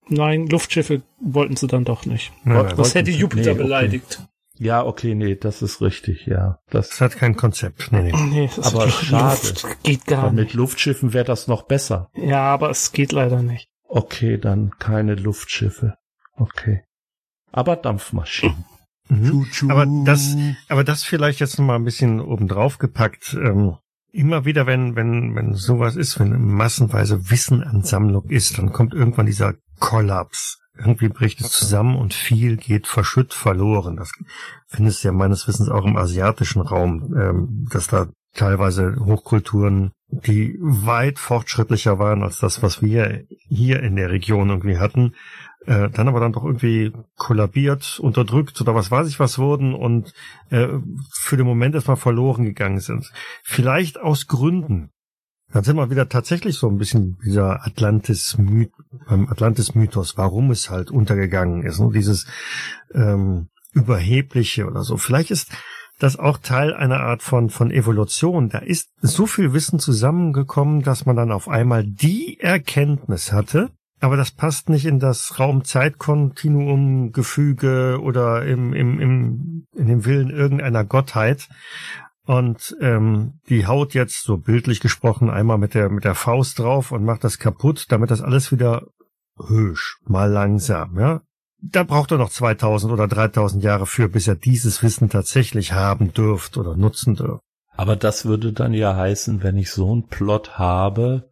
[0.09, 2.31] Nein, Luftschiffe wollten sie dann doch nicht.
[2.45, 4.19] Ja, das hätte Jupiter nee, beleidigt.
[4.19, 4.29] Okay.
[4.59, 6.59] Ja, okay, nee, das ist richtig, ja.
[6.71, 7.91] Das, das hat kein Konzept.
[7.91, 8.23] Nee, nee.
[8.29, 9.39] nee aber schade.
[9.47, 12.09] Luft geht gar aber mit Luftschiffen wäre das noch besser.
[12.15, 13.67] Ja, aber es geht leider nicht.
[13.87, 15.97] Okay, dann keine Luftschiffe.
[16.35, 16.83] Okay.
[17.51, 18.65] Aber Dampfmaschinen.
[19.09, 19.47] Mhm.
[19.69, 20.35] Aber das,
[20.67, 23.33] aber das vielleicht jetzt noch mal ein bisschen obendrauf gepackt.
[23.33, 23.77] Ähm,
[24.17, 29.53] immer wieder, wenn, wenn, wenn sowas ist, wenn massenweise Wissenansammlung ist, dann kommt irgendwann dieser
[29.79, 30.59] Kollaps.
[30.77, 33.95] Irgendwie bricht es zusammen und viel geht verschütt verloren.
[33.95, 34.11] Das
[34.67, 40.57] findest du ja meines Wissens auch im asiatischen Raum, ähm, dass da teilweise Hochkulturen, die
[40.61, 45.13] weit fortschrittlicher waren als das, was wir hier in der Region irgendwie hatten,
[45.67, 50.13] äh, dann aber dann doch irgendwie kollabiert, unterdrückt oder was weiß ich was wurden und
[50.49, 50.67] äh,
[51.11, 53.11] für den Moment erstmal verloren gegangen sind.
[53.43, 54.91] Vielleicht aus Gründen.
[55.51, 57.65] Dann sind wir wieder tatsächlich so ein bisschen dieser
[59.07, 61.79] beim Atlantis-Mythos, warum es halt untergegangen ist.
[61.79, 61.89] Ne?
[61.93, 62.27] Dieses
[62.93, 64.97] ähm, Überhebliche oder so.
[64.97, 65.51] Vielleicht ist
[65.99, 68.49] das auch Teil einer Art von, von Evolution.
[68.49, 74.17] Da ist so viel Wissen zusammengekommen, dass man dann auf einmal die Erkenntnis hatte, aber
[74.17, 80.83] das passt nicht in das Raum-Zeit-Kontinuum, Gefüge oder im, im, im, in dem Willen irgendeiner
[80.83, 81.49] Gottheit.
[82.25, 86.91] Und ähm, die haut jetzt, so bildlich gesprochen, einmal mit der, mit der Faust drauf
[86.91, 88.83] und macht das kaputt, damit das alles wieder
[89.47, 91.21] hösch, mal langsam, ja.
[91.59, 96.13] Da braucht er noch 2000 oder 3000 Jahre für, bis er dieses Wissen tatsächlich haben
[96.13, 97.41] dürft oder nutzen dürft.
[97.75, 101.29] Aber das würde dann ja heißen, wenn ich so einen Plot habe,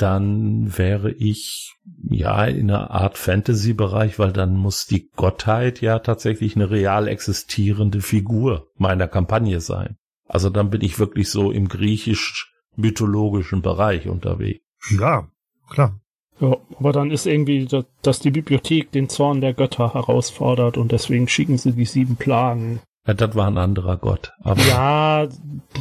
[0.00, 1.74] dann wäre ich
[2.08, 8.00] ja in einer Art Fantasy-Bereich, weil dann muss die Gottheit ja tatsächlich eine real existierende
[8.00, 9.96] Figur meiner Kampagne sein.
[10.26, 14.64] Also dann bin ich wirklich so im griechisch-mythologischen Bereich unterwegs.
[14.98, 15.28] Ja,
[15.68, 16.00] klar.
[16.40, 17.68] Ja, aber dann ist irgendwie,
[18.02, 22.80] dass die Bibliothek den Zorn der Götter herausfordert und deswegen schicken sie die sieben Plagen
[23.06, 24.32] ja, das war ein anderer Gott.
[24.42, 25.26] Aber ja,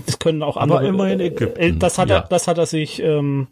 [0.06, 0.80] das können auch andere.
[0.80, 1.60] Aber immerhin Ägypten.
[1.60, 2.20] Äh, das hat ja.
[2.20, 3.48] er, das hat er sich, ähm,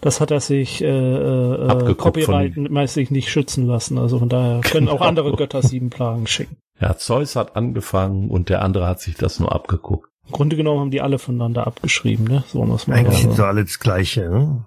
[0.00, 3.98] das hat er sich äh, äh, copyright-mäßig nicht schützen lassen.
[3.98, 4.98] Also von daher können genau.
[4.98, 6.56] auch andere Götter sieben Plagen schicken.
[6.80, 10.08] Ja, Zeus hat angefangen und der andere hat sich das nur abgeguckt.
[10.26, 12.44] Im Grunde genommen haben die alle voneinander abgeschrieben, ne?
[12.48, 14.66] So muss man Eigentlich sind so alle das Gleiche, ne?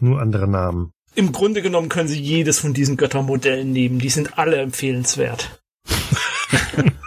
[0.00, 0.92] Nur andere Namen.
[1.14, 3.98] Im Grunde genommen können sie jedes von diesen Göttermodellen nehmen.
[3.98, 5.62] Die sind alle empfehlenswert.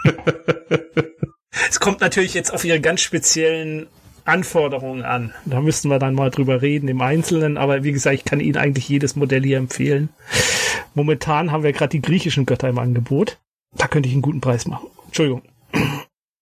[1.68, 3.86] es kommt natürlich jetzt auf ihre ganz speziellen
[4.24, 5.32] Anforderungen an.
[5.44, 8.56] Da müssten wir dann mal drüber reden im Einzelnen, aber wie gesagt, ich kann Ihnen
[8.56, 10.08] eigentlich jedes Modell hier empfehlen.
[10.94, 13.38] Momentan haben wir gerade die griechischen Götter im Angebot.
[13.76, 14.88] Da könnte ich einen guten Preis machen.
[15.06, 15.42] Entschuldigung.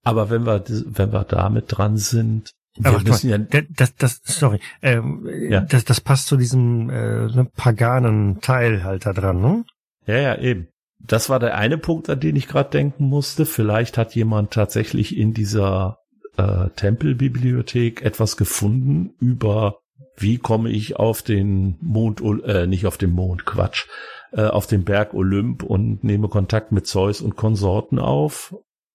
[0.02, 4.20] Aber wenn wir, wenn wir damit dran sind, wir Aber müssen mal, ja das, das,
[4.24, 5.60] sorry, ähm, ja.
[5.60, 9.64] das, das passt zu diesem äh, ne, paganen Teil halt da dran, ne?
[10.06, 10.68] Ja, ja, eben.
[10.98, 13.46] Das war der eine Punkt, an den ich gerade denken musste.
[13.46, 15.98] Vielleicht hat jemand tatsächlich in dieser
[16.36, 19.78] äh, Tempelbibliothek etwas gefunden über
[20.16, 23.86] wie komme ich auf den Mond, äh, nicht auf den Mond, Quatsch,
[24.32, 28.54] äh, auf den Berg Olymp und nehme Kontakt mit Zeus und Konsorten auf.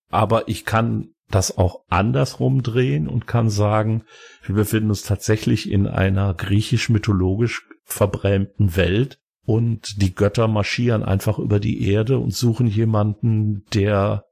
[0.09, 4.03] Aber ich kann das auch andersrum drehen und kann sagen,
[4.43, 9.18] wir befinden uns tatsächlich in einer griechisch-mythologisch verbrämten Welt
[9.49, 14.25] und die Götter marschieren einfach über die Erde und suchen jemanden, der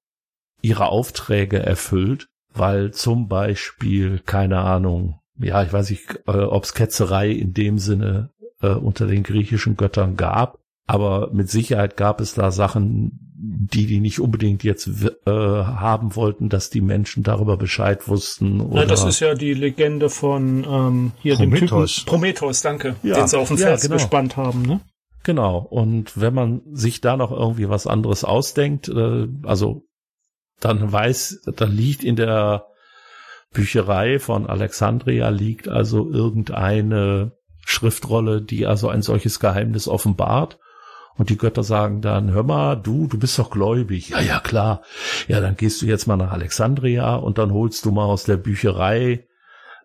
[0.62, 6.76] ihre Aufträge erfüllt, weil zum Beispiel, keine Ahnung, ja, ich weiß nicht, äh, ob es
[6.76, 8.30] Ketzerei in dem Sinne
[8.62, 14.02] äh, unter den griechischen Göttern gab, aber mit Sicherheit gab es da Sachen, die die
[14.02, 18.62] nicht unbedingt jetzt äh, haben wollten, dass die Menschen darüber Bescheid wussten.
[18.62, 21.96] Oder ja, das ist ja die Legende von ähm, hier Prometheus.
[21.96, 23.96] dem Typen Prometheus, danke, ja, den sie auf den ja, Fels genau.
[23.96, 24.62] gespannt haben.
[24.62, 24.80] Ne?
[25.28, 25.58] Genau.
[25.58, 29.84] Und wenn man sich da noch irgendwie was anderes ausdenkt, äh, also
[30.62, 32.68] dann weiß, dann liegt in der
[33.52, 37.34] Bücherei von Alexandria liegt also irgendeine
[37.66, 40.60] Schriftrolle, die also ein solches Geheimnis offenbart.
[41.18, 44.12] Und die Götter sagen dann, hör mal, du, du bist doch gläubig.
[44.12, 44.82] Ja, ja, klar.
[45.28, 48.38] Ja, dann gehst du jetzt mal nach Alexandria und dann holst du mal aus der
[48.38, 49.28] Bücherei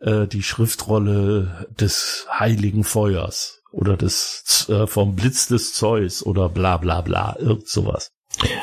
[0.02, 6.77] äh, die Schriftrolle des heiligen Feuers oder des äh, vom Blitz des Zeus oder bla
[6.77, 8.12] bla bla, irgend sowas.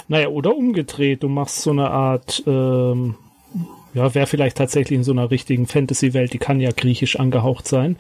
[0.08, 3.16] Naja, oder umgedreht, du machst so eine Art, ähm,
[3.94, 7.98] ja, wäre vielleicht tatsächlich in so einer richtigen Fantasy-Welt, die kann ja griechisch angehaucht sein,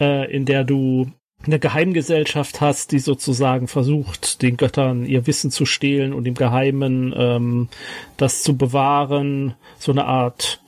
[0.00, 1.10] äh, in der du
[1.44, 7.14] eine Geheimgesellschaft hast, die sozusagen versucht, den Göttern ihr Wissen zu stehlen und im Geheimen
[7.16, 7.68] ähm,
[8.16, 10.60] das zu bewahren, so eine Art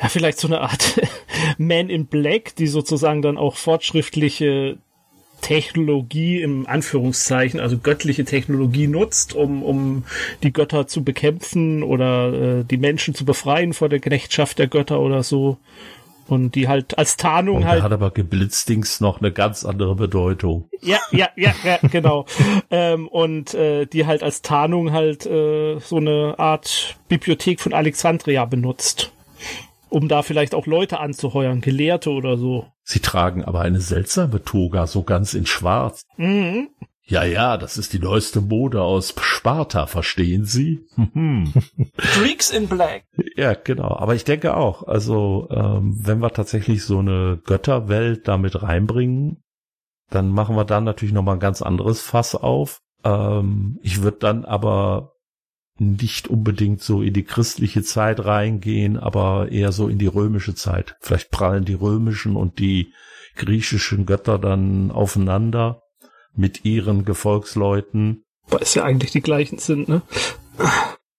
[0.00, 1.00] ja, vielleicht so eine Art
[1.58, 4.78] Man in Black, die sozusagen dann auch fortschrittliche
[5.42, 10.04] Technologie im Anführungszeichen, also göttliche Technologie nutzt, um, um
[10.42, 15.00] die Götter zu bekämpfen oder äh, die Menschen zu befreien vor der Knechtschaft der Götter
[15.00, 15.58] oder so.
[16.28, 17.82] Und die halt als Tarnung und halt.
[17.82, 20.68] hat aber geblitzdings noch eine ganz andere Bedeutung.
[20.80, 22.24] Ja, ja, ja, ja genau.
[22.70, 28.44] ähm, und äh, die halt als Tarnung halt äh, so eine Art Bibliothek von Alexandria
[28.44, 29.11] benutzt.
[29.92, 32.66] Um da vielleicht auch Leute anzuheuern, Gelehrte oder so.
[32.82, 36.06] Sie tragen aber eine seltsame Toga, so ganz in schwarz.
[36.16, 36.70] Mhm.
[37.04, 40.86] Ja, ja, das ist die neueste Mode aus Sparta, verstehen Sie?
[41.98, 43.04] Freaks in Black.
[43.36, 43.94] Ja, genau.
[43.94, 49.42] Aber ich denke auch, also ähm, wenn wir tatsächlich so eine Götterwelt damit reinbringen,
[50.08, 52.80] dann machen wir dann natürlich nochmal ein ganz anderes Fass auf.
[53.04, 55.11] Ähm, ich würde dann aber
[55.78, 60.96] nicht unbedingt so in die christliche Zeit reingehen, aber eher so in die römische Zeit.
[61.00, 62.92] Vielleicht prallen die römischen und die
[63.36, 65.82] griechischen Götter dann aufeinander
[66.34, 68.24] mit ihren Gefolgsleuten.
[68.48, 70.02] Weil es ja eigentlich die gleichen sind, ne?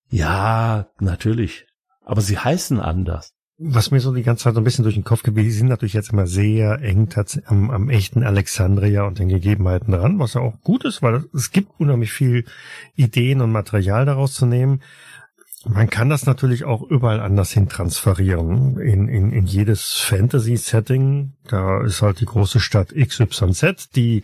[0.10, 1.66] Ja, natürlich.
[2.06, 3.34] Aber sie heißen anders.
[3.66, 5.70] Was mir so die ganze Zeit so ein bisschen durch den Kopf geht, die sind
[5.70, 7.08] natürlich jetzt immer sehr eng
[7.46, 11.52] am, am echten Alexandria und den Gegebenheiten dran, was ja auch gut ist, weil es
[11.52, 12.46] gibt unheimlich viel
[12.96, 14.82] Ideen und Material daraus zu nehmen.
[15.66, 18.78] Man kann das natürlich auch überall anders hin transferieren.
[18.80, 21.34] In, in, in jedes Fantasy-Setting.
[21.48, 24.24] Da ist halt die große Stadt XYZ, die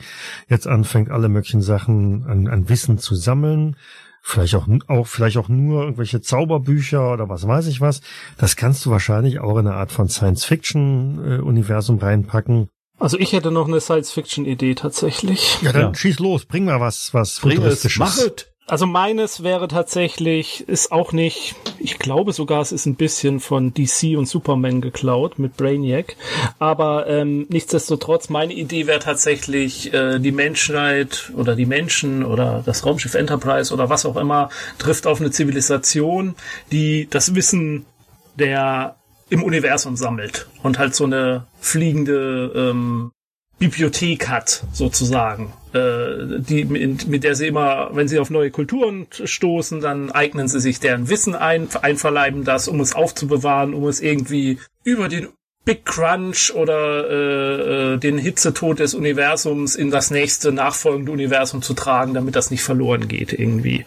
[0.50, 3.78] jetzt anfängt, alle möglichen Sachen an, an Wissen zu sammeln.
[4.22, 8.02] Vielleicht auch, auch, vielleicht auch nur irgendwelche Zauberbücher oder was weiß ich was.
[8.38, 12.70] Das kannst du wahrscheinlich auch in eine Art von Science-Fiction-Universum reinpacken.
[13.00, 15.62] Also ich hätte noch eine Science-Fiction-Idee tatsächlich.
[15.62, 15.96] Ja, dann ja.
[15.96, 18.49] schieß los, bring mal was, was bring es, mach es.
[18.70, 23.74] Also meines wäre tatsächlich, ist auch nicht, ich glaube sogar, es ist ein bisschen von
[23.74, 26.16] DC und Superman geklaut mit Brainiac.
[26.60, 32.86] Aber ähm, nichtsdestotrotz, meine Idee wäre tatsächlich, äh, die Menschheit oder die Menschen oder das
[32.86, 36.36] Raumschiff Enterprise oder was auch immer trifft auf eine Zivilisation,
[36.72, 37.88] die das Wissen
[38.36, 38.98] der
[39.32, 43.12] im Universum sammelt und halt so eine fliegende ähm,
[43.60, 45.54] Bibliothek hat, sozusagen.
[45.74, 50.48] Äh, die, mit, mit der sie immer, wenn sie auf neue Kulturen stoßen, dann eignen
[50.48, 55.28] sie sich deren Wissen ein, einverleiben das, um es aufzubewahren, um es irgendwie über den
[55.66, 61.74] Big Crunch oder äh, äh, den Hitzetod des Universums in das nächste nachfolgende Universum zu
[61.74, 63.86] tragen, damit das nicht verloren geht irgendwie.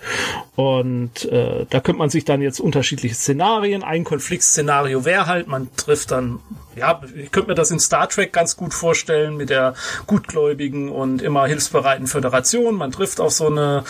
[0.54, 5.74] Und äh, da könnte man sich dann jetzt unterschiedliche Szenarien, ein Konfliktszenario wäre halt, man
[5.76, 6.38] trifft dann,
[6.76, 9.74] ja, ich könnte mir das in Star Trek ganz gut vorstellen mit der
[10.06, 12.76] gutgläubigen und immer hilfsbereiten Föderation.
[12.76, 13.84] Man trifft auf so eine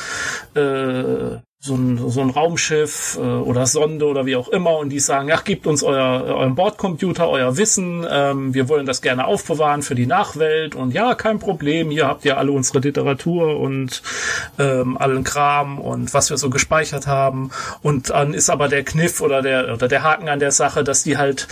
[0.55, 4.99] äh, so ein, so ein Raumschiff äh, oder Sonde oder wie auch immer und die
[4.99, 9.83] sagen, ach, gebt uns euer, euren Bordcomputer, euer Wissen, ähm, wir wollen das gerne aufbewahren
[9.83, 14.03] für die Nachwelt und ja, kein Problem, hier habt ihr alle unsere Literatur und
[14.59, 17.53] ähm, allen Kram und was wir so gespeichert haben.
[17.81, 21.05] Und dann ist aber der Kniff oder der, oder der Haken an der Sache, dass
[21.05, 21.47] die halt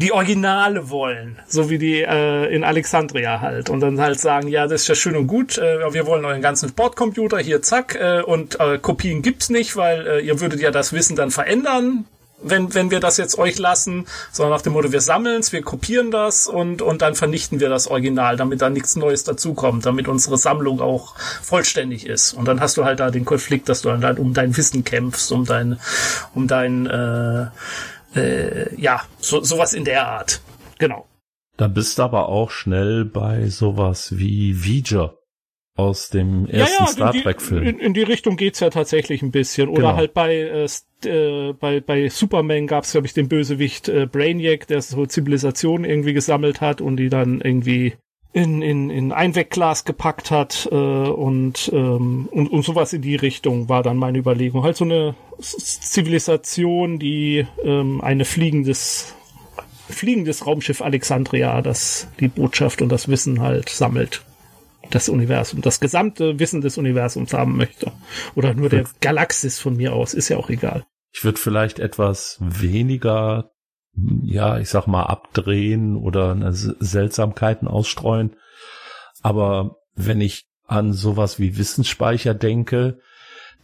[0.00, 3.68] die Originale wollen, so wie die äh, in Alexandria halt.
[3.68, 6.40] Und dann halt sagen, ja, das ist ja schön und gut, äh, wir wollen euren
[6.40, 10.70] ganzen Bordcomputer, hier zack, äh, und äh, Kopien gibt's nicht, weil äh, ihr würdet ja
[10.70, 12.06] das Wissen dann verändern,
[12.42, 16.10] wenn, wenn wir das jetzt euch lassen, sondern nach dem Motto, wir sammeln's, wir kopieren
[16.10, 20.38] das und, und dann vernichten wir das Original, damit da nichts Neues dazukommt, damit unsere
[20.38, 22.32] Sammlung auch vollständig ist.
[22.32, 24.84] Und dann hast du halt da den Konflikt, dass du dann halt um dein Wissen
[24.84, 25.78] kämpfst, um dein,
[26.34, 27.46] um dein, äh,
[28.14, 30.40] äh, ja, so, sowas in der Art.
[30.78, 31.06] Genau.
[31.56, 35.18] Da bist du aber auch schnell bei sowas wie Viger
[35.76, 37.62] aus dem ersten ja, ja, Star Trek-Film.
[37.62, 39.68] In, in, die Richtung geht's ja tatsächlich ein bisschen.
[39.68, 39.96] Oder Genau.
[39.96, 44.82] halt bei, äh, äh, bei, bei Superman gab's glaub ich, den Bösewicht äh, Brainiac, der
[44.82, 47.94] so Zivilisationen irgendwie gesammelt hat und die dann irgendwie
[48.32, 53.68] in, in, in Einwegglas gepackt hat äh, und, ähm, und, und sowas in die Richtung
[53.68, 54.62] war dann meine Überlegung.
[54.62, 59.14] Halt so eine Zivilisation, die ähm, eine fliegendes
[59.88, 64.22] fliegendes Raumschiff Alexandria, das die Botschaft und das Wissen halt sammelt.
[64.90, 67.92] Das Universum, das gesamte Wissen des Universums haben möchte.
[68.34, 70.84] Oder nur der Galaxis von mir aus, ist ja auch egal.
[71.12, 73.50] Ich würde vielleicht etwas weniger,
[73.94, 78.36] ja, ich sag mal, abdrehen oder Seltsamkeiten ausstreuen.
[79.22, 83.00] Aber wenn ich an sowas wie Wissensspeicher denke,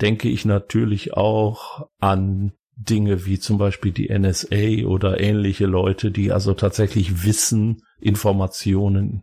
[0.01, 6.31] denke ich natürlich auch an Dinge wie zum Beispiel die NSA oder ähnliche Leute, die
[6.31, 9.23] also tatsächlich Wissen, Informationen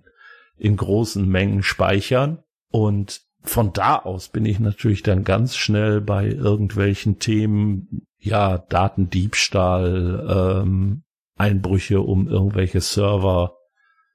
[0.58, 2.40] in großen Mengen speichern.
[2.70, 10.64] Und von da aus bin ich natürlich dann ganz schnell bei irgendwelchen Themen, ja, Datendiebstahl,
[10.64, 11.04] ähm,
[11.36, 13.56] Einbrüche, um irgendwelche Server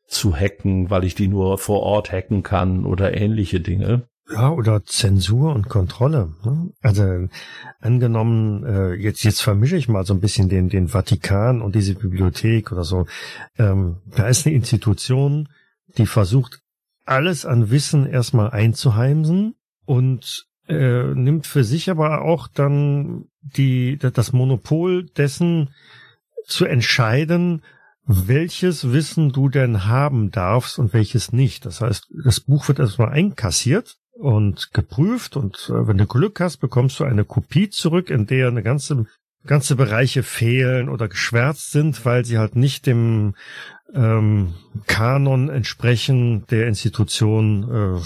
[0.07, 4.09] zu hacken, weil ich die nur vor Ort hacken kann oder ähnliche Dinge.
[4.31, 6.35] Ja, oder Zensur und Kontrolle.
[6.45, 6.71] Ne?
[6.81, 7.29] Also
[7.81, 11.95] angenommen, äh, jetzt jetzt vermische ich mal so ein bisschen den den Vatikan und diese
[11.95, 13.07] Bibliothek oder so.
[13.59, 15.49] Ähm, da ist eine Institution,
[15.97, 16.61] die versucht
[17.07, 19.55] alles an Wissen erstmal einzuheimsen
[19.87, 23.25] und äh, nimmt für sich aber auch dann
[23.57, 25.71] die das Monopol dessen
[26.47, 27.63] zu entscheiden,
[28.05, 31.67] welches Wissen du denn haben darfst und welches nicht.
[31.67, 36.57] Das heißt, das Buch wird erstmal einkassiert und geprüft und äh, wenn du Glück hast,
[36.57, 39.07] bekommst du eine Kopie zurück, in der eine ganze
[39.45, 43.35] ganze Bereiche fehlen oder geschwärzt sind, weil sie halt nicht dem
[43.95, 44.55] ähm,
[44.87, 48.01] Kanon entsprechen der Institution, äh,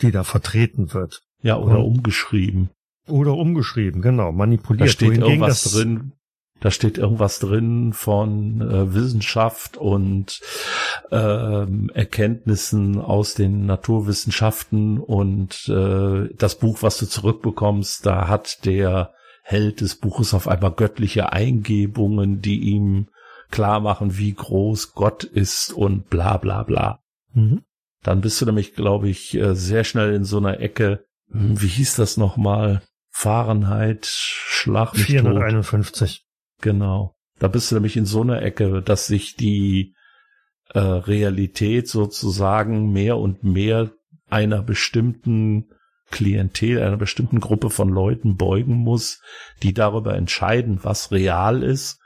[0.00, 1.22] die da vertreten wird.
[1.42, 2.70] Ja, oder Und- umgeschrieben.
[3.08, 4.88] Oder umgeschrieben, genau, manipuliert.
[4.88, 6.12] Da steht Wohingegen irgendwas drin.
[6.60, 10.40] Da steht irgendwas drin von äh, Wissenschaft und
[11.12, 19.12] ähm, Erkenntnissen aus den Naturwissenschaften und äh, das Buch, was du zurückbekommst, da hat der
[19.42, 23.06] Held des Buches auf einmal göttliche Eingebungen, die ihm
[23.50, 27.00] klar machen, wie groß Gott ist und bla bla bla.
[27.34, 27.62] Mhm.
[28.02, 31.04] Dann bist du nämlich, glaube ich, äh, sehr schnell in so einer Ecke.
[31.30, 32.82] Hm, Wie hieß das nochmal?
[33.18, 35.22] Fahrenheit, Schlag mich tot.
[35.22, 36.24] 451.
[36.60, 37.16] Genau.
[37.40, 39.96] Da bist du nämlich in so einer Ecke, dass sich die
[40.72, 43.90] äh, Realität sozusagen mehr und mehr
[44.30, 45.68] einer bestimmten
[46.12, 49.20] Klientel, einer bestimmten Gruppe von Leuten beugen muss,
[49.64, 51.98] die darüber entscheiden, was real ist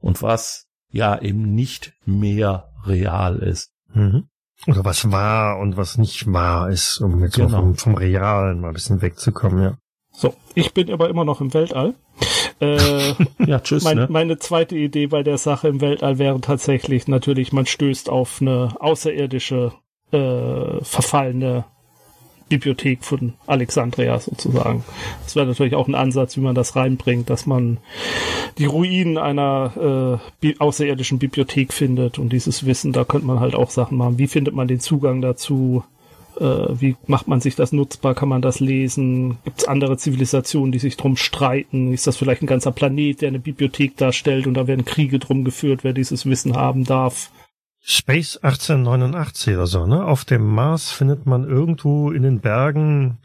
[0.00, 3.72] und was ja eben nicht mehr real ist.
[3.94, 4.28] Mhm.
[4.66, 7.58] Oder was wahr und was nicht wahr ist, um jetzt Genau.
[7.58, 9.78] vom, vom Realen mal ein bisschen wegzukommen, ja.
[10.18, 11.94] So, ich bin aber immer noch im Weltall.
[12.58, 13.14] Äh,
[13.46, 14.06] Ja, tschüss, mein, ne?
[14.10, 18.74] Meine zweite Idee bei der Sache im Weltall wäre tatsächlich natürlich, man stößt auf eine
[18.80, 19.72] außerirdische,
[20.10, 21.66] äh, verfallene
[22.48, 24.82] Bibliothek von Alexandria sozusagen.
[25.22, 27.78] Das wäre natürlich auch ein Ansatz, wie man das reinbringt, dass man
[28.56, 33.54] die Ruinen einer äh, bi außerirdischen Bibliothek findet und dieses Wissen, da könnte man halt
[33.54, 34.18] auch Sachen machen.
[34.18, 35.84] Wie findet man den Zugang dazu?
[36.40, 38.14] Äh, wie macht man sich das nutzbar?
[38.14, 39.38] Kann man das lesen?
[39.44, 41.92] Gibt es andere Zivilisationen, die sich drum streiten?
[41.92, 45.44] Ist das vielleicht ein ganzer Planet, der eine Bibliothek darstellt und da werden Kriege drum
[45.44, 47.30] geführt, wer dieses Wissen haben darf?
[47.80, 50.04] Space 1889 oder so, ne?
[50.04, 53.18] Auf dem Mars findet man irgendwo in den Bergen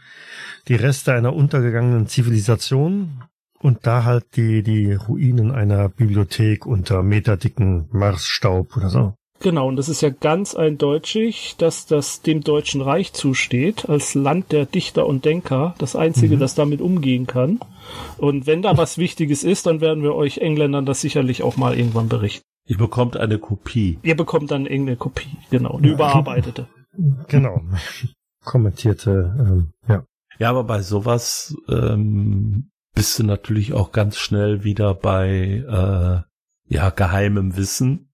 [0.67, 3.23] die Reste einer untergegangenen Zivilisation
[3.59, 9.15] und da halt die, die Ruinen einer Bibliothek unter meterdicken Marsstaub oder so.
[9.43, 14.53] Genau, und das ist ja ganz eindeutig, dass das dem Deutschen Reich zusteht, als Land
[14.53, 16.39] der Dichter und Denker, das einzige, mhm.
[16.39, 17.59] das damit umgehen kann.
[18.17, 21.77] Und wenn da was Wichtiges ist, dann werden wir euch Engländern das sicherlich auch mal
[21.77, 22.45] irgendwann berichten.
[22.65, 23.99] Ihr bekommt eine Kopie.
[24.01, 26.67] Ihr bekommt dann irgendeine Kopie, genau, eine überarbeitete.
[27.27, 27.59] Genau.
[28.45, 30.05] Kommentierte, ähm, ja.
[30.37, 36.89] Ja, aber bei sowas ähm, bist du natürlich auch ganz schnell wieder bei äh, ja
[36.91, 38.12] geheimem Wissen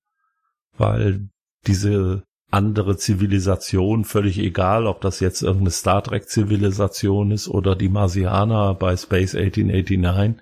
[0.80, 1.30] weil
[1.68, 7.90] diese andere Zivilisation, völlig egal, ob das jetzt irgendeine Star Trek Zivilisation ist oder die
[7.90, 10.42] Marsianer bei Space 1889,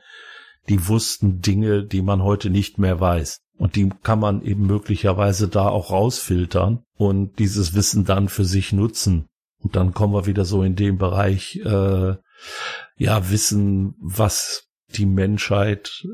[0.69, 3.41] die wussten Dinge, die man heute nicht mehr weiß.
[3.57, 8.71] Und die kann man eben möglicherweise da auch rausfiltern und dieses Wissen dann für sich
[8.71, 9.27] nutzen.
[9.59, 12.15] Und dann kommen wir wieder so in den Bereich, äh,
[12.97, 16.07] ja, Wissen, was die Menschheit,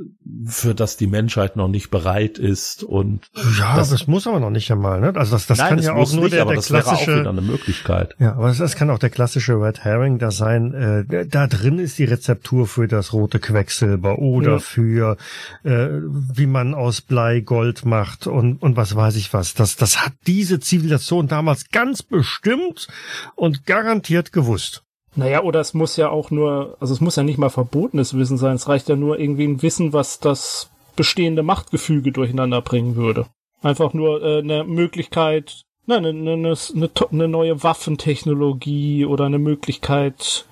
[0.47, 3.29] für das die Menschheit noch nicht bereit ist und
[3.59, 5.13] ja, das, das muss aber noch nicht einmal, ne?
[5.15, 8.15] Also das, das Nein, kann das ja auch nur nicht, der, der klassische, eine Möglichkeit.
[8.17, 10.73] Ja, aber das, das kann auch der klassische Red Herring da sein.
[10.73, 14.59] Äh, da drin ist die Rezeptur für das rote Quecksilber oder ja.
[14.59, 15.17] für
[15.63, 19.53] äh, wie man aus Blei Gold macht und und was weiß ich was.
[19.53, 22.87] Das das hat diese Zivilisation damals ganz bestimmt
[23.35, 24.83] und garantiert gewusst.
[25.15, 28.37] Naja, oder es muss ja auch nur, also es muss ja nicht mal verbotenes Wissen
[28.37, 33.27] sein, es reicht ja nur irgendwie ein Wissen, was das bestehende Machtgefüge durcheinander bringen würde.
[33.61, 40.45] Einfach nur äh, eine Möglichkeit, na, eine, eine, eine, eine neue Waffentechnologie oder eine Möglichkeit,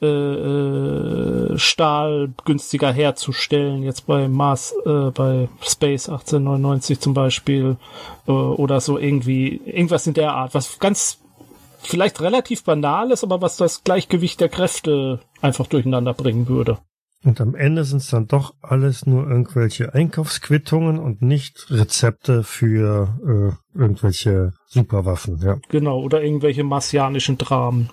[0.00, 7.76] äh, äh, Stahl günstiger herzustellen, jetzt bei Mars, äh, bei Space 1899 zum Beispiel,
[8.26, 11.18] äh, oder so irgendwie, irgendwas in der Art, was ganz
[11.78, 16.78] vielleicht relativ banales, aber was das Gleichgewicht der Kräfte einfach durcheinander bringen würde.
[17.24, 23.18] Und am Ende sind es dann doch alles nur irgendwelche Einkaufsquittungen und nicht Rezepte für
[23.74, 25.58] äh, irgendwelche Superwaffen, ja.
[25.68, 27.90] Genau, oder irgendwelche martianischen Dramen,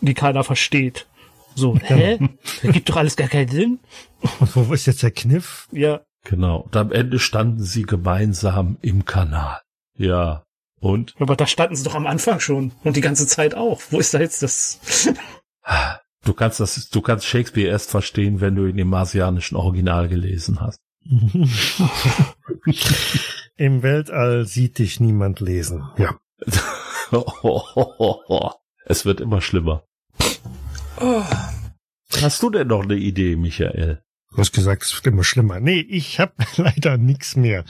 [0.00, 1.08] die keiner versteht.
[1.56, 2.18] So, hä?
[2.62, 3.80] Das gibt doch alles gar keinen Sinn.
[4.38, 5.66] Und wo ist jetzt der Kniff?
[5.72, 6.02] Ja.
[6.24, 6.60] Genau.
[6.60, 9.60] Und am Ende standen sie gemeinsam im Kanal.
[9.94, 10.44] Ja.
[10.80, 11.14] Und?
[11.18, 13.80] Aber da standen sie doch am Anfang schon und die ganze Zeit auch.
[13.90, 14.80] Wo ist da jetzt das?
[16.24, 20.60] Du kannst das, du kannst Shakespeare erst verstehen, wenn du ihn im marsianischen Original gelesen
[20.60, 20.80] hast.
[23.56, 25.88] Im Weltall sieht dich niemand lesen.
[25.96, 26.18] Ja.
[28.84, 29.84] es wird immer schlimmer.
[31.00, 31.24] Oh.
[32.20, 34.02] Hast du denn noch eine Idee, Michael?
[34.30, 35.60] Du hast gesagt, es wird immer schlimmer.
[35.60, 37.64] Nee, ich habe leider nichts mehr.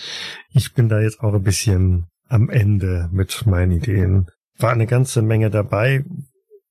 [0.50, 4.26] Ich bin da jetzt auch ein bisschen am Ende mit meinen Ideen.
[4.58, 6.04] War eine ganze Menge dabei,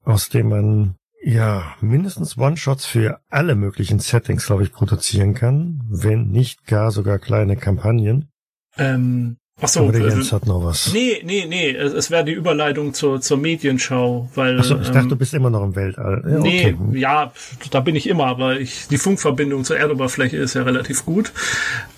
[0.04, 6.30] aus dem man ja mindestens One-Shots für alle möglichen Settings, glaube ich, produzieren kann, wenn
[6.30, 8.30] nicht gar sogar kleine Kampagnen.
[8.78, 10.94] Ähm, Ach so, Oder Jens hat noch was.
[10.94, 14.60] Nee, nee, nee, es, es wäre die Überleitung zur, zur Medienschau, weil.
[14.60, 16.24] Ach so, ich ähm, dachte, du bist immer noch im Weltall.
[16.30, 17.00] Ja, nee, okay.
[17.00, 17.34] ja,
[17.72, 21.32] da bin ich immer, aber ich, die Funkverbindung zur Erdoberfläche ist ja relativ gut.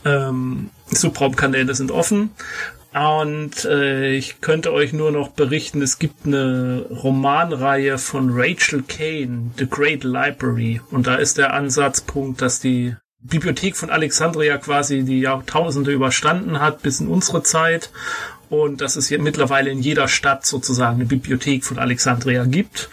[0.05, 2.29] Ähm, Subraumkanäle sind offen.
[2.93, 9.51] Und äh, ich könnte euch nur noch berichten, es gibt eine Romanreihe von Rachel Kane,
[9.57, 10.81] The Great Library.
[10.89, 16.81] Und da ist der Ansatzpunkt, dass die Bibliothek von Alexandria quasi die Jahrtausende überstanden hat
[16.81, 17.91] bis in unsere Zeit
[18.49, 22.89] und dass es hier mittlerweile in jeder Stadt sozusagen eine Bibliothek von Alexandria gibt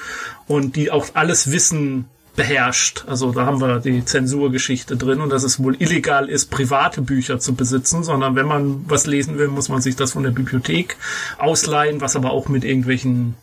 [0.46, 2.06] und die auch alles Wissen
[2.36, 3.04] beherrscht.
[3.06, 7.40] Also da haben wir die Zensurgeschichte drin und dass es wohl illegal ist, private Bücher
[7.40, 10.96] zu besitzen, sondern wenn man was lesen will, muss man sich das von der Bibliothek
[11.38, 13.34] ausleihen, was aber auch mit irgendwelchen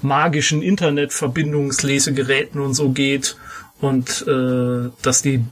[0.00, 3.36] magischen Internetverbindungslesegeräten und so geht
[3.80, 5.44] und äh, dass die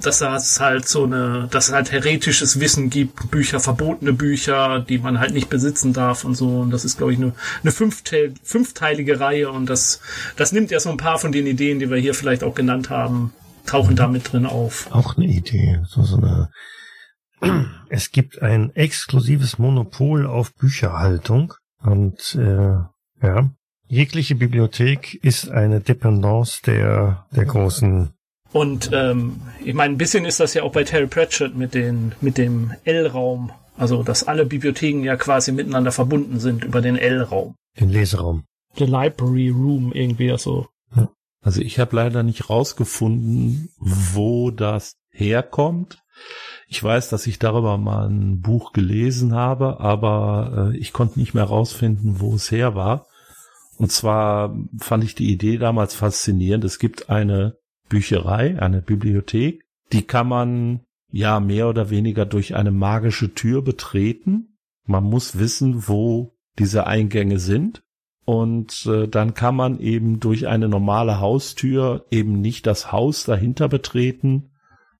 [0.00, 4.98] dass es halt so eine dass es halt heretisches Wissen gibt Bücher verbotene Bücher die
[4.98, 6.60] man halt nicht besitzen darf und so.
[6.60, 9.50] Und das ist glaube ich eine, eine fünfteil, fünfteilige Reihe.
[9.50, 10.00] Und das
[10.36, 12.90] das nimmt ja so ein paar von den Ideen die wir hier vielleicht auch genannt
[12.90, 13.32] haben
[13.66, 14.88] tauchen da mit drin auf.
[14.92, 15.80] Auch eine Idee.
[15.86, 16.50] So, so eine
[17.90, 21.54] es gibt ein exklusives Monopol auf Bücherhaltung.
[21.80, 22.78] Und äh,
[23.22, 23.50] ja
[23.90, 28.10] Jegliche Bibliothek ist eine Dependance der, der großen.
[28.52, 32.14] Und ähm, ich meine, ein bisschen ist das ja auch bei Terry Pratchett mit, den,
[32.20, 33.52] mit dem L-Raum.
[33.76, 37.54] Also, dass alle Bibliotheken ja quasi miteinander verbunden sind über den L-Raum.
[37.78, 38.44] Den Leseraum.
[38.76, 40.66] The Library Room, irgendwie so.
[40.96, 41.10] Ja.
[41.42, 45.98] Also ich habe leider nicht rausgefunden, wo das herkommt.
[46.66, 51.34] Ich weiß, dass ich darüber mal ein Buch gelesen habe, aber äh, ich konnte nicht
[51.34, 53.06] mehr rausfinden, wo es her war.
[53.76, 56.64] Und zwar fand ich die Idee damals faszinierend.
[56.64, 57.56] Es gibt eine
[57.88, 64.58] Bücherei, eine Bibliothek, die kann man ja mehr oder weniger durch eine magische Tür betreten.
[64.84, 67.82] Man muss wissen, wo diese Eingänge sind.
[68.24, 73.68] Und äh, dann kann man eben durch eine normale Haustür eben nicht das Haus dahinter
[73.68, 74.50] betreten,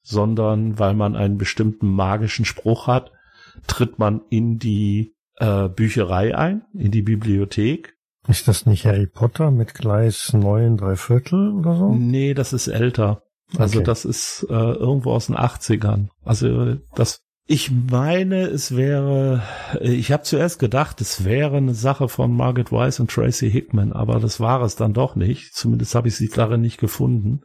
[0.02, 3.12] sondern weil man einen bestimmten magischen Spruch hat,
[3.66, 7.97] tritt man in die äh, Bücherei ein, in die Bibliothek.
[8.28, 11.94] Ist das nicht Harry Potter mit Gleis neun drei Viertel oder so?
[11.94, 13.22] Nee, das ist älter.
[13.56, 13.86] Also Okay.
[13.86, 16.08] das ist äh, irgendwo aus den 80ern.
[16.24, 19.42] Also das ich meine, es wäre,
[19.80, 23.94] äh, ich habe zuerst gedacht, es wäre eine Sache von Margaret Weiss und Tracy Hickman,
[23.94, 25.54] aber das war es dann doch nicht.
[25.54, 27.40] Zumindest habe ich sie darin nicht gefunden.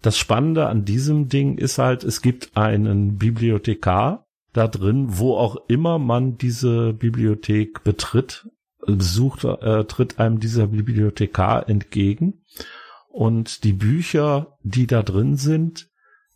[0.00, 4.24] Das Spannende an diesem Ding ist halt, es gibt einen Bibliothekar
[4.54, 8.48] da drin, wo auch immer man diese Bibliothek betritt,
[8.96, 12.42] besucht, äh, tritt einem dieser Bibliothekar entgegen.
[13.08, 15.88] Und die Bücher, die da drin sind,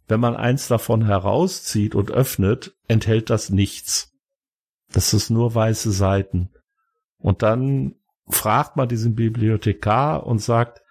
[0.08, 4.12] wenn man eins davon herauszieht und öffnet, enthält das nichts.
[4.92, 6.50] Das ist nur weiße Seiten.
[7.18, 7.94] Und dann
[8.28, 10.82] fragt man diesen Bibliothekar und sagt,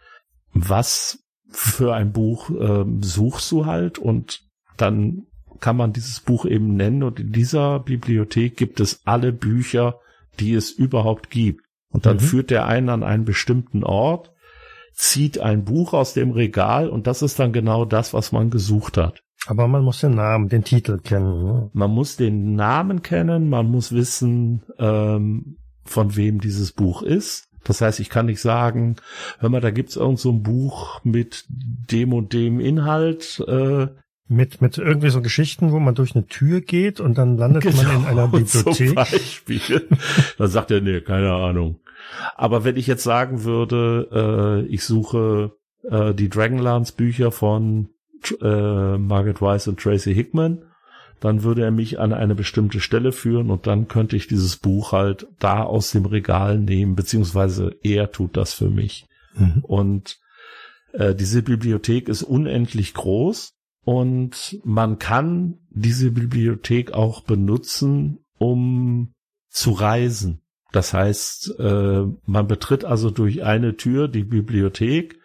[0.54, 1.20] was
[1.50, 4.00] für ein Buch ähm, suchst du halt?
[4.00, 4.44] Und
[4.78, 5.28] dann
[5.60, 7.04] kann man dieses Buch eben nennen.
[7.04, 10.00] Und in dieser Bibliothek gibt es alle Bücher,
[10.40, 11.66] die es überhaupt gibt.
[11.90, 12.22] Und dann Mhm.
[12.22, 14.32] führt der einen an einen bestimmten Ort,
[14.94, 18.98] zieht ein Buch aus dem Regal und das ist dann genau das, was man gesucht
[18.98, 19.22] hat.
[19.48, 21.44] Aber man muss den Namen, den Titel kennen.
[21.44, 21.70] Ne?
[21.74, 27.48] Man muss den Namen kennen, man muss wissen, ähm, von wem dieses Buch ist.
[27.64, 28.96] Das heißt, ich kann nicht sagen,
[29.40, 33.44] hör mal, da gibt's irgend so ein Buch mit dem und dem Inhalt.
[33.48, 33.88] Äh,
[34.32, 37.86] Mit, mit irgendwie so Geschichten, wo man durch eine Tür geht und dann landet man
[37.86, 38.96] in einer Genau, Zum Bibliothek.
[38.96, 39.88] Beispiel.
[40.38, 41.82] Dann sagt er, nee, keine Ahnung.
[42.36, 45.52] Aber wenn ich jetzt sagen würde, äh, ich suche
[45.84, 47.90] äh, die Dragonlance Bücher von
[48.42, 50.64] äh, Margaret Weiss und Tracy Hickman,
[51.20, 54.94] dann würde er mich an eine bestimmte Stelle führen und dann könnte ich dieses Buch
[54.94, 59.08] halt da aus dem Regal nehmen, beziehungsweise er tut das für mich.
[59.36, 59.60] Mhm.
[59.62, 60.20] Und
[60.94, 69.14] äh, diese Bibliothek ist unendlich groß und man kann diese Bibliothek auch benutzen, um
[69.50, 70.42] zu reisen.
[70.72, 75.20] Das heißt, äh, man betritt also durch eine Tür die Bibliothek,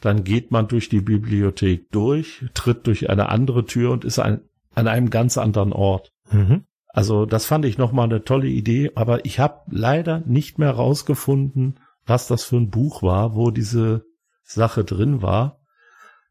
[0.00, 4.42] dann geht man durch die Bibliothek durch, tritt durch eine andere Tür und ist an
[4.74, 6.12] einem ganz anderen Ort.
[6.30, 6.64] Mhm.
[6.88, 11.80] Also das fand ich nochmal eine tolle Idee, aber ich habe leider nicht mehr rausgefunden,
[12.06, 14.04] was das für ein Buch war, wo diese
[14.42, 15.60] Sache drin war.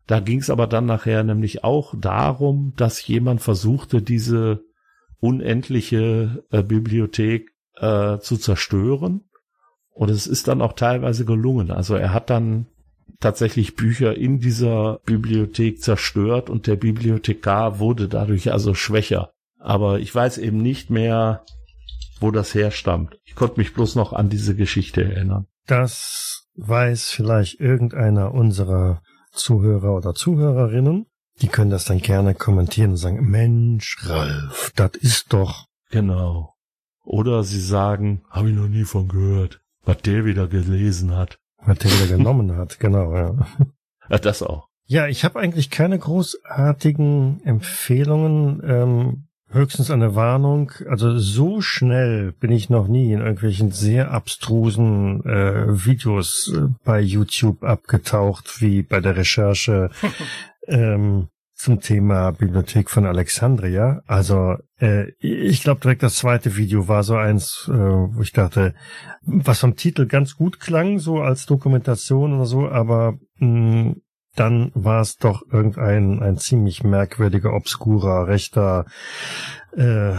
[0.08, 4.62] Da ging es aber dann nachher nämlich auch darum, dass jemand versuchte, diese
[5.20, 9.22] unendliche äh, Bibliothek äh, zu zerstören.
[9.90, 11.72] Und es ist dann auch teilweise gelungen.
[11.72, 12.68] Also er hat dann
[13.20, 19.32] tatsächlich Bücher in dieser Bibliothek zerstört und der Bibliothekar wurde dadurch also schwächer.
[19.58, 21.44] Aber ich weiß eben nicht mehr,
[22.20, 23.18] wo das herstammt.
[23.24, 25.48] Ich konnte mich bloß noch an diese Geschichte erinnern.
[25.66, 29.02] Das weiß vielleicht irgendeiner unserer
[29.36, 31.06] Zuhörer oder Zuhörerinnen.
[31.42, 35.68] Die können das dann gerne kommentieren und sagen, Mensch, Ralf, das ist doch.
[35.90, 36.54] Genau.
[37.04, 41.40] Oder sie sagen, habe ich noch nie von gehört, was der wieder gelesen hat.
[41.58, 43.36] Was der wieder genommen hat, genau, ja.
[44.10, 44.70] Ja, das auch.
[44.88, 49.25] Ja, ich habe eigentlich keine großartigen Empfehlungen, ähm,
[49.56, 50.72] höchstens eine Warnung.
[50.90, 57.00] Also so schnell bin ich noch nie in irgendwelchen sehr abstrusen äh, Videos äh, bei
[57.00, 59.90] YouTube abgetaucht, wie bei der Recherche
[60.68, 64.02] ähm, zum Thema Bibliothek von Alexandria.
[64.06, 68.76] Also äh, ich glaube direkt das zweite Video war so eins, äh, wo ich dachte,
[69.22, 73.96] was vom Titel ganz gut klang, so als Dokumentation oder so, aber mh,
[74.36, 78.86] dann war es doch irgendein ein ziemlich merkwürdiger, obskurer, rechter
[79.76, 80.14] äh,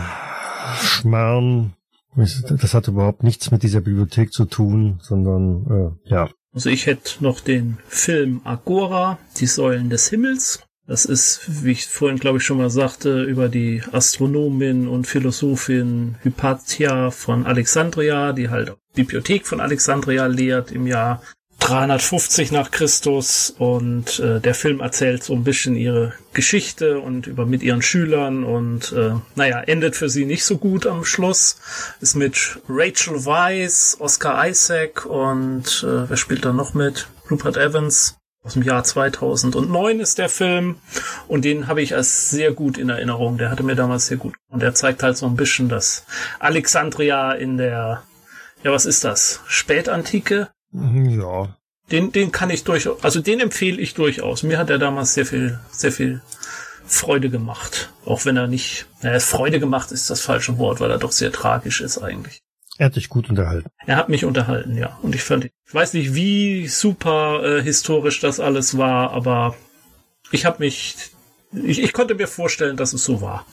[0.81, 1.75] Schmarrn.
[2.15, 6.31] Das hat überhaupt nichts mit dieser Bibliothek zu tun, sondern äh, ja.
[6.55, 10.63] Also ich hätte noch den Film Agora, die Säulen des Himmels.
[10.87, 16.15] Das ist, wie ich vorhin glaube ich schon mal sagte, über die Astronomin und Philosophin
[16.23, 21.23] Hypatia von Alexandria, die halt Bibliothek von Alexandria lehrt im Jahr
[21.67, 27.45] 350 nach Christus und äh, der Film erzählt so ein bisschen ihre Geschichte und über
[27.45, 31.59] mit ihren Schülern und äh, naja, endet für sie nicht so gut am Schluss.
[32.01, 37.09] Ist mit Rachel Weisz, Oscar Isaac und äh, wer spielt da noch mit?
[37.29, 38.17] Rupert Evans.
[38.45, 40.77] Aus dem Jahr 2009 ist der Film
[41.27, 43.39] und den habe ich als sehr gut in Erinnerung.
[43.39, 44.37] Der hatte mir damals sehr gut.
[44.49, 46.07] Und der zeigt halt so ein bisschen das
[46.39, 48.05] Alexandria in der,
[48.63, 49.41] ja was ist das?
[49.49, 50.49] Spätantike?
[50.77, 51.57] Ja.
[51.91, 54.43] Den, den kann ich durchaus, also den empfehle ich durchaus.
[54.43, 56.21] Mir hat er damals sehr viel, sehr viel
[56.87, 57.93] Freude gemacht.
[58.05, 61.33] Auch wenn er nicht, naja, Freude gemacht ist das falsche Wort, weil er doch sehr
[61.33, 62.41] tragisch ist eigentlich.
[62.79, 63.71] Er hat dich gut unterhalten.
[63.87, 64.99] Er hat mich unterhalten, ja.
[65.03, 69.57] Und ich fand, ich weiß nicht, wie super äh, historisch das alles war, aber
[70.31, 70.97] ich habe mich,
[71.53, 73.47] ich, ich konnte mir vorstellen, dass es so war.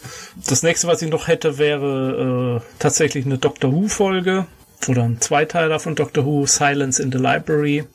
[0.48, 4.46] Das nächste, was ich noch hätte, wäre äh, tatsächlich eine Doctor Who-Folge
[4.90, 7.86] oder ein Zweiteiler von Doctor Who, Silence in the Library.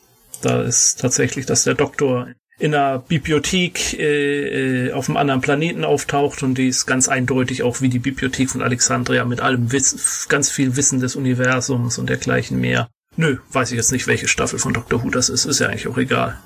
[0.41, 2.27] Da ist tatsächlich, dass der Doktor
[2.59, 7.63] in einer Bibliothek äh, äh, auf einem anderen Planeten auftaucht und die ist ganz eindeutig
[7.63, 12.09] auch wie die Bibliothek von Alexandria mit allem Wiss ganz viel Wissen des Universums und
[12.09, 12.89] dergleichen mehr.
[13.15, 15.87] Nö, weiß ich jetzt nicht, welche Staffel von Doctor Who das ist, ist ja eigentlich
[15.87, 16.37] auch egal.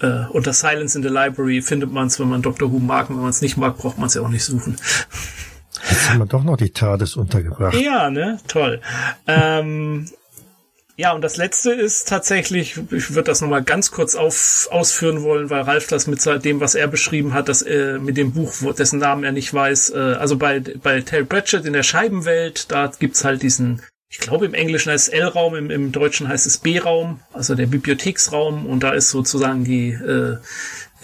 [0.00, 3.16] Äh, unter Silence in the Library findet man es, wenn man Doctor Who mag, wenn
[3.16, 4.76] man es nicht mag, braucht man es ja auch nicht suchen.
[5.90, 7.74] Jetzt haben wir doch noch die TARDIS untergebracht.
[7.74, 8.38] Ja, ne?
[8.46, 8.80] Toll.
[9.26, 10.06] Ähm,
[10.96, 15.50] ja, und das letzte ist tatsächlich, ich würde das nochmal ganz kurz auf, ausführen wollen,
[15.50, 19.00] weil Ralf das mit dem, was er beschrieben hat, dass äh, mit dem Buch, dessen
[19.00, 23.24] Namen er nicht weiß, äh, also bei, bei Terry Pratchett in der Scheibenwelt, da gibt's
[23.24, 27.18] halt diesen, ich glaube im Englischen heißt es L-Raum, im, im Deutschen heißt es B-Raum,
[27.32, 30.36] also der Bibliotheksraum, und da ist sozusagen die äh,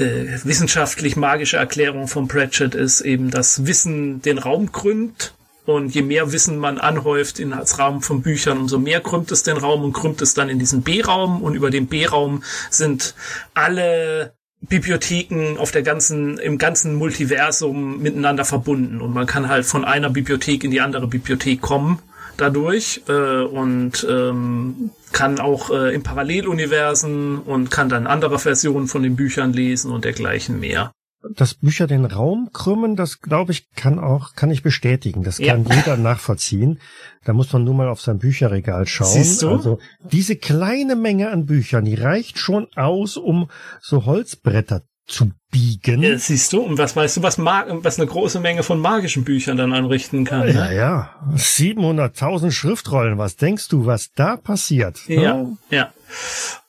[0.01, 5.35] äh, wissenschaftlich-magische Erklärung von Pratchett ist eben, dass Wissen den Raum krümmt
[5.67, 9.43] und je mehr Wissen man anhäuft in als Raum von Büchern, umso mehr krümmt es
[9.43, 11.43] den Raum und krümmt es dann in diesen B-Raum.
[11.43, 13.15] Und über den B-Raum sind
[13.55, 19.01] alle Bibliotheken auf der ganzen, im ganzen Multiversum miteinander verbunden.
[19.01, 22.01] Und man kann halt von einer Bibliothek in die andere Bibliothek kommen
[22.41, 29.03] dadurch äh, und ähm, kann auch äh, in Paralleluniversen und kann dann andere Versionen von
[29.03, 30.93] den Büchern lesen und dergleichen mehr
[31.35, 35.23] dass Bücher den Raum krümmen, das glaube ich, kann auch, kann ich bestätigen.
[35.23, 35.77] Das kann ja.
[35.77, 36.81] jeder nachvollziehen.
[37.25, 39.13] Da muss man nur mal auf sein Bücherregal schauen.
[39.13, 39.51] Siehst du?
[39.51, 39.79] Also
[40.11, 43.51] diese kleine Menge an Büchern, die reicht schon aus, um
[43.81, 46.03] so Holzbretter zu biegen.
[46.03, 49.25] Ja, siehst du, und was weißt du, was, mag, was eine große Menge von magischen
[49.25, 50.47] Büchern dann anrichten kann?
[50.47, 50.55] Ne?
[50.55, 51.11] Ja, ja.
[51.35, 53.19] 700.000 Schriftrollen.
[53.19, 55.01] Was denkst du, was da passiert?
[55.09, 55.93] Ja, ja.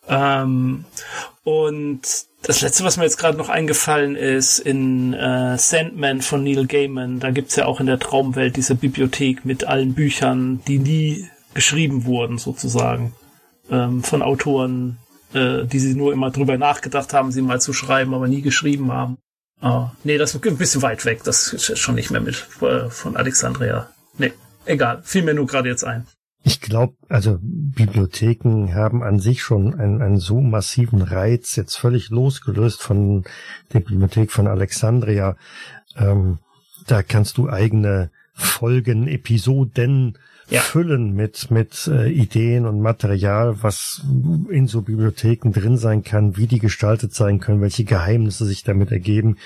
[0.07, 0.85] Ähm,
[1.43, 2.01] und
[2.41, 7.19] das letzte, was mir jetzt gerade noch eingefallen ist, in äh, Sandman von Neil Gaiman,
[7.19, 12.05] da gibt's ja auch in der Traumwelt diese Bibliothek mit allen Büchern, die nie geschrieben
[12.05, 13.13] wurden, sozusagen.
[13.69, 14.97] Ähm, von Autoren,
[15.33, 18.91] äh, die sie nur immer drüber nachgedacht haben, sie mal zu schreiben, aber nie geschrieben
[18.91, 19.17] haben.
[19.61, 21.23] Oh, nee, das ist ein bisschen weit weg.
[21.23, 23.89] Das ist schon nicht mehr mit äh, von Alexandria.
[24.17, 24.33] Nee,
[24.65, 25.01] egal.
[25.03, 26.07] Fiel mir nur gerade jetzt ein.
[26.43, 32.09] Ich glaube, also Bibliotheken haben an sich schon einen, einen so massiven Reiz, jetzt völlig
[32.09, 33.23] losgelöst von
[33.71, 35.37] der Bibliothek von Alexandria.
[35.95, 36.39] Ähm,
[36.87, 40.17] da kannst du eigene Folgen, Episoden
[40.51, 40.61] ja.
[40.61, 44.05] füllen mit, mit äh, Ideen und Material, was
[44.49, 48.91] in so Bibliotheken drin sein kann, wie die gestaltet sein können, welche Geheimnisse sich damit
[48.91, 49.37] ergeben.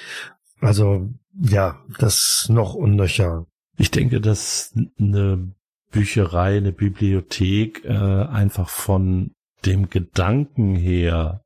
[0.59, 1.09] Also
[1.39, 3.45] ja, das noch unnöcher.
[3.77, 5.51] Ich denke, dass eine
[5.91, 9.31] Bücherei, eine Bibliothek äh, einfach von
[9.65, 11.41] dem Gedanken her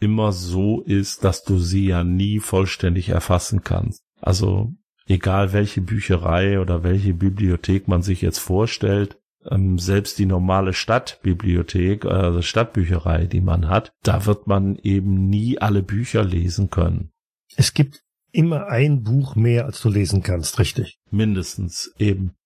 [0.00, 4.02] immer so ist, dass du sie ja nie vollständig erfassen kannst.
[4.20, 4.72] Also
[5.10, 9.18] egal welche Bücherei oder welche Bibliothek man sich jetzt vorstellt,
[9.50, 15.58] ähm, selbst die normale Stadtbibliothek, also Stadtbücherei, die man hat, da wird man eben nie
[15.58, 17.10] alle Bücher lesen können.
[17.56, 21.00] Es gibt immer ein Buch mehr, als du lesen kannst, richtig?
[21.10, 22.36] Mindestens eben.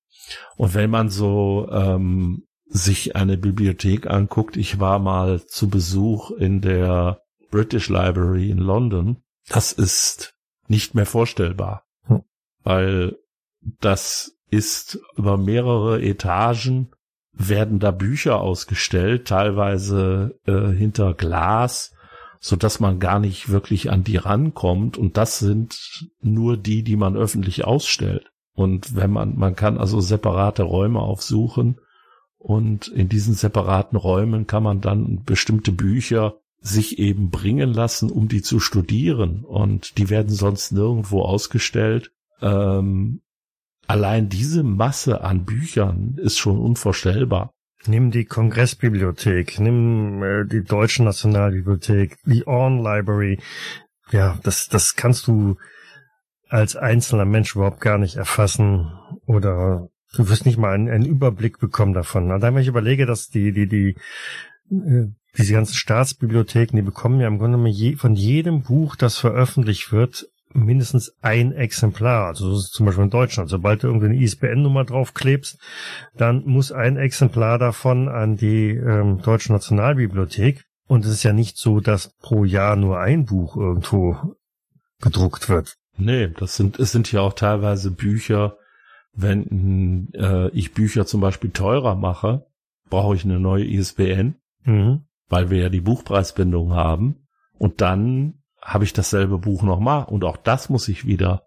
[0.57, 6.63] Und wenn man so ähm, sich eine Bibliothek anguckt, ich war mal zu Besuch in
[6.63, 7.21] der
[7.51, 9.19] British Library in London,
[9.49, 10.35] das ist
[10.67, 11.85] nicht mehr vorstellbar.
[12.65, 13.17] Weil
[13.81, 16.91] das ist über mehrere Etagen
[17.33, 21.93] werden da Bücher ausgestellt, teilweise äh, hinter Glas,
[22.41, 24.97] so dass man gar nicht wirklich an die rankommt.
[24.97, 28.31] Und das sind nur die, die man öffentlich ausstellt.
[28.55, 31.81] Und wenn man, man kann also separate Räume aufsuchen
[32.39, 38.29] und in diesen separaten Räumen kann man dann bestimmte Bücher sich eben bringen lassen, um
[38.29, 39.45] die zu studieren.
[39.45, 42.13] Und die werden sonst nirgendwo ausgestellt.
[42.45, 43.23] Ähm,
[43.87, 47.51] allein diese Masse an Büchern ist schon unvorstellbar.
[47.87, 53.41] Nimm die Kongressbibliothek, nimm äh, die Deutsche Nationalbibliothek, die Orn Library.
[54.11, 55.57] Ja, das, das kannst du
[56.49, 58.93] als einzelner Mensch überhaupt gar nicht erfassen
[59.27, 62.31] oder du wirst nicht mal einen, einen Überblick bekommen davon.
[62.31, 63.97] Also wenn ich überlege, dass die, die, die,
[64.71, 70.29] äh, diese ganzen Staatsbibliotheken, die bekommen ja im Grunde von jedem Buch, das veröffentlicht wird,
[70.55, 72.27] mindestens ein Exemplar.
[72.29, 73.51] Also so ist es zum Beispiel in Deutschland.
[73.51, 75.59] Sobald du irgendeine ISBN-Nummer draufklebst,
[76.17, 80.65] dann muss ein Exemplar davon an die ähm, Deutsche Nationalbibliothek.
[80.87, 84.17] Und es ist ja nicht so, dass pro Jahr nur ein Buch irgendwo
[85.01, 85.75] gedruckt wird.
[85.97, 88.57] Nee, das sind, es sind ja auch teilweise Bücher,
[89.13, 92.47] wenn äh, ich Bücher zum Beispiel teurer mache,
[92.91, 95.03] brauche ich eine neue ISBN, Mhm.
[95.29, 97.27] weil wir ja die Buchpreisbindung haben.
[97.59, 101.43] Und dann habe ich dasselbe Buch nochmal und auch das muss ich wieder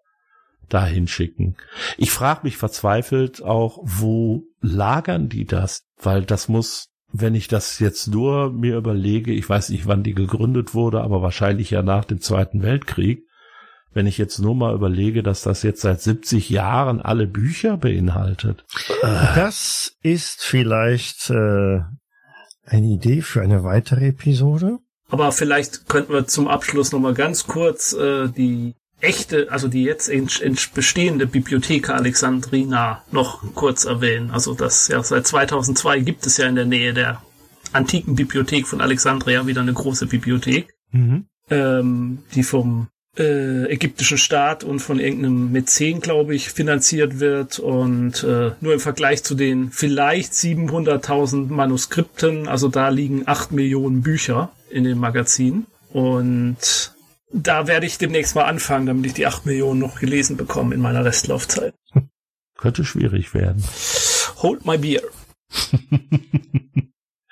[0.70, 1.56] dahin schicken.
[1.98, 5.84] Ich frage mich verzweifelt auch, wo lagern die das?
[6.00, 10.14] Weil das muss, wenn ich das jetzt nur mir überlege, ich weiß nicht, wann die
[10.14, 13.24] gegründet wurde, aber wahrscheinlich ja nach dem Zweiten Weltkrieg.
[13.94, 18.64] Wenn ich jetzt nur mal überlege, dass das jetzt seit 70 Jahren alle Bücher beinhaltet.
[19.02, 21.80] Das ist vielleicht äh,
[22.66, 24.80] eine Idee für eine weitere Episode.
[25.10, 30.10] Aber vielleicht könnten wir zum Abschluss nochmal ganz kurz äh, die echte, also die jetzt
[30.10, 34.32] in, in bestehende Bibliothek Alexandrina noch kurz erwähnen.
[34.32, 37.22] Also das ja seit 2002 gibt es ja in der Nähe der
[37.74, 41.26] antiken Bibliothek von Alexandria wieder eine große Bibliothek, Mhm.
[41.50, 47.60] ähm, die vom äh, ägyptischen Staat und von irgendeinem Mäzen, glaube ich, finanziert wird.
[47.60, 54.02] Und äh, nur im Vergleich zu den vielleicht 700.000 Manuskripten, also da liegen 8 Millionen
[54.02, 55.66] Bücher in dem Magazin.
[55.92, 56.94] Und
[57.34, 60.82] da werde ich demnächst mal anfangen, damit ich die 8 Millionen noch gelesen bekomme in
[60.82, 61.74] meiner Restlaufzeit.
[62.58, 63.64] Könnte schwierig werden.
[64.38, 65.02] Hold my beer.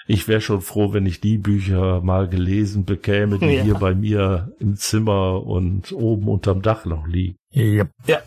[0.07, 3.63] Ich wäre schon froh, wenn ich die Bücher mal gelesen bekäme, die Ja.
[3.63, 7.37] hier bei mir im Zimmer und oben unterm Dach noch liegen.
[7.49, 7.85] Ja.
[8.05, 8.19] Ja,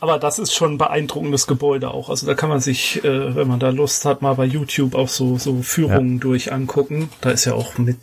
[0.00, 2.08] aber das ist schon ein beeindruckendes Gebäude auch.
[2.10, 5.08] Also da kann man sich, äh, wenn man da Lust hat, mal bei YouTube auch
[5.08, 7.08] so, so Führungen durch angucken.
[7.20, 7.98] Da ist ja auch mit,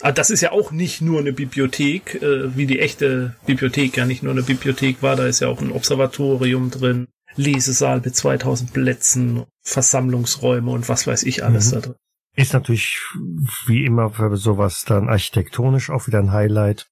[0.00, 4.06] ah, das ist ja auch nicht nur eine Bibliothek, äh, wie die echte Bibliothek ja
[4.06, 5.16] nicht nur eine Bibliothek war.
[5.16, 11.24] Da ist ja auch ein Observatorium drin, Lesesaal mit 2000 Plätzen, Versammlungsräume und was weiß
[11.24, 11.74] ich alles Mhm.
[11.74, 11.94] da drin.
[12.36, 12.98] Ist natürlich
[13.66, 16.86] wie immer für sowas dann architektonisch auch wieder ein Highlight.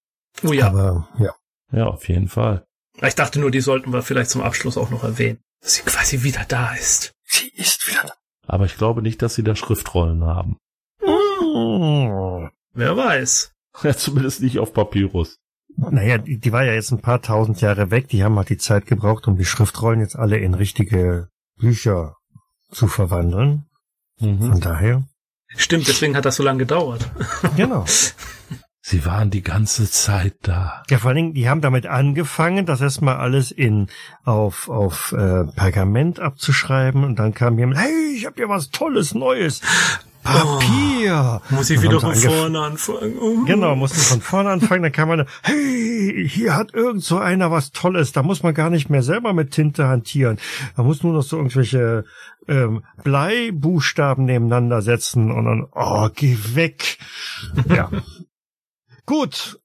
[0.44, 1.34] Oh ja, Aber ja.
[1.72, 2.64] Ja, auf jeden Fall.
[3.00, 6.22] Ich dachte nur, die sollten wir vielleicht zum Abschluss auch noch erwähnen, dass sie quasi
[6.22, 7.14] wieder da ist.
[7.24, 8.12] Sie ist wieder
[8.46, 10.56] Aber ich glaube nicht, dass sie da Schriftrollen haben.
[11.00, 12.50] da.
[12.74, 13.50] Wer weiß.
[13.82, 15.38] Ja, zumindest nicht auf Papyrus.
[15.76, 18.08] Naja, die, die war ja jetzt ein paar tausend Jahre weg.
[18.08, 22.16] Die haben halt die Zeit gebraucht, um die Schriftrollen jetzt alle in richtige Bücher
[22.70, 23.64] zu verwandeln.
[24.20, 24.50] Mhm.
[24.50, 25.04] Von daher.
[25.56, 27.10] Stimmt, deswegen hat das so lange gedauert.
[27.56, 27.86] Genau.
[28.84, 30.82] Sie waren die ganze Zeit da.
[30.90, 33.86] Ja, vor allen Dingen, die haben damit angefangen, das erstmal alles in
[34.24, 39.14] auf auf äh, Pergament abzuschreiben und dann kam jemand, hey, ich habe hier was Tolles
[39.14, 39.60] Neues,
[40.22, 41.40] Papier.
[41.50, 43.18] Muss ich Dann wieder von vorne anfangen.
[43.18, 43.44] Uh.
[43.44, 47.72] Genau, mussten von vorne anfangen, dann kam man, hey, hier hat irgend so einer was
[47.72, 50.38] Tolles, da muss man gar nicht mehr selber mit Tinte hantieren.
[50.76, 52.04] Da muss nur noch so irgendwelche
[52.48, 56.98] ähm, Bleibuchstaben nebeneinander setzen und dann, oh, geh weg.
[57.68, 57.90] Ja.
[59.06, 59.58] Gut.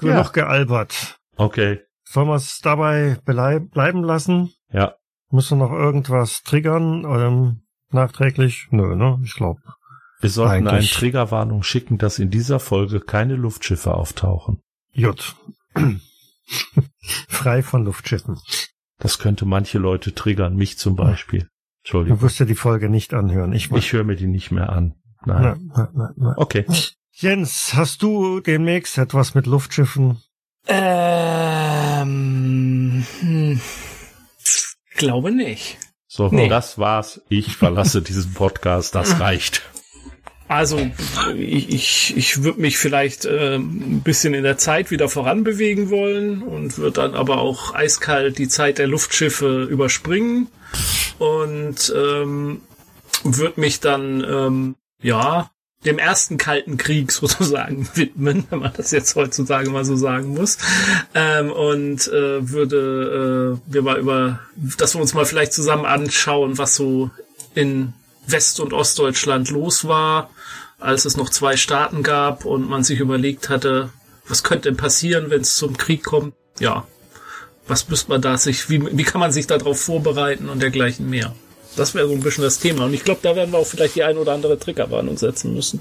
[0.00, 0.16] Ja.
[0.20, 1.18] Genug gealbert.
[1.36, 1.80] Okay.
[2.04, 4.52] Sollen wir es dabei bleiben lassen?
[4.72, 4.94] Ja.
[5.30, 7.04] Müssen wir noch irgendwas triggern?
[7.04, 8.68] Ähm, nachträglich?
[8.70, 9.20] Nö, ne?
[9.24, 9.60] Ich glaube.
[10.20, 14.62] Wir sollten eine Eigentlich- Triggerwarnung schicken, dass in dieser Folge keine Luftschiffe auftauchen.
[14.92, 15.36] Jut.
[17.28, 18.38] Frei von Luftschiffen.
[18.98, 21.40] Das könnte manche Leute triggern, mich zum Beispiel.
[21.42, 21.46] Du
[21.82, 22.20] Entschuldigung.
[22.22, 23.52] wirst dir die Folge nicht anhören.
[23.52, 24.94] Ich, Ich höre mir die nicht mehr an.
[25.24, 25.70] Nein.
[25.74, 26.34] na, na, na.
[26.36, 26.64] Okay.
[27.20, 30.22] Jens, hast du demnächst etwas mit Luftschiffen?
[30.68, 32.14] Ähm,
[33.18, 33.60] hm,
[34.94, 35.78] glaube nicht.
[36.06, 36.48] So, Nee.
[36.48, 37.20] das war's.
[37.28, 38.94] Ich verlasse diesen Podcast.
[38.94, 39.62] Das reicht.
[40.46, 40.78] Also
[41.36, 46.42] ich, ich, ich würde mich vielleicht ähm, ein bisschen in der Zeit wieder voranbewegen wollen
[46.42, 50.46] und würde dann aber auch eiskalt die Zeit der Luftschiffe überspringen
[51.18, 52.60] und ähm,
[53.24, 55.50] würde mich dann ähm, ja
[55.84, 60.58] dem ersten Kalten Krieg sozusagen widmen, wenn man das jetzt heutzutage mal so sagen muss.
[61.14, 66.58] Ähm, und äh, würde äh, wir mal über, dass wir uns mal vielleicht zusammen anschauen,
[66.58, 67.10] was so
[67.54, 67.92] in
[68.26, 70.30] West- und Ostdeutschland los war,
[70.78, 73.90] als es noch zwei Staaten gab und man sich überlegt hatte,
[74.28, 76.34] was könnte denn passieren, wenn es zum Krieg kommt?
[76.60, 76.86] Ja,
[77.66, 81.34] was müsste man da sich, wie, wie kann man sich darauf vorbereiten und dergleichen mehr?
[81.78, 82.86] Das wäre so ein bisschen das Thema.
[82.86, 85.80] Und ich glaube, da werden wir auch vielleicht die ein oder andere Triggerwarnung setzen müssen.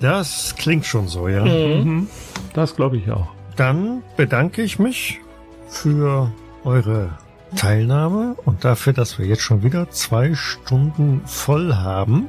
[0.00, 1.44] Das klingt schon so, ja.
[1.44, 2.08] Mhm.
[2.54, 3.28] Das glaube ich auch.
[3.56, 5.20] Dann bedanke ich mich
[5.68, 6.30] für
[6.64, 7.18] eure
[7.54, 12.28] Teilnahme und dafür, dass wir jetzt schon wieder zwei Stunden voll haben.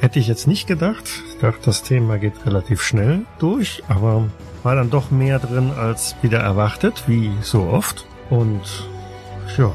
[0.00, 1.04] Hätte ich jetzt nicht gedacht.
[1.28, 4.28] Ich dachte, das Thema geht relativ schnell durch, aber
[4.62, 8.06] war dann doch mehr drin als wieder erwartet, wie so oft.
[8.28, 8.60] Und
[9.56, 9.72] ja,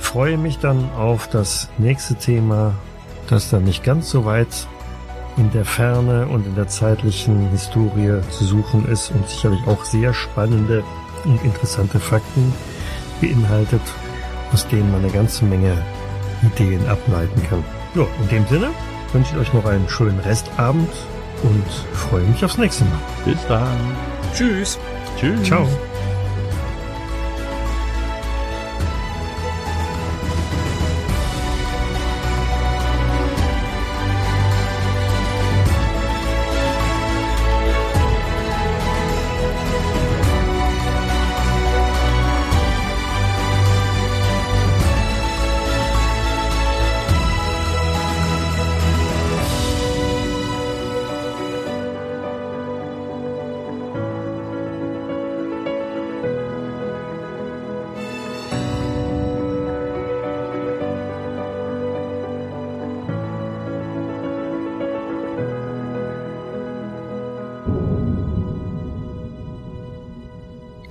[0.00, 2.74] freue mich dann auf das nächste Thema,
[3.28, 4.66] das dann nicht ganz so weit
[5.36, 10.12] in der Ferne und in der zeitlichen Historie zu suchen ist und sicherlich auch sehr
[10.12, 10.82] spannende
[11.24, 12.52] und interessante Fakten
[13.20, 13.82] beinhaltet,
[14.52, 15.76] aus denen man eine ganze Menge
[16.42, 17.64] Ideen ableiten kann.
[17.94, 18.70] Ja, in dem Sinne
[19.12, 20.90] wünsche ich euch noch einen schönen Restabend
[21.42, 22.98] und freue mich aufs nächste Mal.
[23.24, 23.78] Bis dann.
[24.34, 24.78] Tschüss.
[25.18, 25.42] Tschüss.
[25.44, 25.66] Ciao.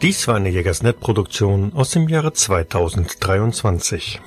[0.09, 4.19] Dies war eine Jägersnet-Produktion aus dem Jahre 2023.